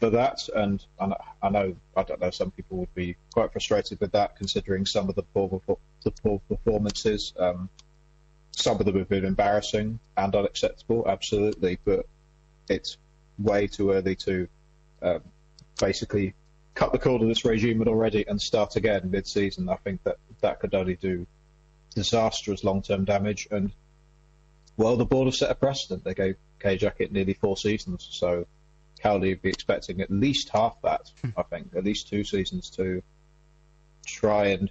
for 0.00 0.10
that. 0.10 0.48
And 0.48 0.84
I 0.98 1.48
know, 1.50 1.76
I 1.96 2.02
don't 2.02 2.20
know, 2.20 2.30
some 2.30 2.50
people 2.50 2.78
would 2.78 2.94
be 2.94 3.16
quite 3.32 3.52
frustrated 3.52 4.00
with 4.00 4.12
that, 4.12 4.36
considering 4.36 4.86
some 4.86 5.08
of 5.08 5.14
the 5.14 5.22
poor, 5.22 5.60
the 6.02 6.10
poor 6.10 6.40
performances. 6.48 7.32
Um, 7.38 7.68
some 8.52 8.80
of 8.80 8.86
them 8.86 8.98
have 8.98 9.08
been 9.08 9.24
embarrassing 9.24 10.00
and 10.16 10.34
unacceptable, 10.34 11.06
absolutely, 11.06 11.78
but 11.84 12.06
it's 12.68 12.96
way 13.38 13.66
too 13.66 13.92
early 13.92 14.16
to 14.16 14.48
um, 15.02 15.20
basically 15.78 16.34
cut 16.74 16.92
the 16.92 16.98
cord 16.98 17.22
of 17.22 17.28
this 17.28 17.44
regime 17.44 17.82
already 17.86 18.26
and 18.26 18.40
start 18.40 18.76
again 18.76 19.10
mid-season. 19.10 19.68
I 19.68 19.76
think 19.76 20.02
that 20.04 20.16
that 20.40 20.60
could 20.60 20.74
only 20.74 20.96
do 20.96 21.26
disastrous 21.94 22.64
long-term 22.64 23.04
damage. 23.04 23.48
And 23.50 23.72
well, 24.76 24.96
the 24.96 25.04
board 25.04 25.26
have 25.26 25.34
set 25.34 25.50
a 25.50 25.54
precedent. 25.54 26.04
They 26.04 26.14
gave 26.14 26.36
K 26.58 26.78
Jackett 26.78 27.12
nearly 27.12 27.34
four 27.34 27.56
seasons, 27.56 28.08
so 28.10 28.46
Cowley 29.02 29.30
would 29.30 29.42
be 29.42 29.48
expecting 29.48 30.00
at 30.00 30.10
least 30.10 30.50
half 30.50 30.76
that, 30.82 31.10
hmm. 31.22 31.30
I 31.36 31.42
think, 31.42 31.74
at 31.76 31.84
least 31.84 32.08
two 32.08 32.24
seasons 32.24 32.70
to 32.70 33.02
try 34.06 34.46
and 34.48 34.70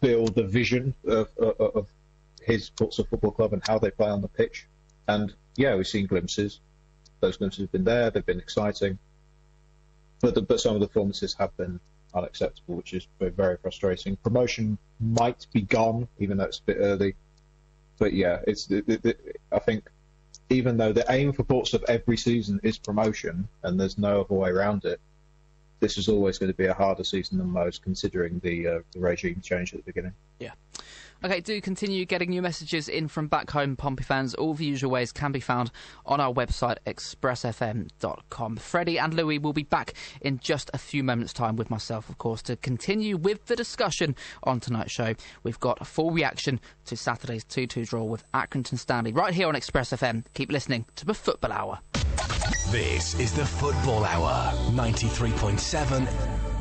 build 0.00 0.34
the 0.34 0.44
vision 0.44 0.94
of, 1.06 1.28
of, 1.38 1.60
of 1.60 1.88
his 2.42 2.70
Portsmouth 2.70 3.08
Football 3.08 3.32
Club 3.32 3.52
and 3.52 3.62
how 3.66 3.78
they 3.78 3.90
play 3.90 4.08
on 4.08 4.20
the 4.20 4.28
pitch. 4.28 4.66
And 5.08 5.32
yeah, 5.56 5.74
we've 5.74 5.86
seen 5.86 6.06
glimpses. 6.06 6.60
Those 7.20 7.36
glimpses 7.36 7.62
have 7.62 7.72
been 7.72 7.84
there. 7.84 8.10
They've 8.10 8.26
been 8.26 8.40
exciting, 8.40 8.98
but 10.20 10.34
the, 10.34 10.42
but 10.42 10.60
some 10.60 10.74
of 10.74 10.80
the 10.80 10.86
performances 10.86 11.34
have 11.34 11.56
been 11.56 11.80
unacceptable, 12.14 12.76
which 12.76 12.92
is 12.94 13.06
very 13.20 13.56
frustrating. 13.56 14.16
Promotion 14.16 14.78
might 15.00 15.46
be 15.52 15.62
gone, 15.62 16.08
even 16.18 16.38
though 16.38 16.44
it's 16.44 16.58
a 16.58 16.62
bit 16.62 16.76
early. 16.78 17.14
But 17.98 18.12
yeah, 18.12 18.40
it's 18.46 18.70
it, 18.70 18.84
it, 18.88 19.40
I 19.50 19.58
think 19.58 19.88
even 20.50 20.76
though 20.76 20.92
the 20.92 21.04
aim 21.10 21.32
for 21.32 21.42
Portsmouth 21.42 21.84
every 21.88 22.16
season 22.16 22.60
is 22.62 22.78
promotion 22.78 23.48
and 23.62 23.78
there's 23.78 23.98
no 23.98 24.20
other 24.20 24.34
way 24.34 24.50
around 24.50 24.84
it, 24.84 25.00
this 25.80 25.98
is 25.98 26.08
always 26.08 26.38
going 26.38 26.50
to 26.50 26.56
be 26.56 26.66
a 26.66 26.74
harder 26.74 27.04
season 27.04 27.38
than 27.38 27.50
most, 27.50 27.82
considering 27.82 28.40
the, 28.42 28.66
uh, 28.66 28.78
the 28.92 29.00
regime 29.00 29.40
change 29.42 29.74
at 29.74 29.80
the 29.80 29.84
beginning. 29.84 30.12
Yeah. 30.38 30.52
Okay, 31.24 31.40
do 31.40 31.58
continue 31.62 32.04
getting 32.04 32.30
your 32.30 32.42
messages 32.42 32.88
in 32.88 33.08
from 33.08 33.26
back 33.26 33.50
home, 33.50 33.74
Pompey 33.74 34.04
fans. 34.04 34.34
All 34.34 34.52
the 34.52 34.66
usual 34.66 34.90
ways 34.90 35.12
can 35.12 35.32
be 35.32 35.40
found 35.40 35.70
on 36.04 36.20
our 36.20 36.32
website, 36.32 36.76
expressfm.com. 36.86 38.56
Freddie 38.56 38.98
and 38.98 39.14
Lewie 39.14 39.40
will 39.40 39.54
be 39.54 39.62
back 39.62 39.94
in 40.20 40.38
just 40.38 40.70
a 40.74 40.78
few 40.78 41.02
moments' 41.02 41.32
time 41.32 41.56
with 41.56 41.70
myself, 41.70 42.10
of 42.10 42.18
course, 42.18 42.42
to 42.42 42.56
continue 42.56 43.16
with 43.16 43.46
the 43.46 43.56
discussion 43.56 44.14
on 44.42 44.60
tonight's 44.60 44.92
show. 44.92 45.14
We've 45.42 45.58
got 45.58 45.80
a 45.80 45.86
full 45.86 46.10
reaction 46.10 46.60
to 46.84 46.96
Saturday's 46.96 47.44
2 47.44 47.66
2 47.66 47.86
draw 47.86 48.04
with 48.04 48.30
Accrington 48.32 48.78
Stanley 48.78 49.12
right 49.12 49.32
here 49.32 49.48
on 49.48 49.56
Express 49.56 49.90
FM. 49.90 50.24
Keep 50.34 50.52
listening 50.52 50.84
to 50.96 51.06
the 51.06 51.14
Football 51.14 51.52
Hour. 51.52 51.78
This 52.70 53.18
is 53.18 53.32
the 53.32 53.44
Football 53.44 54.04
Hour, 54.04 54.52
93.7 54.70 56.08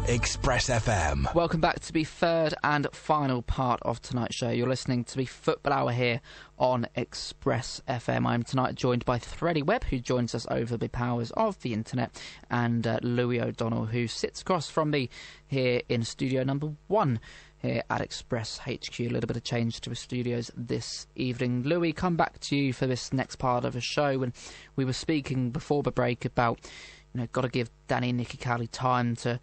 Express 0.07 0.69
FM. 0.69 1.33
Welcome 1.35 1.61
back 1.61 1.79
to 1.81 1.91
the 1.91 2.03
third 2.03 2.53
and 2.63 2.87
final 2.91 3.41
part 3.41 3.79
of 3.83 4.01
tonight's 4.01 4.35
show. 4.35 4.49
You're 4.49 4.67
listening 4.67 5.03
to 5.05 5.17
the 5.17 5.25
Football 5.25 5.73
Hour 5.73 5.91
here 5.91 6.21
on 6.57 6.87
Express 6.95 7.81
FM. 7.87 8.25
I'm 8.25 8.43
tonight 8.43 8.75
joined 8.75 9.05
by 9.05 9.19
Freddie 9.19 9.61
Webb, 9.61 9.85
who 9.85 9.99
joins 9.99 10.33
us 10.33 10.47
over 10.49 10.77
the 10.77 10.89
powers 10.89 11.31
of 11.31 11.59
the 11.61 11.73
internet, 11.73 12.19
and 12.49 12.85
uh, 12.87 12.99
Lewie 13.01 13.41
O'Donnell, 13.41 13.85
who 13.85 14.07
sits 14.07 14.41
across 14.41 14.69
from 14.69 14.91
me 14.91 15.09
here 15.47 15.81
in 15.89 16.03
studio 16.03 16.43
number 16.43 16.73
one 16.87 17.19
here 17.65 17.83
at 17.89 18.01
Express 18.01 18.59
HQ. 18.59 18.99
A 18.99 19.09
little 19.09 19.27
bit 19.27 19.37
of 19.37 19.43
change 19.43 19.81
to 19.81 19.89
the 19.89 19.95
studios 19.95 20.51
this 20.55 21.07
evening. 21.15 21.63
Lewie, 21.63 21.95
come 21.95 22.15
back 22.15 22.39
to 22.41 22.55
you 22.55 22.73
for 22.73 22.85
this 22.85 23.11
next 23.11 23.37
part 23.37 23.65
of 23.65 23.73
the 23.73 23.81
show. 23.81 24.19
When 24.19 24.33
we 24.75 24.85
were 24.85 24.93
speaking 24.93 25.49
before 25.49 25.83
the 25.83 25.91
break 25.91 26.25
about, 26.25 26.59
you 27.13 27.21
know, 27.21 27.27
got 27.31 27.41
to 27.41 27.49
give 27.49 27.69
Danny 27.87 28.09
and 28.09 28.17
Nicky 28.17 28.37
Cowley 28.37 28.67
time 28.67 29.15
to 29.17 29.39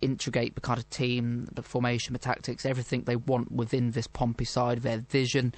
integrate 0.00 0.54
the 0.54 0.60
kind 0.60 0.78
of 0.78 0.88
team, 0.90 1.48
the 1.52 1.62
formation, 1.62 2.12
the 2.12 2.18
tactics, 2.18 2.66
everything 2.66 3.04
they 3.04 3.16
want 3.16 3.50
within 3.50 3.92
this 3.92 4.06
Pompey 4.06 4.44
side, 4.44 4.82
their 4.82 4.98
vision. 4.98 5.54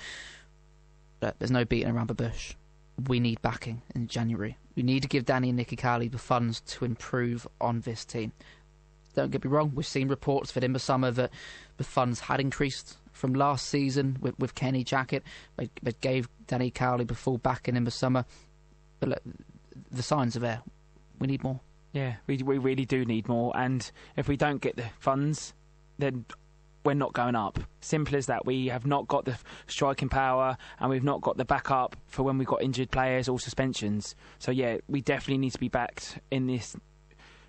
But 1.20 1.38
there's 1.38 1.50
no 1.50 1.64
beating 1.64 1.90
around 1.90 2.08
the 2.08 2.14
bush. 2.14 2.54
We 3.08 3.18
need 3.18 3.42
backing 3.42 3.82
in 3.94 4.06
January. 4.06 4.56
We 4.76 4.84
need 4.84 5.02
to 5.02 5.08
give 5.08 5.24
Danny 5.24 5.48
and 5.48 5.56
Nicky 5.56 5.76
Cowley 5.76 6.08
the 6.08 6.18
funds 6.18 6.60
to 6.60 6.84
improve 6.84 7.48
on 7.60 7.80
this 7.80 8.04
team. 8.04 8.32
Don't 9.14 9.30
get 9.30 9.44
me 9.44 9.50
wrong, 9.50 9.72
we've 9.74 9.86
seen 9.86 10.08
reports 10.08 10.56
in 10.56 10.72
the 10.72 10.78
summer 10.78 11.10
that 11.12 11.30
the 11.76 11.84
funds 11.84 12.20
had 12.20 12.40
increased 12.40 12.96
from 13.12 13.32
last 13.34 13.68
season 13.68 14.18
with, 14.20 14.38
with 14.38 14.54
Kenny 14.54 14.84
Jackett. 14.84 15.22
They, 15.56 15.70
they 15.82 15.92
gave 16.00 16.28
Danny 16.46 16.70
Cowley 16.70 17.04
the 17.04 17.14
full 17.14 17.38
backing 17.38 17.76
in 17.76 17.84
the 17.84 17.90
summer. 17.90 18.24
But 19.00 19.08
look, 19.10 19.22
the 19.90 20.02
signs 20.02 20.36
are 20.36 20.40
there. 20.40 20.62
We 21.18 21.26
need 21.26 21.44
more. 21.44 21.60
Yeah, 21.92 22.16
we 22.26 22.38
we 22.38 22.58
really 22.58 22.84
do 22.84 23.04
need 23.04 23.28
more, 23.28 23.56
and 23.56 23.88
if 24.16 24.26
we 24.26 24.36
don't 24.36 24.60
get 24.60 24.74
the 24.74 24.86
funds, 24.98 25.54
then 25.96 26.24
we're 26.84 26.94
not 26.94 27.12
going 27.12 27.34
up. 27.34 27.58
Simple 27.80 28.16
as 28.16 28.26
that. 28.26 28.44
We 28.44 28.66
have 28.66 28.86
not 28.86 29.08
got 29.08 29.24
the 29.24 29.38
striking 29.66 30.08
power 30.08 30.56
and 30.78 30.90
we've 30.90 31.04
not 31.04 31.22
got 31.22 31.36
the 31.36 31.44
backup 31.44 31.96
for 32.06 32.22
when 32.22 32.38
we've 32.38 32.46
got 32.46 32.62
injured 32.62 32.90
players 32.90 33.28
or 33.28 33.40
suspensions. 33.40 34.14
So, 34.38 34.50
yeah, 34.50 34.78
we 34.86 35.00
definitely 35.00 35.38
need 35.38 35.52
to 35.52 35.58
be 35.58 35.68
backed 35.68 36.18
in 36.30 36.46
this. 36.46 36.76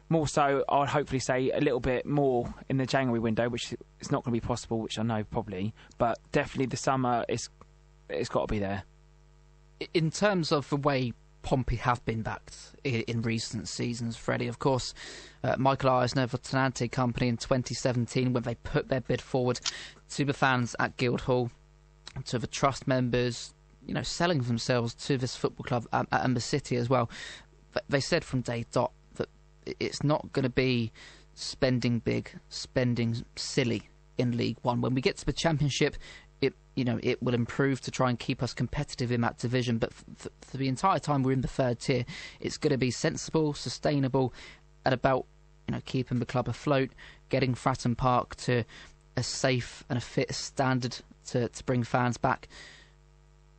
More 0.09 0.27
so, 0.27 0.63
I'd 0.69 0.89
hopefully 0.89 1.19
say 1.19 1.49
a 1.51 1.59
little 1.59 1.79
bit 1.79 2.05
more 2.05 2.53
in 2.69 2.77
the 2.77 2.85
January 2.85 3.19
window, 3.19 3.49
which 3.49 3.73
is 3.99 4.11
not 4.11 4.23
going 4.23 4.35
to 4.35 4.41
be 4.41 4.45
possible, 4.45 4.79
which 4.79 4.99
I 4.99 5.03
know 5.03 5.23
probably. 5.23 5.73
But 5.97 6.19
definitely 6.31 6.67
the 6.67 6.77
summer 6.77 7.25
is 7.27 7.49
it's 8.09 8.29
got 8.29 8.47
to 8.47 8.53
be 8.53 8.59
there. 8.59 8.83
In 9.93 10.11
terms 10.11 10.51
of 10.51 10.69
the 10.69 10.77
way 10.77 11.13
Pompey 11.45 11.75
have 11.75 12.03
been 12.05 12.23
backed 12.23 12.57
in, 12.83 13.01
in 13.01 13.21
recent 13.21 13.67
seasons, 13.67 14.17
Freddie. 14.17 14.47
Of 14.47 14.57
course, 14.57 14.95
uh, 15.43 15.55
Michael 15.59 15.91
Eisner 15.91 16.25
for 16.25 16.39
Tornante 16.39 16.91
Company 16.91 17.27
in 17.27 17.37
2017 17.37 18.33
when 18.33 18.41
they 18.41 18.55
put 18.55 18.87
their 18.87 19.01
bid 19.01 19.21
forward 19.21 19.59
to 20.09 20.25
the 20.25 20.33
fans 20.33 20.75
at 20.79 20.97
Guildhall, 20.97 21.51
to 22.25 22.39
the 22.39 22.47
trust 22.47 22.87
members, 22.87 23.53
you 23.85 23.93
know, 23.93 24.01
selling 24.01 24.39
themselves 24.41 24.95
to 24.95 25.19
this 25.19 25.35
football 25.35 25.63
club 25.63 25.87
um, 25.93 26.07
and 26.11 26.35
the 26.35 26.41
city 26.41 26.77
as 26.77 26.89
well. 26.89 27.11
They 27.87 27.99
said 27.99 28.25
from 28.25 28.41
day 28.41 28.65
dot 28.71 28.91
it's 29.79 30.03
not 30.03 30.31
going 30.33 30.43
to 30.43 30.49
be 30.49 30.91
spending 31.33 31.99
big, 31.99 32.31
spending 32.49 33.25
silly 33.35 33.89
in 34.17 34.37
League 34.37 34.57
One. 34.61 34.81
When 34.81 34.95
we 34.95 35.01
get 35.01 35.17
to 35.17 35.25
the 35.25 35.33
Championship, 35.33 35.95
it 36.41 36.53
you 36.75 36.83
know 36.83 36.99
it 37.03 37.21
will 37.21 37.33
improve 37.33 37.81
to 37.81 37.91
try 37.91 38.09
and 38.09 38.19
keep 38.19 38.41
us 38.41 38.53
competitive 38.53 39.11
in 39.11 39.21
that 39.21 39.37
division. 39.37 39.77
But 39.77 39.93
for, 39.93 40.29
for 40.41 40.57
the 40.57 40.67
entire 40.67 40.99
time 40.99 41.23
we're 41.23 41.33
in 41.33 41.41
the 41.41 41.47
third 41.47 41.79
tier, 41.79 42.05
it's 42.39 42.57
going 42.57 42.71
to 42.71 42.77
be 42.77 42.91
sensible, 42.91 43.53
sustainable, 43.53 44.33
and 44.85 44.93
about 44.93 45.25
you 45.67 45.73
know 45.73 45.81
keeping 45.85 46.19
the 46.19 46.25
club 46.25 46.47
afloat, 46.47 46.91
getting 47.29 47.53
Fratton 47.53 47.95
Park 47.95 48.35
to 48.37 48.63
a 49.17 49.23
safe 49.23 49.83
and 49.89 49.97
a 49.97 50.01
fit 50.01 50.33
standard 50.33 50.97
to 51.27 51.49
to 51.49 51.63
bring 51.63 51.83
fans 51.83 52.17
back. 52.17 52.47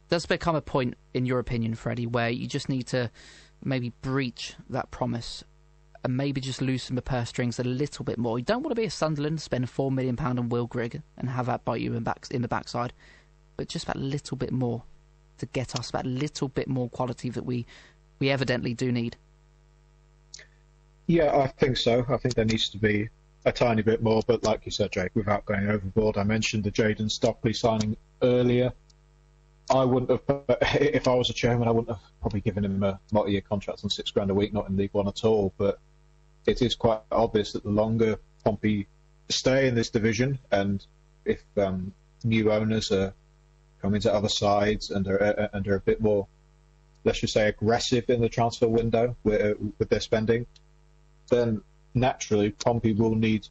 Does 0.09 0.25
become 0.25 0.55
a 0.55 0.63
point, 0.63 0.95
in 1.15 1.27
your 1.27 1.41
opinion, 1.41 1.75
Freddie, 1.75 2.07
where 2.07 2.31
you 2.31 2.47
just 2.47 2.69
need 2.69 2.87
to 2.89 3.11
maybe 3.65 3.91
breach 4.03 4.55
that 4.71 4.91
promise 4.93 5.43
and 6.07 6.17
maybe 6.17 6.41
just 6.41 6.63
loosen 6.63 6.95
the 6.95 7.03
purse 7.03 7.31
strings 7.31 7.59
a 7.59 7.65
little 7.65 8.05
bit 8.05 8.17
more. 8.17 8.39
You 8.39 8.45
don't 8.45 8.63
want 8.63 8.71
to 8.71 8.81
be 8.81 8.87
a 8.87 8.91
Sunderland, 8.91 9.41
spend 9.41 9.69
four 9.69 9.91
million 9.91 10.15
pound 10.15 10.39
on 10.39 10.49
Will 10.49 10.69
Grigg 10.69 11.03
and 11.19 11.29
have 11.29 11.47
that 11.47 11.65
bite 11.65 11.81
you 11.81 11.95
in, 11.95 12.05
back, 12.05 12.29
in 12.31 12.43
the 12.43 12.49
backside, 12.49 12.93
but 13.57 13.67
just 13.67 13.89
that 13.89 13.97
little 13.97 14.37
bit 14.37 14.53
more 14.53 14.85
to 15.39 15.47
get 15.47 15.77
us 15.77 15.91
that 15.91 16.07
little 16.07 16.47
bit 16.47 16.69
more 16.69 16.89
quality 16.89 17.29
that 17.31 17.45
we 17.45 17.67
we 18.21 18.31
evidently 18.31 18.73
do 18.73 18.93
need. 18.93 19.17
Yeah, 21.09 21.37
I 21.37 21.49
think 21.49 21.77
so. 21.77 22.07
I 22.09 22.17
think 22.19 22.37
there 22.37 22.45
needs 22.45 22.69
to 22.69 22.79
be 22.79 23.09
a 23.45 23.51
tiny 23.51 23.83
bit 23.83 24.01
more, 24.01 24.23
but 24.25 24.45
like 24.45 24.65
you 24.65 24.71
said, 24.71 24.93
Jake, 24.93 25.11
without 25.15 25.45
going 25.45 25.69
overboard, 25.69 26.19
I 26.19 26.23
mentioned 26.23 26.63
the 26.63 26.71
Jayden 26.71 27.11
Stockley 27.11 27.53
signing 27.53 27.97
earlier. 28.23 28.73
I 29.69 29.85
wouldn't 29.85 30.11
have, 30.11 30.45
if 30.81 31.09
I 31.09 31.15
was 31.15 31.31
a 31.31 31.35
chairman, 31.35 31.67
I 31.67 31.73
wouldn't 31.73 31.89
have 31.89 32.01
probably 32.21 32.43
given 32.43 32.65
him 32.65 32.85
a 32.85 33.01
multi-year 33.11 33.41
contract 33.41 33.81
on 33.83 33.91
six 33.91 34.13
grand 34.13 34.31
a 34.31 34.35
week, 34.35 34.53
not 34.53 34.69
in 34.69 34.77
League 34.77 34.91
One 34.93 35.09
at 35.09 35.25
all. 35.25 35.53
But 35.59 35.81
it 36.47 36.63
is 36.63 36.75
quite 36.75 37.01
obvious 37.11 37.53
that 37.53 37.65
the 37.65 37.71
longer 37.71 38.19
Pompey 38.45 38.87
stay 39.29 39.69
in 39.69 39.75
this 39.75 39.91
division, 39.91 40.39
and 40.51 40.85
if 41.25 41.43
um, 41.57 41.93
new 42.25 42.53
owners 42.53 42.93
are 42.93 43.13
coming 43.83 44.01
to 44.01 44.13
other 44.13 44.29
sides 44.29 44.91
and 44.91 45.07
are, 45.09 45.23
uh, 45.23 45.49
and 45.53 45.67
are 45.69 45.75
a 45.75 45.81
bit 45.81 46.01
more, 46.01 46.27
let's 47.05 47.21
just 47.21 47.35
say, 47.35 47.49
aggressive 47.49 48.09
in 48.09 48.21
the 48.21 48.29
transfer 48.29 48.69
window 48.69 49.17
with, 49.25 49.57
with 49.79 49.89
their 49.89 50.01
spending, 50.01 50.47
then 51.31 51.63
naturally 51.95 52.51
Pompey 52.51 52.93
will 52.93 53.15
need 53.15 53.49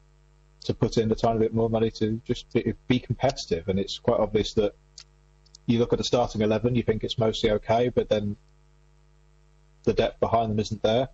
to 0.62 0.74
put 0.74 0.98
in 0.98 1.12
a 1.12 1.16
tiny 1.16 1.39
bit 1.39 1.54
more 1.54 1.70
money 1.70 1.91
to 1.91 2.22
just 2.26 2.52
be, 2.54 2.74
be 2.88 3.00
competitive. 3.00 3.68
And 3.68 3.80
it's 3.80 4.00
quite 4.00 4.20
obvious 4.20 4.54
that 4.54 4.74
you 5.66 5.80
look 5.80 5.93
at 5.93 5.98
the 5.98 6.04
starting 6.04 6.41
11, 6.41 6.76
you 6.76 6.84
think 6.84 7.04
it's 7.04 7.18
mostly 7.18 7.52
okay, 7.52 7.89
but 7.89 8.10
then 8.10 8.36
the 9.84 9.93
depth 9.93 10.20
behind 10.20 10.52
them 10.52 10.60
isn't 10.60 10.82
there 10.82 11.10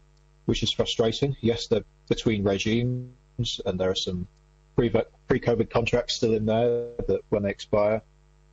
which 0.45 0.63
is 0.63 0.71
frustrating. 0.71 1.35
Yes, 1.41 1.67
they're 1.67 1.83
between 2.09 2.43
regimes, 2.43 3.61
and 3.65 3.79
there 3.79 3.89
are 3.89 3.95
some 3.95 4.27
pre-COVID 4.75 5.69
contracts 5.69 6.15
still 6.15 6.33
in 6.33 6.45
there 6.45 6.89
that 7.07 7.21
when 7.29 7.43
they 7.43 7.49
expire, 7.49 8.01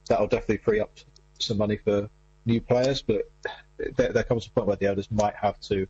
that'll 0.09 0.27
definitely 0.27 0.59
free 0.59 0.81
up 0.81 0.91
some 1.39 1.59
money 1.59 1.77
for 1.77 2.09
new 2.47 2.61
players. 2.61 3.03
But 3.03 3.31
there, 3.97 4.13
there 4.13 4.23
comes 4.23 4.47
a 4.47 4.51
point 4.51 4.67
where 4.67 4.77
the 4.77 4.89
owners 4.89 5.11
might 5.11 5.35
have 5.37 5.59
to 5.63 5.87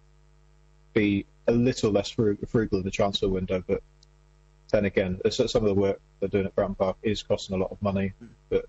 be 0.95 1.27
a 1.47 1.53
little 1.53 1.91
less 1.91 2.11
frugal 2.11 2.79
in 2.79 2.85
the 2.85 2.91
transfer 2.91 3.29
window. 3.29 3.63
But 3.67 3.83
then 4.71 4.85
again, 4.85 5.21
some 5.31 5.63
of 5.63 5.69
the 5.69 5.75
work 5.75 6.01
they're 6.21 6.29
doing 6.29 6.47
at 6.47 6.55
Fratton 6.55 6.77
Park 6.77 6.97
is 7.03 7.23
costing 7.23 7.57
a 7.57 7.59
lot 7.59 7.71
of 7.71 7.81
money. 7.81 8.13
But 8.49 8.67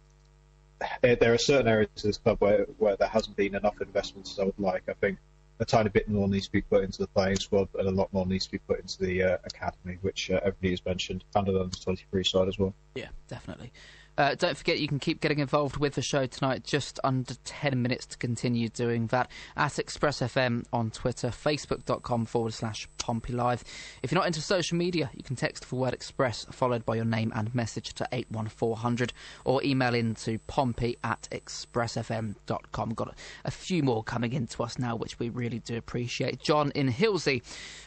eh, 1.04 1.16
there 1.16 1.34
are 1.34 1.38
certain 1.38 1.68
areas 1.68 1.90
of 1.98 2.04
this 2.04 2.18
club 2.18 2.38
where, 2.40 2.66
where 2.78 2.96
there 2.96 3.10
hasn't 3.10 3.36
been 3.36 3.56
enough 3.56 3.82
investments 3.82 4.34
as 4.34 4.40
I 4.40 4.44
would 4.46 4.60
like. 4.60 4.84
I 4.88 4.94
think 4.94 5.18
a 5.60 5.66
tiny 5.66 5.90
bit 5.90 6.08
more 6.08 6.28
needs 6.28 6.46
to 6.46 6.52
be 6.52 6.62
put 6.62 6.84
into 6.84 7.00
the 7.00 7.08
playing 7.08 7.38
squad, 7.38 7.68
and 7.78 7.88
a 7.88 7.92
lot 7.92 8.12
more 8.14 8.26
needs 8.26 8.46
to 8.46 8.52
be 8.52 8.60
put 8.60 8.80
into 8.80 9.00
the 9.00 9.24
uh, 9.24 9.38
academy, 9.44 9.98
which 10.02 10.32
uh, 10.32 10.40
everybody 10.44 10.72
has 10.72 10.86
mentioned, 10.86 11.24
and 11.36 11.48
the 11.48 11.60
under 11.60 11.78
23 11.78 12.24
side 12.24 12.48
as 12.48 12.58
well. 12.58 12.74
Yeah, 12.96 13.10
definitely. 13.28 13.72
Uh, 14.18 14.36
don't 14.36 14.58
forget 14.58 14.80
you 14.80 14.88
can 14.88 15.00
keep 15.00 15.22
getting 15.22 15.40
involved 15.40 15.78
with 15.78 15.94
the 15.94 16.02
show 16.02 16.26
tonight. 16.26 16.66
Just 16.66 17.00
under 17.06 17.36
10 17.46 17.82
minutes 17.82 18.06
to 18.06 18.18
continue 18.18 18.68
doing 18.68 19.08
that 19.08 19.32
at 19.56 19.80
Express 19.80 20.20
FM 20.20 20.66
on 20.74 20.92
Twitter, 20.92 21.30
facebook.com 21.30 22.26
forward 22.26 22.54
slash 22.54 22.90
Pompey 23.10 23.34
Live. 23.34 23.64
If 24.04 24.12
you're 24.12 24.20
not 24.22 24.28
into 24.28 24.40
social 24.40 24.78
media, 24.78 25.10
you 25.16 25.24
can 25.24 25.36
text 25.36 25.68
the 25.68 25.76
word 25.76 25.96
Express 25.96 26.46
followed 26.52 26.86
by 26.86 26.96
your 26.96 27.06
name 27.06 27.32
and 27.34 27.56
message 27.56 27.96
to 27.96 28.08
81400 28.12 29.14
or 29.46 29.64
email 29.64 29.96
in 29.96 30.14
to 30.14 30.38
pompey 30.46 30.96
at 31.04 31.28
expressfm.com. 31.32 32.94
Got 32.94 33.16
a, 33.46 33.50
few 33.50 33.82
more 33.82 34.04
coming 34.04 34.34
in 34.34 34.46
to 34.46 34.62
us 34.62 34.78
now, 34.78 34.96
which 34.96 35.18
we 35.18 35.30
really 35.30 35.58
do 35.58 35.76
appreciate. 35.76 36.40
John 36.40 36.70
in 36.76 36.88
Hilsea 36.88 37.42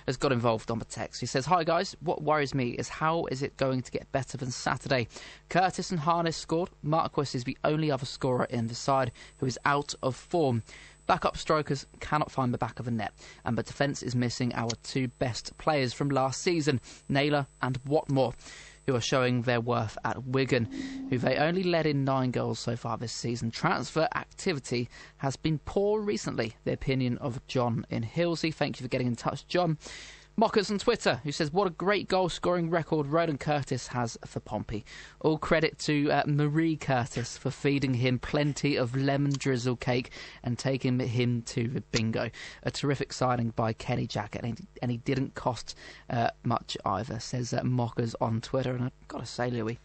has 0.08 0.16
got 0.16 0.32
involved 0.32 0.72
on 0.72 0.80
the 0.80 0.84
text. 0.84 1.20
He 1.20 1.26
says, 1.26 1.46
Hi 1.46 1.62
guys, 1.62 1.94
what 2.00 2.24
worries 2.24 2.52
me 2.52 2.70
is 2.70 2.88
how 2.88 3.26
is 3.26 3.44
it 3.44 3.56
going 3.56 3.82
to 3.82 3.92
get 3.92 4.10
better 4.10 4.36
than 4.36 4.50
Saturday? 4.50 5.06
Curtis 5.50 5.92
and 5.92 6.00
Harness 6.00 6.36
scored. 6.36 6.70
Marquis 6.82 7.38
is 7.38 7.44
the 7.44 7.56
only 7.62 7.92
other 7.92 8.06
scorer 8.06 8.46
in 8.50 8.66
the 8.66 8.74
side 8.74 9.12
who 9.36 9.46
is 9.46 9.56
out 9.64 9.94
of 10.02 10.16
form. 10.16 10.64
Backup 11.06 11.36
strikers 11.36 11.86
cannot 12.00 12.30
find 12.30 12.54
the 12.54 12.58
back 12.58 12.78
of 12.78 12.84
the 12.84 12.90
net, 12.90 13.12
and 13.44 13.58
the 13.58 13.62
defence 13.62 14.02
is 14.02 14.14
missing 14.14 14.54
our 14.54 14.70
two 14.82 15.08
best 15.08 15.56
players 15.58 15.92
from 15.92 16.08
last 16.10 16.42
season, 16.42 16.80
Naylor 17.08 17.46
and 17.60 17.82
Whatmough, 17.84 18.34
who 18.86 18.94
are 18.94 19.00
showing 19.00 19.42
their 19.42 19.60
worth 19.60 19.96
at 20.04 20.24
Wigan, 20.24 20.68
who 21.10 21.18
they 21.18 21.36
only 21.36 21.62
led 21.62 21.86
in 21.86 22.04
nine 22.04 22.30
goals 22.30 22.58
so 22.58 22.76
far 22.76 22.96
this 22.96 23.12
season. 23.12 23.50
Transfer 23.50 24.08
activity 24.14 24.88
has 25.18 25.36
been 25.36 25.58
poor 25.58 26.00
recently. 26.00 26.56
The 26.64 26.72
opinion 26.72 27.18
of 27.18 27.44
John 27.46 27.86
in 27.90 28.02
Hilsea. 28.02 28.52
Thank 28.52 28.80
you 28.80 28.84
for 28.84 28.88
getting 28.88 29.06
in 29.06 29.16
touch, 29.16 29.46
John. 29.46 29.78
Mockers 30.34 30.70
on 30.70 30.78
Twitter, 30.78 31.20
who 31.24 31.30
says, 31.30 31.52
What 31.52 31.66
a 31.66 31.70
great 31.70 32.08
goal 32.08 32.30
scoring 32.30 32.70
record 32.70 33.06
Ronan 33.06 33.36
Curtis 33.36 33.88
has 33.88 34.16
for 34.24 34.40
Pompey. 34.40 34.82
All 35.20 35.36
credit 35.36 35.78
to 35.80 36.10
uh, 36.10 36.22
Marie 36.26 36.76
Curtis 36.76 37.36
for 37.36 37.50
feeding 37.50 37.92
him 37.94 38.18
plenty 38.18 38.76
of 38.76 38.96
lemon 38.96 39.32
drizzle 39.36 39.76
cake 39.76 40.10
and 40.42 40.58
taking 40.58 40.98
him 40.98 41.42
to 41.42 41.68
the 41.68 41.82
bingo. 41.82 42.30
A 42.62 42.70
terrific 42.70 43.12
signing 43.12 43.50
by 43.50 43.74
Kenny 43.74 44.06
Jackett, 44.06 44.42
and 44.42 44.58
he, 44.58 44.64
and 44.80 44.90
he 44.90 44.96
didn't 44.96 45.34
cost 45.34 45.76
uh, 46.08 46.30
much 46.44 46.78
either, 46.86 47.20
says 47.20 47.52
uh, 47.52 47.62
Mockers 47.62 48.14
on 48.18 48.40
Twitter. 48.40 48.74
And 48.74 48.84
I've 48.84 49.08
got 49.08 49.20
to 49.20 49.26
say, 49.26 49.50
Lewie, 49.50 49.78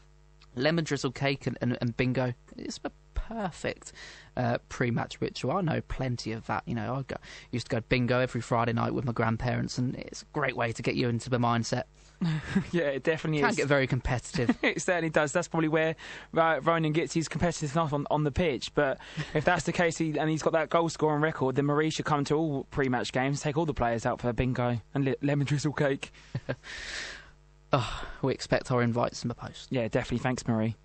lemon 0.55 0.85
drizzle 0.85 1.11
cake 1.11 1.45
and, 1.45 1.57
and, 1.59 1.77
and 1.81 1.97
bingo, 1.97 2.33
it's 2.55 2.79
a 2.85 2.91
perfect 3.27 3.93
uh, 4.35 4.57
pre-match 4.69 5.19
ritual. 5.19 5.51
I 5.51 5.61
know 5.61 5.81
plenty 5.81 6.31
of 6.31 6.45
that. 6.47 6.63
You 6.65 6.75
know, 6.75 6.95
I 6.95 7.01
go, 7.03 7.17
used 7.51 7.69
to 7.69 7.75
go 7.75 7.81
bingo 7.89 8.19
every 8.19 8.41
Friday 8.41 8.73
night 8.73 8.93
with 8.93 9.05
my 9.05 9.11
grandparents, 9.11 9.77
and 9.77 9.95
it's 9.95 10.21
a 10.21 10.25
great 10.33 10.55
way 10.55 10.71
to 10.71 10.81
get 10.81 10.95
you 10.95 11.09
into 11.09 11.29
the 11.29 11.37
mindset. 11.37 11.83
yeah, 12.71 12.85
it 12.85 13.03
definitely 13.03 13.41
Can 13.41 13.49
is. 13.49 13.55
get 13.55 13.67
very 13.67 13.87
competitive. 13.87 14.55
it 14.63 14.81
certainly 14.81 15.09
does. 15.09 15.31
That's 15.31 15.47
probably 15.47 15.69
where 15.69 15.95
uh, 16.35 16.59
Ronan 16.63 16.91
gets 16.91 17.13
his 17.13 17.27
competitive 17.27 17.73
enough 17.73 17.93
on, 17.93 18.07
on 18.09 18.23
the 18.23 18.31
pitch. 18.31 18.73
But 18.73 18.99
if 19.33 19.45
that's 19.45 19.63
the 19.65 19.71
case, 19.71 19.97
he, 19.97 20.17
and 20.17 20.29
he's 20.29 20.41
got 20.41 20.53
that 20.53 20.69
goal 20.69 20.89
scoring 20.89 21.21
record, 21.21 21.55
then 21.55 21.65
Marie 21.65 21.89
should 21.89 22.05
come 22.05 22.23
to 22.25 22.35
all 22.35 22.63
pre-match 22.71 23.11
games, 23.11 23.41
take 23.41 23.57
all 23.57 23.65
the 23.65 23.73
players 23.73 24.05
out 24.05 24.21
for 24.21 24.31
bingo 24.33 24.81
and 24.93 25.05
li- 25.05 25.15
lemon 25.21 25.45
drizzle 25.45 25.73
cake. 25.73 26.11
oh, 27.73 28.03
we 28.21 28.33
expect 28.33 28.71
our 28.71 28.81
invites 28.81 29.23
in 29.23 29.27
the 29.27 29.35
post. 29.35 29.67
Yeah, 29.69 29.87
definitely. 29.87 30.19
Thanks, 30.19 30.47
Marie. 30.47 30.75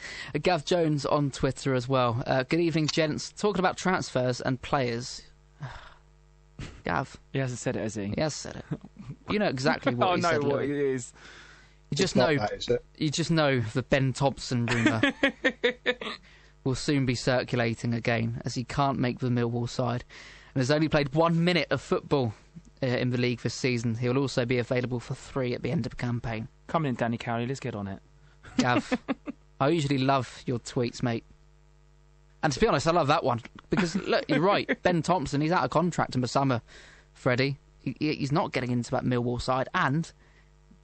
Gav 0.42 0.64
Jones 0.64 1.06
on 1.06 1.30
Twitter 1.30 1.74
as 1.74 1.88
well. 1.88 2.22
Uh, 2.26 2.42
good 2.42 2.60
evening, 2.60 2.86
gents. 2.88 3.30
Talking 3.32 3.60
about 3.60 3.76
transfers 3.76 4.40
and 4.40 4.60
players. 4.60 5.22
Gav. 6.84 7.16
He 7.32 7.38
hasn't 7.38 7.58
said 7.60 7.76
it, 7.76 7.80
has 7.80 7.94
he? 7.94 8.06
He 8.14 8.20
has 8.20 8.34
said 8.34 8.56
it. 8.56 8.64
You 9.30 9.38
know 9.38 9.48
exactly 9.48 9.94
what 9.96 10.08
I 10.08 10.14
he 10.16 10.20
know 10.22 10.30
said. 10.30 10.44
what 10.44 10.56
Lewie. 10.62 10.70
it 10.70 10.94
is. 10.94 11.12
You 11.90 11.96
just 11.96 12.16
know. 12.16 12.36
that, 12.36 12.52
is 12.52 12.68
it? 12.68 12.84
You 12.96 13.10
just 13.10 13.30
know 13.30 13.60
the 13.60 13.82
Ben 13.82 14.12
Thompson 14.12 14.66
rumour 14.66 15.00
will 16.64 16.74
soon 16.74 17.06
be 17.06 17.14
circulating 17.14 17.94
again, 17.94 18.42
as 18.44 18.54
he 18.54 18.64
can't 18.64 18.98
make 18.98 19.20
the 19.20 19.28
Millwall 19.28 19.68
side, 19.68 20.04
and 20.54 20.60
has 20.60 20.70
only 20.70 20.88
played 20.88 21.14
one 21.14 21.44
minute 21.44 21.68
of 21.70 21.80
football 21.80 22.34
uh, 22.82 22.86
in 22.86 23.10
the 23.10 23.18
league 23.18 23.40
this 23.40 23.54
season. 23.54 23.94
He 23.94 24.08
will 24.08 24.18
also 24.18 24.44
be 24.44 24.58
available 24.58 24.98
for 24.98 25.14
three 25.14 25.54
at 25.54 25.62
the 25.62 25.70
end 25.70 25.86
of 25.86 25.90
the 25.90 25.96
campaign. 25.96 26.48
Come 26.66 26.86
in, 26.86 26.96
Danny 26.96 27.18
Cowley. 27.18 27.46
Let's 27.46 27.60
get 27.60 27.76
on 27.76 27.86
it. 27.86 28.00
Gav. 28.58 28.92
I 29.60 29.68
usually 29.68 29.98
love 29.98 30.42
your 30.46 30.58
tweets, 30.58 31.02
mate. 31.02 31.24
And 32.42 32.52
to 32.52 32.60
be 32.60 32.66
honest, 32.66 32.86
I 32.86 32.92
love 32.92 33.08
that 33.08 33.24
one 33.24 33.40
because 33.70 33.96
look, 34.08 34.24
you're 34.28 34.40
right. 34.40 34.80
Ben 34.82 35.02
Thompson, 35.02 35.40
he's 35.40 35.52
out 35.52 35.64
of 35.64 35.70
contract 35.70 36.14
in 36.14 36.20
the 36.20 36.28
summer. 36.28 36.62
Freddie, 37.12 37.58
he, 37.78 37.96
he's 37.98 38.32
not 38.32 38.52
getting 38.52 38.70
into 38.70 38.90
that 38.90 39.04
Millwall 39.04 39.40
side, 39.40 39.68
and 39.74 40.12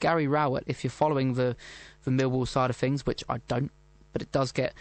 Gary 0.00 0.26
Rowett, 0.26 0.64
if 0.66 0.82
you're 0.82 0.90
following 0.90 1.34
the 1.34 1.56
the 2.04 2.10
Millwall 2.10 2.48
side 2.48 2.70
of 2.70 2.76
things, 2.76 3.06
which 3.06 3.22
I 3.28 3.38
don't, 3.48 3.70
but 4.12 4.22
it 4.22 4.32
does 4.32 4.50
get 4.50 4.74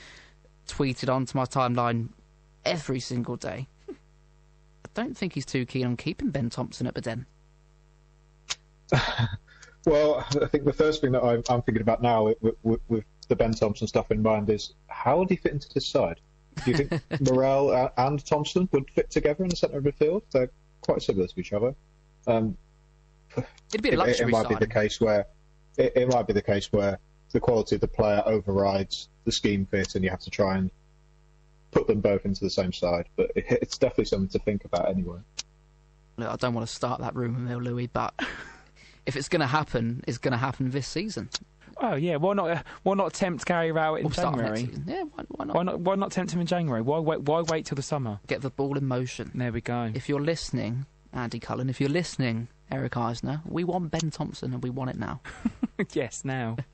tweeted 0.67 1.13
onto 1.13 1.37
my 1.37 1.45
timeline 1.45 2.09
every 2.65 2.99
single 2.99 3.35
day. 3.35 3.67
I 3.89 4.89
don't 4.93 5.15
think 5.15 5.33
he's 5.33 5.45
too 5.45 5.65
keen 5.65 5.85
on 5.85 5.97
keeping 5.97 6.31
Ben 6.31 6.49
Thompson 6.49 6.87
at 6.87 6.95
the 6.95 7.01
Den. 7.01 7.25
well, 9.85 10.25
I 10.41 10.45
think 10.47 10.65
the 10.65 10.73
first 10.73 11.01
thing 11.01 11.11
that 11.11 11.23
I'm, 11.23 11.43
I'm 11.49 11.61
thinking 11.61 11.81
about 11.81 12.01
now 12.01 12.33
with, 12.41 12.55
with, 12.63 12.79
with, 12.87 13.03
the 13.31 13.35
Ben 13.37 13.53
Thompson 13.53 13.87
stuff 13.87 14.11
in 14.11 14.21
mind 14.21 14.49
is 14.49 14.73
how 14.87 15.17
would 15.17 15.29
he 15.29 15.37
fit 15.37 15.53
into 15.53 15.73
this 15.73 15.87
side? 15.87 16.19
Do 16.65 16.71
you 16.71 16.77
think 16.77 17.01
Morrell 17.21 17.89
and 17.95 18.23
Thompson 18.25 18.67
would 18.73 18.91
fit 18.91 19.09
together 19.09 19.41
in 19.45 19.49
the 19.49 19.55
centre 19.55 19.77
of 19.77 19.85
the 19.85 19.93
field? 19.93 20.23
They're 20.33 20.51
quite 20.81 21.01
similar 21.01 21.27
to 21.27 21.39
each 21.39 21.53
other. 21.53 21.73
Um, 22.27 22.57
It'd 23.69 23.81
be 23.81 23.91
a 23.91 23.97
luxury 23.97 24.25
it, 24.25 24.27
it 24.27 24.31
might 24.31 24.49
be 24.49 24.55
the 24.55 24.67
case 24.67 24.99
where 24.99 25.27
it, 25.77 25.93
it 25.95 26.09
might 26.09 26.27
be 26.27 26.33
the 26.33 26.41
case 26.41 26.73
where 26.73 26.99
the 27.31 27.39
quality 27.39 27.75
of 27.75 27.81
the 27.81 27.87
player 27.87 28.21
overrides 28.25 29.07
the 29.23 29.31
scheme 29.31 29.65
fit, 29.65 29.95
and 29.95 30.03
you 30.03 30.09
have 30.09 30.19
to 30.19 30.29
try 30.29 30.57
and 30.57 30.69
put 31.71 31.87
them 31.87 32.01
both 32.01 32.25
into 32.25 32.43
the 32.43 32.49
same 32.49 32.73
side. 32.73 33.07
But 33.15 33.31
it, 33.37 33.45
it's 33.49 33.77
definitely 33.77 34.05
something 34.05 34.27
to 34.27 34.39
think 34.39 34.65
about 34.65 34.89
anyway. 34.89 35.19
I 36.17 36.35
don't 36.35 36.53
want 36.53 36.67
to 36.67 36.73
start 36.73 36.99
that 36.99 37.15
rumour 37.15 37.39
mill, 37.39 37.61
Lewie, 37.61 37.89
but 37.93 38.13
if 39.05 39.15
it's 39.15 39.29
going 39.29 39.39
to 39.39 39.47
happen, 39.47 40.03
it's 40.05 40.17
going 40.17 40.33
to 40.33 40.37
happen 40.37 40.71
this 40.71 40.87
season. 40.87 41.29
Oh 41.81 41.95
yeah, 41.95 42.17
why 42.17 42.33
not? 42.33 42.49
Uh, 42.49 42.61
why 42.83 42.93
not 42.93 43.13
tempt 43.13 43.45
Gary 43.45 43.71
Rowett 43.71 44.01
in 44.01 44.05
We'll 44.05 44.11
January? 44.11 44.69
Yeah, 44.85 45.03
why, 45.03 45.23
why 45.29 45.45
not? 45.45 45.55
Why 45.55 45.63
not? 45.63 45.79
Why 45.79 45.95
not 45.95 46.11
tempt 46.11 46.33
him 46.33 46.41
in 46.41 46.47
January? 46.47 46.81
Why 46.81 46.99
wait? 46.99 47.21
Why 47.21 47.41
wait 47.41 47.65
till 47.65 47.75
the 47.75 47.81
summer? 47.81 48.19
Get 48.27 48.41
the 48.41 48.51
ball 48.51 48.77
in 48.77 48.87
motion. 48.87 49.31
There 49.33 49.51
we 49.51 49.61
go. 49.61 49.91
If 49.93 50.07
you're 50.07 50.21
listening, 50.21 50.85
Andy 51.11 51.39
Cullen, 51.39 51.69
if 51.69 51.81
you're 51.81 51.89
listening, 51.89 52.47
Eric 52.71 52.97
Eisner, 52.97 53.41
we 53.45 53.63
want 53.63 53.91
Ben 53.91 54.11
Thompson 54.11 54.53
and 54.53 54.63
we 54.63 54.69
want 54.69 54.91
it 54.91 54.97
now. 54.97 55.21
yes, 55.93 56.23
now. 56.23 56.57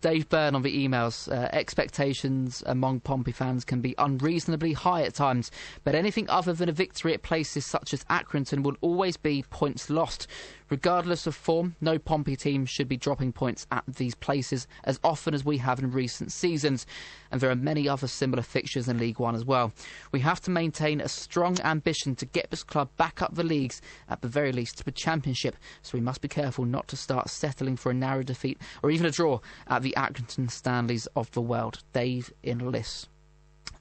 Dave 0.00 0.28
Byrne 0.28 0.54
on 0.54 0.62
the 0.62 0.88
emails. 0.88 1.30
Uh, 1.30 1.48
expectations 1.52 2.62
among 2.66 3.00
Pompey 3.00 3.32
fans 3.32 3.64
can 3.64 3.80
be 3.80 3.94
unreasonably 3.98 4.72
high 4.72 5.02
at 5.02 5.14
times, 5.14 5.50
but 5.84 5.94
anything 5.94 6.28
other 6.30 6.52
than 6.52 6.68
a 6.68 6.72
victory 6.72 7.14
at 7.14 7.22
places 7.22 7.66
such 7.66 7.92
as 7.92 8.04
Accrington 8.04 8.62
will 8.62 8.76
always 8.80 9.16
be 9.16 9.44
points 9.50 9.90
lost. 9.90 10.26
Regardless 10.70 11.26
of 11.26 11.34
form, 11.34 11.74
no 11.80 11.98
Pompey 11.98 12.36
team 12.36 12.64
should 12.64 12.88
be 12.88 12.96
dropping 12.96 13.32
points 13.32 13.66
at 13.72 13.82
these 13.88 14.14
places 14.14 14.68
as 14.84 15.00
often 15.02 15.34
as 15.34 15.44
we 15.44 15.58
have 15.58 15.80
in 15.80 15.90
recent 15.90 16.30
seasons, 16.30 16.86
and 17.32 17.40
there 17.40 17.50
are 17.50 17.56
many 17.56 17.88
other 17.88 18.06
similar 18.06 18.42
fixtures 18.42 18.88
in 18.88 18.96
League 18.96 19.18
One 19.18 19.34
as 19.34 19.44
well. 19.44 19.72
We 20.12 20.20
have 20.20 20.40
to 20.42 20.50
maintain 20.50 21.00
a 21.00 21.08
strong 21.08 21.60
ambition 21.62 22.14
to 22.16 22.24
get 22.24 22.50
this 22.50 22.62
club 22.62 22.88
back 22.96 23.20
up 23.20 23.34
the 23.34 23.42
leagues, 23.42 23.82
at 24.08 24.22
the 24.22 24.28
very 24.28 24.52
least 24.52 24.78
to 24.78 24.84
the 24.84 24.92
Championship, 24.92 25.56
so 25.82 25.98
we 25.98 26.02
must 26.02 26.20
be 26.20 26.28
careful 26.28 26.64
not 26.64 26.86
to 26.88 26.96
start 26.96 27.28
settling 27.30 27.76
for 27.76 27.90
a 27.90 27.94
narrow 27.94 28.22
defeat 28.22 28.60
or 28.84 28.92
even 28.92 29.06
a 29.06 29.10
draw 29.10 29.40
at 29.66 29.82
the 29.82 29.94
Accrington 29.96 30.48
Stanleys 30.48 31.06
of 31.16 31.32
the 31.32 31.42
world. 31.42 31.82
Dave 31.92 32.32
in 32.44 32.70
Liss. 32.70 33.08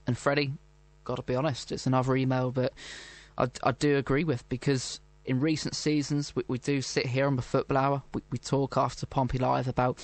And 0.08 0.18
Freddie, 0.18 0.54
got 1.04 1.18
to 1.18 1.22
be 1.22 1.36
honest, 1.36 1.72
it's 1.72 1.86
another 1.86 2.16
email 2.16 2.50
that 2.52 2.74
I, 3.38 3.48
I 3.64 3.74
do 3.74 3.98
agree 3.98 4.24
with 4.24 4.48
because 4.50 5.00
in 5.30 5.40
recent 5.40 5.76
seasons, 5.76 6.36
we, 6.36 6.44
we 6.48 6.58
do 6.58 6.82
sit 6.82 7.06
here 7.06 7.28
on 7.28 7.36
the 7.36 7.44
football 7.44 7.78
hour. 7.78 8.04
We, 8.16 8.22
we 8.32 8.40
talk 8.40 8.76
after 8.78 9.06
Pompey 9.06 9.38
Live 9.38 9.68
about 9.68 10.04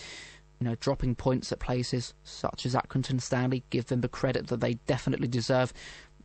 you 0.60 0.66
know 0.68 0.76
dropping 0.76 1.16
points 1.16 1.52
at 1.52 1.60
places 1.60 2.14
such 2.24 2.64
as 2.66 2.76
Accrington 2.76 3.20
Stanley. 3.20 3.64
Give 3.72 3.88
them 3.88 4.02
the 4.02 4.08
credit 4.08 4.48
that 4.48 4.60
they 4.60 4.76
definitely 4.86 5.28
deserve. 5.28 5.74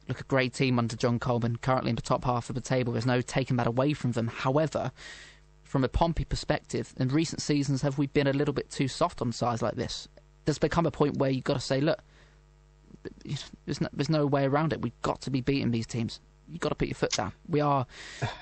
Look, 0.07 0.20
a 0.20 0.24
great 0.24 0.53
team 0.53 0.78
under 0.78 0.96
John 0.96 1.18
Coleman, 1.18 1.57
currently 1.57 1.88
in 1.88 1.96
the 1.96 2.03
top 2.03 2.26
half 2.26 2.51
of 2.51 2.55
the 2.55 2.61
table. 2.61 2.92
There's 2.92 3.07
no 3.07 3.22
taking 3.22 3.57
that 3.57 3.66
away 3.66 3.94
from 3.94 4.12
them. 4.12 4.26
However, 4.26 4.92
from 5.62 5.82
a 5.82 5.88
Pompey 5.88 6.26
perspective, 6.26 6.92
in 6.98 7.09
recent 7.09 7.40
seasons, 7.40 7.80
have 7.80 7.96
we 7.96 8.07
been 8.07 8.26
a 8.26 8.34
little 8.34 8.53
bit 8.53 8.68
too 8.68 8.86
soft 8.86 9.22
on 9.22 9.32
sides 9.32 9.62
like 9.62 9.76
this? 9.76 10.09
There's 10.44 10.59
become 10.59 10.84
a 10.84 10.90
point 10.90 11.16
where 11.16 11.30
you've 11.30 11.44
got 11.44 11.55
to 11.55 11.61
say, 11.61 11.80
look, 11.80 12.01
there's 13.64 13.80
no, 13.80 13.88
there's 13.94 14.11
no 14.11 14.26
way 14.26 14.44
around 14.44 14.74
it. 14.74 14.82
We've 14.82 15.01
got 15.01 15.22
to 15.22 15.30
be 15.30 15.40
beating 15.40 15.70
these 15.70 15.86
teams 15.86 16.20
you've 16.51 16.61
got 16.61 16.70
to 16.70 16.74
put 16.74 16.88
your 16.88 16.94
foot 16.94 17.12
down. 17.12 17.32
We 17.48 17.61
are 17.61 17.86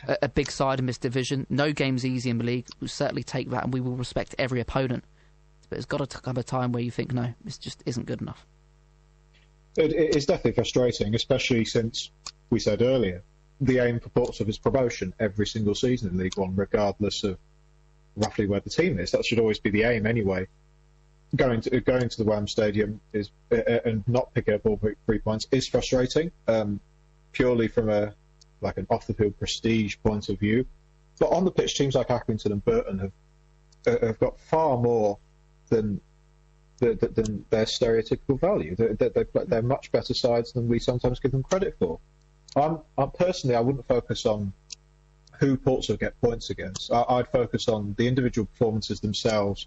a, 0.07 0.19
a, 0.23 0.29
big 0.29 0.51
side 0.51 0.79
in 0.79 0.87
this 0.87 0.99
division. 0.99 1.47
No 1.51 1.73
game's 1.73 2.05
easy 2.05 2.31
in 2.31 2.39
the 2.39 2.45
league. 2.45 2.67
We'll 2.81 2.89
certainly 2.89 3.23
take 3.23 3.51
that, 3.51 3.65
and 3.65 3.73
we 3.73 3.81
will 3.81 3.97
respect 3.97 4.35
every 4.39 4.61
opponent. 4.61 5.05
But 5.69 5.79
it's 5.79 5.87
got 5.87 6.09
to 6.09 6.21
come 6.21 6.37
a 6.37 6.43
time 6.43 6.73
where 6.73 6.83
you 6.83 6.91
think, 6.91 7.13
no, 7.13 7.35
this 7.45 7.59
just 7.59 7.83
isn't 7.87 8.07
good 8.07 8.23
enough. 8.23 8.47
It, 9.77 9.93
it's 9.93 10.27
definitely 10.27 10.53
frustrating, 10.53 11.15
especially 11.15 11.65
since 11.65 12.11
we 12.51 12.59
said 12.59 12.83
earlier 12.83 13.23
the 13.61 13.79
aim 13.79 14.01
for 14.01 14.09
Portsmouth 14.11 14.49
is 14.49 14.59
promotion 14.59 15.13
every 15.19 15.47
single 15.47 15.75
season 15.75 16.11
in 16.11 16.19
League 16.19 16.37
One, 16.37 16.55
regardless 16.55 17.25
of 17.25 17.39
roughly 18.17 18.47
where 18.47 18.61
the 18.61 18.71
team 18.71 18.99
is. 18.99 19.11
That 19.11 19.25
should 19.25 19.39
always 19.39 19.59
be 19.59 19.71
the 19.71 19.83
aim, 19.85 20.07
anyway. 20.07 20.47
Going 21.37 21.61
to 21.63 21.81
going 21.81 22.09
to 22.09 22.17
the 22.17 22.25
Wham 22.25 22.49
Stadium 22.49 23.01
is 23.13 23.31
uh, 23.53 23.57
and 23.85 24.03
not 24.09 24.33
picking 24.33 24.55
up 24.55 24.65
all 24.65 24.81
three 25.05 25.19
points 25.19 25.47
is 25.51 25.69
frustrating. 25.69 26.31
Um, 26.47 26.81
purely 27.39 27.69
from 27.69 27.89
a 27.89 28.13
like 28.61 28.77
an 28.77 28.87
off 28.91 29.07
the 29.07 29.15
field 29.15 29.39
prestige 29.39 29.97
point 30.05 30.29
of 30.29 30.39
view. 30.39 30.67
But 31.21 31.29
on 31.29 31.45
the 31.45 31.53
pitch, 31.53 31.77
teams 31.77 31.95
like 31.95 32.09
Accrington 32.09 32.47
and 32.47 32.65
Burton 32.65 32.99
have 32.99 33.13
uh, 33.87 34.07
have 34.07 34.19
got 34.19 34.39
far 34.41 34.77
more 34.77 35.19
than 35.69 36.01
than, 36.79 36.99
than 36.99 37.45
their 37.51 37.65
stereotypical 37.65 38.41
value. 38.41 38.75
They're, 38.77 38.95
they're, 38.95 39.27
they're, 39.47 39.63
much 39.63 39.91
better 39.91 40.15
sides 40.15 40.53
than 40.53 40.69
we 40.69 40.79
sometimes 40.79 41.19
give 41.19 41.33
them 41.33 41.43
credit 41.43 41.77
for. 41.79 41.99
I'm, 42.55 42.79
I'm 42.97 43.11
personally, 43.11 43.57
I 43.57 43.61
wouldn't 43.61 43.87
focus 43.87 44.27
on 44.27 44.53
who 45.41 45.57
Portsmouth 45.57 45.99
get 45.99 46.21
points 46.21 46.51
against. 46.51 46.93
I, 46.93 47.17
would 47.17 47.29
focus 47.29 47.69
on 47.69 47.95
the 47.99 48.07
individual 48.07 48.47
performances 48.47 49.01
themselves, 49.01 49.67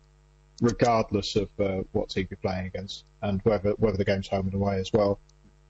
regardless 0.61 1.35
of 1.35 1.49
uh, 1.59 1.83
what 1.91 2.09
team 2.09 2.27
you're 2.29 2.37
playing 2.37 2.67
against 2.67 3.03
and 3.21 3.41
whether 3.43 3.71
whether 3.71 3.97
the 3.97 4.05
game's 4.05 4.29
home 4.29 4.45
and 4.45 4.53
away 4.53 4.79
as 4.79 4.91
well. 4.93 5.19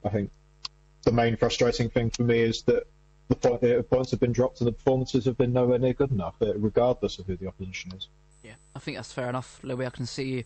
I 0.05 0.09
think 0.09 0.31
the 1.03 1.11
main 1.11 1.35
frustrating 1.35 1.89
thing 1.89 2.09
for 2.09 2.23
me 2.23 2.39
is 2.39 2.63
that 2.63 2.83
the 3.29 3.35
point, 3.35 3.63
uh, 3.63 3.81
points 3.83 4.11
have 4.11 4.19
been 4.19 4.31
dropped 4.31 4.59
and 4.61 4.67
the 4.67 4.71
performances 4.71 5.25
have 5.25 5.37
been 5.37 5.53
nowhere 5.53 5.79
near 5.79 5.93
good 5.93 6.11
enough, 6.11 6.35
uh, 6.41 6.53
regardless 6.57 7.17
of 7.19 7.25
who 7.25 7.35
the 7.37 7.47
opposition 7.47 7.91
is. 7.95 8.09
Yeah, 8.43 8.53
I 8.75 8.79
think 8.79 8.97
that's 8.97 9.13
fair 9.13 9.29
enough, 9.29 9.59
Lewie. 9.63 9.85
I 9.85 9.89
can 9.89 10.05
see 10.05 10.23
you 10.23 10.43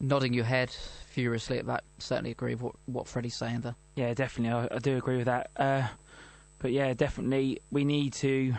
nodding 0.00 0.32
your 0.32 0.44
head 0.44 0.70
furiously 1.06 1.58
at 1.58 1.66
that. 1.66 1.84
Certainly 1.98 2.32
agree 2.32 2.54
with 2.54 2.62
what, 2.62 2.74
what 2.86 3.08
Freddie's 3.08 3.34
saying 3.34 3.60
there. 3.60 3.76
Yeah, 3.94 4.12
definitely. 4.14 4.68
I, 4.70 4.76
I 4.76 4.78
do 4.78 4.96
agree 4.96 5.16
with 5.16 5.26
that. 5.26 5.50
Uh, 5.56 5.88
but 6.58 6.72
yeah, 6.72 6.94
definitely, 6.94 7.60
we 7.70 7.84
need 7.84 8.12
to 8.14 8.54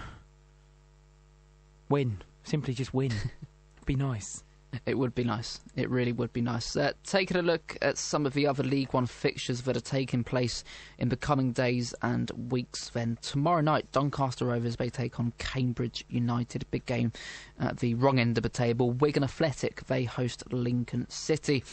win. 1.90 2.22
Simply 2.44 2.74
just 2.74 2.94
win. 2.94 3.12
be 3.86 3.96
nice. 3.96 4.44
It 4.86 4.98
would 4.98 5.16
be 5.16 5.24
nice. 5.24 5.62
It 5.76 5.90
really 5.90 6.12
would 6.12 6.34
be 6.34 6.42
nice. 6.42 6.76
Uh, 6.76 6.92
taking 7.04 7.38
a 7.38 7.42
look 7.42 7.78
at 7.82 7.98
some 7.98 8.26
of 8.26 8.34
the 8.34 8.48
other 8.48 8.64
League 8.64 8.94
One 8.94 9.06
fixtures 9.06 9.62
that 9.62 9.78
are 9.78 9.82
taking 9.82 10.24
place 10.24 10.64
in 10.98 11.10
the 11.10 11.16
coming 11.16 11.54
days 11.54 11.96
and 12.02 12.30
weeks. 12.52 12.90
Then 12.90 13.18
tomorrow 13.22 13.62
night, 13.62 13.92
Doncaster 13.92 14.46
Rovers 14.46 14.78
may 14.78 14.90
take 14.90 15.20
on 15.20 15.32
Cambridge 15.38 16.04
United. 16.10 16.70
Big 16.70 16.86
game 16.86 17.14
at 17.60 17.78
the 17.78 17.94
wrong 17.96 18.20
end 18.20 18.38
of 18.38 18.44
the 18.44 18.50
table. 18.50 18.92
Wigan 18.92 19.24
Athletic 19.24 19.86
they 19.88 20.04
host 20.04 20.44
Lincoln 20.52 21.10
City. 21.10 21.64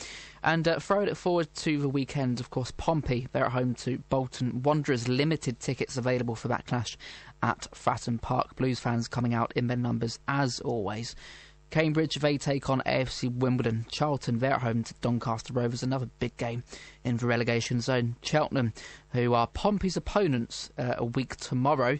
And 0.42 0.68
uh, 0.68 0.78
throwing 0.78 1.08
it 1.08 1.16
forward 1.16 1.52
to 1.54 1.80
the 1.80 1.88
weekend, 1.88 2.38
of 2.38 2.50
course, 2.50 2.70
Pompey 2.70 3.26
they're 3.32 3.46
at 3.46 3.52
home 3.52 3.74
to 3.76 3.98
Bolton 4.08 4.62
Wanderers. 4.62 5.08
Limited 5.08 5.58
tickets 5.58 5.96
available 5.96 6.36
for 6.36 6.48
that 6.48 6.66
clash 6.66 6.96
at 7.42 7.66
Fratton 7.74 8.20
Park. 8.20 8.54
Blues 8.54 8.78
fans 8.78 9.08
coming 9.08 9.34
out 9.34 9.52
in 9.56 9.66
their 9.66 9.76
numbers 9.76 10.20
as 10.28 10.60
always. 10.60 11.16
Cambridge, 11.70 12.16
they 12.16 12.38
take 12.38 12.70
on 12.70 12.82
AFC 12.86 13.34
Wimbledon. 13.34 13.86
Charlton, 13.90 14.38
they're 14.38 14.52
at 14.52 14.62
home 14.62 14.84
to 14.84 14.94
Doncaster 15.00 15.52
Rovers, 15.52 15.82
another 15.82 16.08
big 16.18 16.36
game 16.36 16.62
in 17.02 17.16
the 17.16 17.26
relegation 17.26 17.80
zone. 17.80 18.16
Cheltenham, 18.22 18.72
who 19.10 19.34
are 19.34 19.46
Pompey's 19.48 19.96
opponents 19.96 20.70
uh, 20.78 20.94
a 20.98 21.04
week 21.04 21.36
tomorrow, 21.36 21.98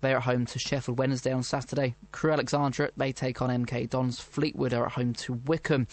they're 0.00 0.18
at 0.18 0.22
home 0.22 0.46
to 0.46 0.58
Sheffield 0.58 0.98
Wednesday 0.98 1.32
on 1.32 1.42
Saturday. 1.42 1.96
Crewe 2.12 2.32
Alexandra, 2.32 2.90
they 2.96 3.12
take 3.12 3.42
on 3.42 3.50
MK 3.50 3.90
Dons. 3.90 4.20
Fleetwood 4.20 4.72
are 4.72 4.86
at 4.86 4.92
home 4.92 5.12
to 5.14 5.32
Wycombe. 5.32 5.88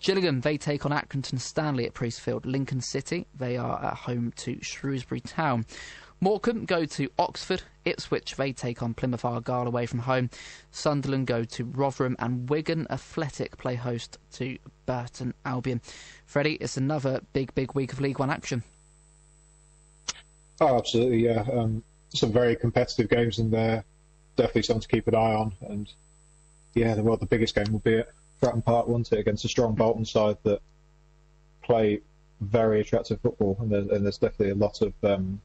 Gillingham, 0.00 0.42
they 0.42 0.56
take 0.56 0.86
on 0.86 0.92
Accrington 0.92 1.40
Stanley 1.40 1.84
at 1.84 1.94
Priestfield. 1.94 2.46
Lincoln 2.46 2.80
City, 2.80 3.26
they 3.34 3.56
are 3.56 3.84
at 3.84 3.94
home 3.94 4.32
to 4.36 4.62
Shrewsbury 4.62 5.20
Town. 5.20 5.66
Morecambe 6.20 6.64
go 6.64 6.84
to 6.84 7.10
Oxford. 7.18 7.62
Ipswich, 7.84 8.36
they 8.36 8.52
take 8.52 8.82
on 8.82 8.94
Plymouth 8.94 9.24
Argyle 9.24 9.66
away 9.66 9.86
from 9.86 10.00
home. 10.00 10.30
Sunderland 10.70 11.26
go 11.26 11.44
to 11.44 11.64
Rotherham. 11.64 12.16
And 12.18 12.48
Wigan 12.50 12.86
Athletic 12.90 13.56
play 13.56 13.76
host 13.76 14.18
to 14.32 14.58
Burton 14.86 15.32
Albion. 15.44 15.80
Freddie, 16.26 16.54
it's 16.56 16.76
another 16.76 17.20
big, 17.32 17.54
big 17.54 17.74
week 17.74 17.92
of 17.92 18.00
League 18.00 18.18
One 18.18 18.30
action. 18.30 18.62
Oh, 20.60 20.76
absolutely, 20.76 21.24
yeah. 21.24 21.44
Um, 21.52 21.82
some 22.10 22.32
very 22.32 22.56
competitive 22.56 23.08
games 23.08 23.38
in 23.38 23.50
there. 23.50 23.84
Definitely 24.36 24.62
something 24.62 24.82
to 24.82 24.88
keep 24.88 25.06
an 25.06 25.14
eye 25.14 25.34
on. 25.34 25.54
And 25.68 25.92
yeah, 26.74 26.94
well, 26.96 27.16
the 27.16 27.26
biggest 27.26 27.54
game 27.54 27.72
will 27.72 27.78
be 27.78 27.98
at 27.98 28.08
Fratton 28.42 28.64
Park, 28.64 28.88
won't 28.88 29.12
it, 29.12 29.18
against 29.18 29.44
a 29.44 29.48
strong 29.48 29.74
Bolton 29.74 30.04
side 30.04 30.36
that 30.42 30.60
play 31.62 32.00
very 32.40 32.80
attractive 32.80 33.20
football, 33.20 33.56
and, 33.60 33.70
there, 33.70 33.80
and 33.94 34.04
there's 34.04 34.18
definitely 34.18 34.50
a 34.50 34.54
lot 34.54 34.80
of 34.80 34.92
um, 35.02 35.40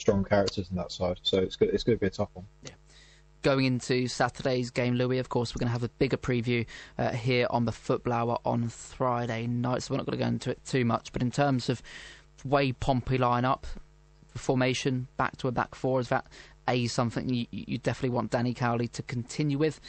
strong 0.00 0.24
characters 0.24 0.70
in 0.70 0.76
that 0.76 0.90
side. 0.92 1.20
So 1.22 1.38
it's 1.38 1.56
good. 1.56 1.70
It's 1.70 1.84
going 1.84 1.98
to 1.98 2.00
be 2.00 2.06
a 2.06 2.10
tough 2.10 2.30
one. 2.34 2.46
Yeah 2.64 2.72
going 3.42 3.64
into 3.64 4.06
Saturday's 4.06 4.70
game, 4.70 4.96
Lewie, 4.96 5.18
of 5.18 5.28
course, 5.28 5.54
we're 5.54 5.60
going 5.60 5.68
to 5.68 5.72
have 5.72 5.82
a 5.82 5.88
bigger 5.88 6.16
preview 6.16 6.66
uh, 6.98 7.10
here 7.12 7.46
on 7.50 7.64
the 7.64 7.72
Football 7.72 8.12
Hour 8.12 8.38
on 8.44 8.68
Friday 8.68 9.46
night, 9.46 9.82
so 9.82 9.94
we're 9.94 9.98
not 9.98 10.06
going 10.06 10.18
to 10.18 10.24
go 10.24 10.28
into 10.28 10.50
it 10.50 10.64
too 10.64 10.84
much. 10.84 11.12
But 11.12 11.22
in 11.22 11.30
terms 11.30 11.68
of 11.68 11.82
way 12.44 12.72
Pompey 12.72 13.18
line 13.18 13.44
up, 13.44 13.66
formation, 14.36 15.08
back 15.16 15.36
to 15.38 15.48
a 15.48 15.52
back 15.52 15.74
four, 15.74 16.00
is 16.00 16.08
that 16.08 16.26
A, 16.68 16.86
something 16.86 17.28
you, 17.28 17.46
you 17.50 17.78
definitely 17.78 18.14
want 18.14 18.30
Danny 18.30 18.54
Cowley 18.54 18.88
to 18.88 19.02
continue 19.02 19.58
with? 19.58 19.80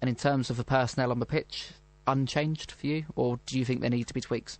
And 0.00 0.08
in 0.08 0.16
terms 0.16 0.50
of 0.50 0.56
the 0.56 0.64
personnel 0.64 1.10
on 1.10 1.18
the 1.18 1.26
pitch, 1.26 1.70
unchanged 2.06 2.72
for 2.72 2.86
you, 2.86 3.04
or 3.16 3.38
do 3.46 3.58
you 3.58 3.64
think 3.64 3.80
there 3.80 3.90
need 3.90 4.08
to 4.08 4.14
be 4.14 4.20
tweaks? 4.20 4.58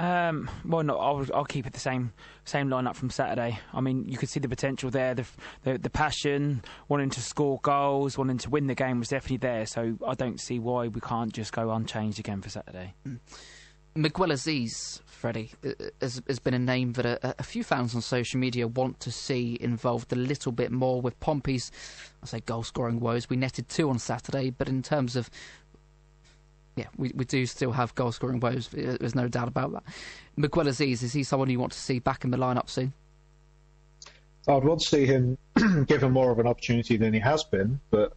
Um, 0.00 0.50
well, 0.64 0.82
no, 0.82 0.96
I'll, 0.96 1.26
I'll 1.34 1.44
keep 1.44 1.66
it 1.66 1.74
the 1.74 1.78
same 1.78 2.14
same 2.44 2.70
lineup 2.70 2.96
from 2.96 3.10
Saturday. 3.10 3.58
I 3.74 3.82
mean, 3.82 4.08
you 4.08 4.16
could 4.16 4.30
see 4.30 4.40
the 4.40 4.48
potential 4.48 4.90
there, 4.90 5.14
the, 5.14 5.26
the, 5.62 5.76
the 5.76 5.90
passion, 5.90 6.64
wanting 6.88 7.10
to 7.10 7.20
score 7.20 7.60
goals, 7.60 8.16
wanting 8.16 8.38
to 8.38 8.48
win 8.48 8.66
the 8.66 8.74
game 8.74 8.98
was 8.98 9.08
definitely 9.08 9.36
there. 9.36 9.66
So 9.66 9.98
I 10.06 10.14
don't 10.14 10.40
see 10.40 10.58
why 10.58 10.88
we 10.88 11.02
can't 11.02 11.34
just 11.34 11.52
go 11.52 11.70
unchanged 11.70 12.18
again 12.18 12.40
for 12.40 12.48
Saturday. 12.48 12.94
Mm. 13.06 13.18
Miguel 13.94 14.28
Azeez, 14.28 15.00
Freddie, 15.04 15.50
has, 16.00 16.22
has 16.26 16.38
been 16.38 16.54
a 16.54 16.58
name 16.58 16.92
that 16.92 17.04
a, 17.04 17.34
a, 17.38 17.42
few 17.42 17.62
fans 17.62 17.94
on 17.94 18.00
social 18.00 18.40
media 18.40 18.66
want 18.66 19.00
to 19.00 19.10
see 19.10 19.58
involved 19.60 20.12
a 20.12 20.16
little 20.16 20.52
bit 20.52 20.72
more 20.72 21.02
with 21.02 21.18
Pompey's, 21.20 21.70
I 22.22 22.26
say, 22.26 22.40
goal 22.40 22.62
scoring 22.62 23.00
woes. 23.00 23.28
We 23.28 23.36
netted 23.36 23.68
two 23.68 23.90
on 23.90 23.98
Saturday, 23.98 24.48
but 24.48 24.68
in 24.68 24.82
terms 24.82 25.14
of 25.14 25.28
yeah, 26.76 26.86
we, 26.96 27.12
we 27.14 27.24
do 27.24 27.46
still 27.46 27.72
have 27.72 27.94
goal 27.94 28.12
scoring 28.12 28.40
woes. 28.40 28.68
Eh, 28.76 28.96
there's 28.98 29.14
no 29.14 29.28
doubt 29.28 29.48
about 29.48 29.72
that. 29.72 29.82
Miguel 30.36 30.64
Azeez, 30.64 31.02
is 31.02 31.12
he 31.12 31.22
someone 31.22 31.50
you 31.50 31.60
want 31.60 31.72
to 31.72 31.78
see 31.78 31.98
back 31.98 32.24
in 32.24 32.30
the 32.30 32.36
lineup 32.36 32.68
soon? 32.68 32.92
I'd 34.48 34.64
want 34.64 34.80
to 34.80 34.88
see 34.88 35.06
him 35.06 35.36
given 35.86 36.12
more 36.12 36.30
of 36.30 36.38
an 36.38 36.46
opportunity 36.46 36.96
than 36.96 37.12
he 37.12 37.20
has 37.20 37.44
been, 37.44 37.80
but 37.90 38.14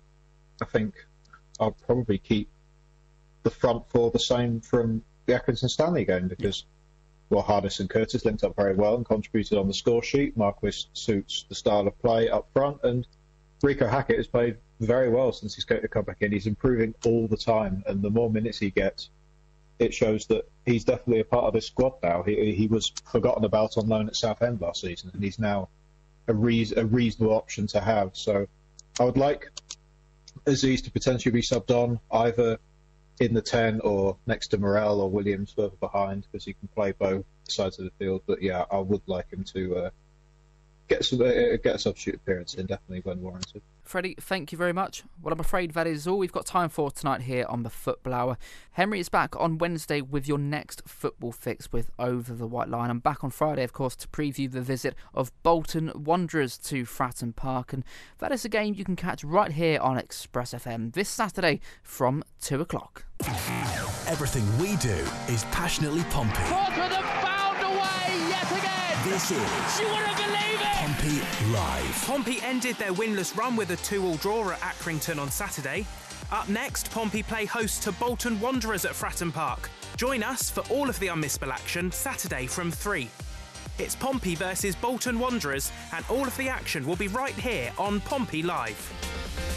I 0.61 0.65
think 0.65 0.93
I'll 1.59 1.71
probably 1.71 2.17
keep 2.17 2.47
the 3.43 3.49
front 3.49 3.89
four 3.89 4.09
the 4.11 4.19
same 4.19 4.61
from 4.61 5.03
the 5.25 5.33
Accrington 5.33 5.69
Stanley 5.69 6.05
game 6.05 6.27
because 6.27 6.65
well, 7.29 7.41
Harness 7.41 7.79
and 7.79 7.89
Curtis 7.89 8.25
linked 8.25 8.43
up 8.43 8.55
very 8.55 8.75
well 8.75 8.95
and 8.95 9.05
contributed 9.05 9.57
on 9.57 9.67
the 9.67 9.73
score 9.73 10.03
sheet. 10.03 10.37
Marquis 10.37 10.85
suits 10.93 11.45
the 11.49 11.55
style 11.55 11.87
of 11.87 11.99
play 11.99 12.29
up 12.29 12.47
front, 12.53 12.77
and 12.83 13.07
Reeco 13.63 13.89
Hackett 13.89 14.17
has 14.17 14.27
played 14.27 14.57
very 14.79 15.09
well 15.09 15.31
since 15.31 15.55
he's 15.55 15.65
come 15.65 16.03
back 16.03 16.17
in. 16.21 16.31
He's 16.31 16.47
improving 16.47 16.95
all 17.05 17.27
the 17.27 17.37
time, 17.37 17.83
and 17.87 18.01
the 18.01 18.09
more 18.09 18.29
minutes 18.29 18.59
he 18.59 18.69
gets, 18.69 19.09
it 19.79 19.93
shows 19.93 20.27
that 20.27 20.49
he's 20.65 20.83
definitely 20.83 21.19
a 21.19 21.25
part 21.25 21.45
of 21.45 21.53
this 21.53 21.67
squad 21.67 21.93
now. 22.01 22.23
He, 22.23 22.53
he 22.53 22.67
was 22.67 22.91
forgotten 23.11 23.43
about 23.45 23.77
on 23.77 23.87
loan 23.87 24.07
at 24.07 24.15
Southend 24.15 24.61
last 24.61 24.81
season, 24.81 25.11
and 25.13 25.23
he's 25.23 25.39
now 25.39 25.69
a, 26.27 26.33
re- 26.33 26.71
a 26.75 26.85
reasonable 26.85 27.35
option 27.35 27.67
to 27.67 27.79
have. 27.79 28.11
So 28.13 28.47
I 28.99 29.03
would 29.05 29.17
like 29.17 29.49
Azeez 30.45 30.83
to 30.83 30.91
potentially 30.91 31.31
be 31.31 31.41
subbed 31.41 31.71
on 31.71 31.99
either 32.11 32.59
in 33.19 33.33
the 33.33 33.41
10 33.41 33.81
or 33.81 34.17
next 34.25 34.49
to 34.49 34.57
Morrell 34.57 35.01
or 35.01 35.09
Williams 35.09 35.51
further 35.51 35.75
behind 35.79 36.25
because 36.31 36.45
he 36.45 36.53
can 36.53 36.67
play 36.69 36.91
both 36.91 37.25
sides 37.47 37.79
of 37.79 37.85
the 37.85 37.91
field. 37.99 38.23
But 38.25 38.41
yeah, 38.41 38.65
I 38.71 38.79
would 38.79 39.01
like 39.07 39.31
him 39.31 39.43
to 39.53 39.75
uh, 39.77 39.89
get 40.87 41.05
some, 41.05 41.21
uh, 41.21 41.57
get 41.63 41.75
a 41.75 41.79
substitute 41.79 42.15
appearance 42.15 42.55
in 42.55 42.65
definitely 42.65 43.01
when 43.01 43.21
warranted. 43.21 43.61
Freddie, 43.83 44.15
thank 44.19 44.51
you 44.51 44.57
very 44.57 44.73
much. 44.73 45.03
Well, 45.21 45.33
I'm 45.33 45.39
afraid 45.39 45.71
that 45.71 45.85
is 45.85 46.07
all 46.07 46.17
we've 46.17 46.31
got 46.31 46.45
time 46.45 46.69
for 46.69 46.89
tonight 46.89 47.21
here 47.21 47.45
on 47.49 47.63
the 47.63 47.69
Football 47.69 48.13
Hour. 48.13 48.37
Henry 48.71 48.99
is 48.99 49.09
back 49.09 49.35
on 49.39 49.57
Wednesday 49.57 50.01
with 50.01 50.27
your 50.27 50.37
next 50.37 50.81
football 50.87 51.31
fix 51.31 51.71
with 51.71 51.91
Over 51.99 52.33
the 52.33 52.47
White 52.47 52.69
Line. 52.69 52.89
I'm 52.89 52.99
back 52.99 53.23
on 53.23 53.29
Friday, 53.29 53.63
of 53.63 53.73
course, 53.73 53.95
to 53.97 54.07
preview 54.07 54.49
the 54.49 54.61
visit 54.61 54.95
of 55.13 55.31
Bolton 55.43 55.91
Wanderers 55.95 56.57
to 56.59 56.85
Fratton 56.85 57.35
Park, 57.35 57.73
and 57.73 57.83
that 58.19 58.31
is 58.31 58.45
a 58.45 58.49
game 58.49 58.73
you 58.73 58.85
can 58.85 58.95
catch 58.95 59.23
right 59.23 59.51
here 59.51 59.79
on 59.81 59.97
Express 59.97 60.53
FM 60.53 60.93
this 60.93 61.09
Saturday 61.09 61.59
from 61.83 62.23
2 62.41 62.61
o'clock. 62.61 63.05
Everything 64.07 64.45
we 64.57 64.75
do 64.77 65.05
is 65.27 65.43
passionately 65.51 66.03
Pompey. 66.09 66.35
found 66.41 67.61
away 67.61 68.29
yet 68.29 68.51
again. 68.51 68.82
This 69.03 69.31
is. 69.31 69.79
You 69.81 69.87
wouldn't 69.89 70.15
believe 70.15 70.61
it. 70.61 70.75
Pompey 70.77 71.51
Live. 71.51 72.03
Pompey 72.07 72.39
ended 72.41 72.77
their 72.77 72.93
winless 72.93 73.35
run 73.35 73.57
with 73.57 73.71
a 73.71 73.75
2 73.75 74.01
all 74.05 74.15
draw 74.15 74.51
at 74.51 74.59
Accrington 74.61 75.19
on 75.19 75.29
Saturday. 75.29 75.85
Up 76.31 76.47
next, 76.47 76.89
Pompey 76.89 77.21
play 77.21 77.43
host 77.43 77.83
to 77.83 77.91
Bolton 77.91 78.39
Wanderers 78.39 78.85
at 78.85 78.93
Fratton 78.93 79.33
Park. 79.33 79.69
Join 79.97 80.23
us 80.23 80.49
for 80.49 80.61
all 80.73 80.89
of 80.89 80.97
the 80.99 81.07
unmissable 81.07 81.51
action 81.51 81.91
Saturday 81.91 82.47
from 82.47 82.71
3. 82.71 83.09
It's 83.77 83.95
Pompey 83.95 84.35
versus 84.35 84.73
Bolton 84.73 85.19
Wanderers, 85.19 85.73
and 85.91 86.05
all 86.09 86.25
of 86.25 86.37
the 86.37 86.47
action 86.47 86.87
will 86.87 86.95
be 86.95 87.09
right 87.09 87.35
here 87.35 87.73
on 87.77 87.99
Pompey 88.01 88.41
Live. 88.41 89.52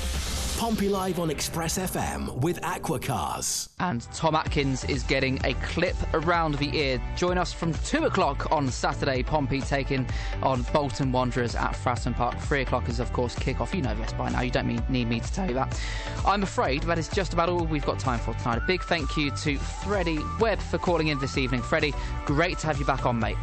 Pompey 0.56 0.88
Live 0.88 1.20
on 1.20 1.28
Express 1.28 1.76
FM 1.76 2.34
with 2.40 2.58
Aquacars. 2.62 3.68
And 3.78 4.00
Tom 4.14 4.34
Atkins 4.34 4.84
is 4.84 5.02
getting 5.02 5.38
a 5.44 5.52
clip 5.54 5.94
around 6.14 6.54
the 6.54 6.74
ear. 6.74 7.02
Join 7.14 7.36
us 7.36 7.52
from 7.52 7.74
2 7.74 8.06
o'clock 8.06 8.50
on 8.50 8.70
Saturday. 8.70 9.22
Pompey 9.22 9.60
taking 9.60 10.08
on 10.42 10.62
Bolton 10.72 11.12
Wanderers 11.12 11.54
at 11.54 11.72
Fratton 11.72 12.16
Park. 12.16 12.38
3 12.38 12.62
o'clock 12.62 12.88
is, 12.88 13.00
of 13.00 13.12
course, 13.12 13.34
kick-off. 13.34 13.74
You 13.74 13.82
know 13.82 13.94
this 13.96 14.14
by 14.14 14.30
now. 14.30 14.40
You 14.40 14.50
don't 14.50 14.88
need 14.88 15.08
me 15.08 15.20
to 15.20 15.32
tell 15.32 15.46
you 15.46 15.52
that. 15.54 15.78
I'm 16.24 16.42
afraid 16.42 16.84
that 16.84 16.98
is 16.98 17.08
just 17.08 17.34
about 17.34 17.50
all 17.50 17.66
we've 17.66 17.84
got 17.84 17.98
time 17.98 18.18
for 18.18 18.32
tonight. 18.32 18.56
A 18.56 18.66
big 18.66 18.82
thank 18.82 19.14
you 19.14 19.32
to 19.32 19.58
Freddie 19.58 20.20
Webb 20.40 20.60
for 20.60 20.78
calling 20.78 21.08
in 21.08 21.18
this 21.18 21.36
evening. 21.36 21.60
Freddie, 21.60 21.92
great 22.24 22.58
to 22.60 22.66
have 22.66 22.78
you 22.78 22.86
back 22.86 23.04
on, 23.04 23.18
mate. 23.18 23.36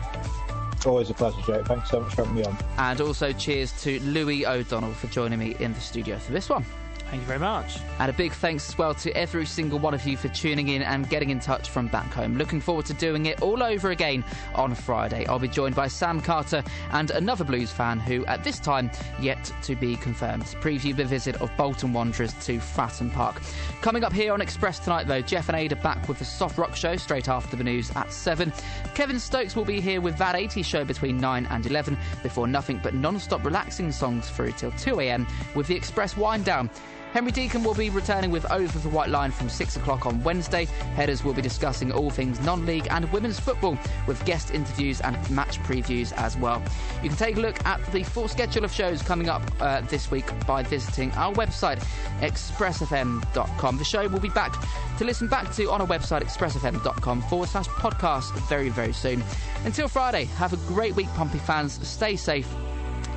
Always 0.84 1.11
a 1.11 1.14
pleasure, 1.14 1.38
Jake. 1.45 1.66
Thanks 1.68 1.91
so 1.91 2.01
much 2.01 2.16
for 2.16 2.26
having 2.26 2.41
me 2.41 2.43
on. 2.43 2.57
And 2.80 2.99
also 3.01 3.32
cheers 3.34 3.72
to 3.84 3.99
Lewie 3.99 4.45
O'Donnell 4.45 4.93
for 4.93 5.07
joining 5.07 5.38
me 5.38 5.55
in 5.59 5.74
the 5.74 5.80
studio 5.80 6.18
for 6.18 6.32
this 6.32 6.49
one. 6.49 6.66
Thank 7.14 7.22
you 7.22 7.28
very 7.28 7.39
much. 7.39 7.78
And 7.99 8.09
a 8.09 8.14
big 8.14 8.34
thanks 8.34 8.70
as 8.70 8.76
well 8.76 8.95
to 8.95 9.16
every 9.16 9.45
single 9.45 9.78
one 9.78 9.93
of 9.93 10.03
you 10.03 10.18
for 10.18 10.30
tuning 10.30 10.70
in 10.70 10.82
and 10.82 11.07
getting 11.07 11.30
in 11.30 11.39
touch 11.39 11.70
from 11.70 11.86
back 11.86 12.11
home. 12.11 12.39
Looking 12.39 12.59
forward 12.59 12.88
to 12.88 12.95
doing 12.95 13.28
it 13.28 13.39
all 13.39 13.61
over 13.61 13.91
again 13.91 14.26
on 14.55 14.74
Friday. 14.74 15.24
I'll 15.28 15.38
be 15.38 15.47
joined 15.47 15.76
by 15.76 15.89
Sam 15.89 16.20
Carter 16.22 16.64
and 16.89 17.11
another 17.11 17.43
Blues 17.43 17.72
fan 17.72 17.99
who, 17.99 18.26
at 18.26 18.43
this 18.43 18.57
time, 18.57 18.89
yet 19.22 19.53
to 19.61 19.76
be 19.76 19.95
confirmed. 19.95 20.45
Preview 20.59 20.95
the 20.95 21.05
visit 21.05 21.39
of 21.39 21.55
Bolton 21.55 21.93
Wanderers 21.93 22.34
to 22.47 22.57
Fratton 22.57 23.14
Park. 23.14 23.39
Coming 23.82 24.03
up 24.03 24.11
here 24.11 24.34
on 24.34 24.41
Express 24.41 24.80
tonight, 24.80 25.05
though, 25.05 25.22
Jeff 25.22 25.49
and 25.49 25.55
Ada 25.55 25.76
back 25.76 26.09
with 26.09 26.18
the 26.18 26.26
Soft 26.26 26.57
Rock 26.57 26.76
Show 26.76 26.95
straight 26.95 27.30
after 27.30 27.55
the 27.55 27.64
news 27.64 27.91
at 27.95 28.11
7. 28.11 28.51
Kevin 28.95 29.20
Stokes 29.20 29.55
will 29.55 29.66
be 29.66 29.80
here 29.80 30.01
with 30.01 30.18
that 30.18 30.36
80 30.36 30.64
show 30.64 30.84
between 30.84 31.20
9 31.20 31.45
and 31.51 31.68
11 31.68 31.95
before 32.24 32.47
nothing 32.47 32.80
but 32.82 32.95
non 32.95 33.20
stop 33.20 33.45
relaxing 33.45 33.91
songs 33.91 34.32
through 34.32 34.53
till 34.53 34.72
2 34.72 34.99
a.m. 35.01 35.28
with 35.53 35.68
the 35.68 35.76
Express 35.76 36.18
Wind 36.18 36.43
Down. 36.43 36.72
Henry 37.14 37.32
Deacon 37.32 37.64
will 37.64 37.76
be 37.76 37.91
returning 37.91 38.32
with 38.32 38.51
Over 38.51 38.80
the 38.80 38.89
White 38.89 39.09
Line 39.09 39.30
from 39.30 39.47
6 39.47 39.76
o'clock 39.76 40.07
on 40.07 40.24
Wednesday. 40.24 40.66
Headers 40.95 41.24
will 41.24 41.36
be 41.36 41.43
discussing 41.43 41.91
all 41.91 42.09
things 42.09 42.39
non 42.39 42.66
league 42.66 42.88
and 42.89 43.09
women's 43.14 43.39
football 43.39 43.78
with 44.07 44.26
guest 44.26 44.51
interviews 44.51 44.99
and 45.01 45.16
match 45.30 45.59
previews 45.59 46.11
as 46.14 46.36
well. 46.38 46.59
You 47.03 47.09
can 47.09 47.18
take 47.18 47.38
a 47.38 47.39
look 47.39 47.64
at 47.68 47.86
the 47.91 48.01
full 48.01 48.28
schedule 48.28 48.66
of 48.66 48.72
shows 48.72 49.03
coming 49.03 49.30
up 49.30 49.43
uh, 49.61 49.82
this 49.82 50.09
week 50.09 50.26
by 50.47 50.64
visiting 50.64 51.11
our 51.11 51.32
website, 51.34 51.84
expressfm.com. 52.22 53.78
The 53.78 53.86
show 53.86 54.07
will 54.07 54.20
be 54.20 54.30
back 54.30 54.55
to 54.97 55.05
listen 55.05 55.28
back 55.28 55.53
to 55.53 55.70
on 55.70 55.82
our 55.82 55.88
website, 55.88 56.24
expressfm.com 56.24 57.22
forward 57.24 57.49
slash 57.49 57.68
podcast 57.68 58.34
very, 58.49 58.70
very 58.70 58.93
soon. 58.93 59.24
Until 59.66 59.88
Friday, 59.88 60.26
have 60.26 60.53
a 60.53 60.57
great 60.68 60.95
week, 60.95 61.09
Pompey 61.09 61.38
fans. 61.38 61.80
Stay 61.88 62.16
safe 62.16 62.51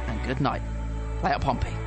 and 0.07 0.23
good 0.27 0.43
night. 0.43 0.61
Play 1.21 1.33
up, 1.33 1.41
Pompey. 1.41 1.86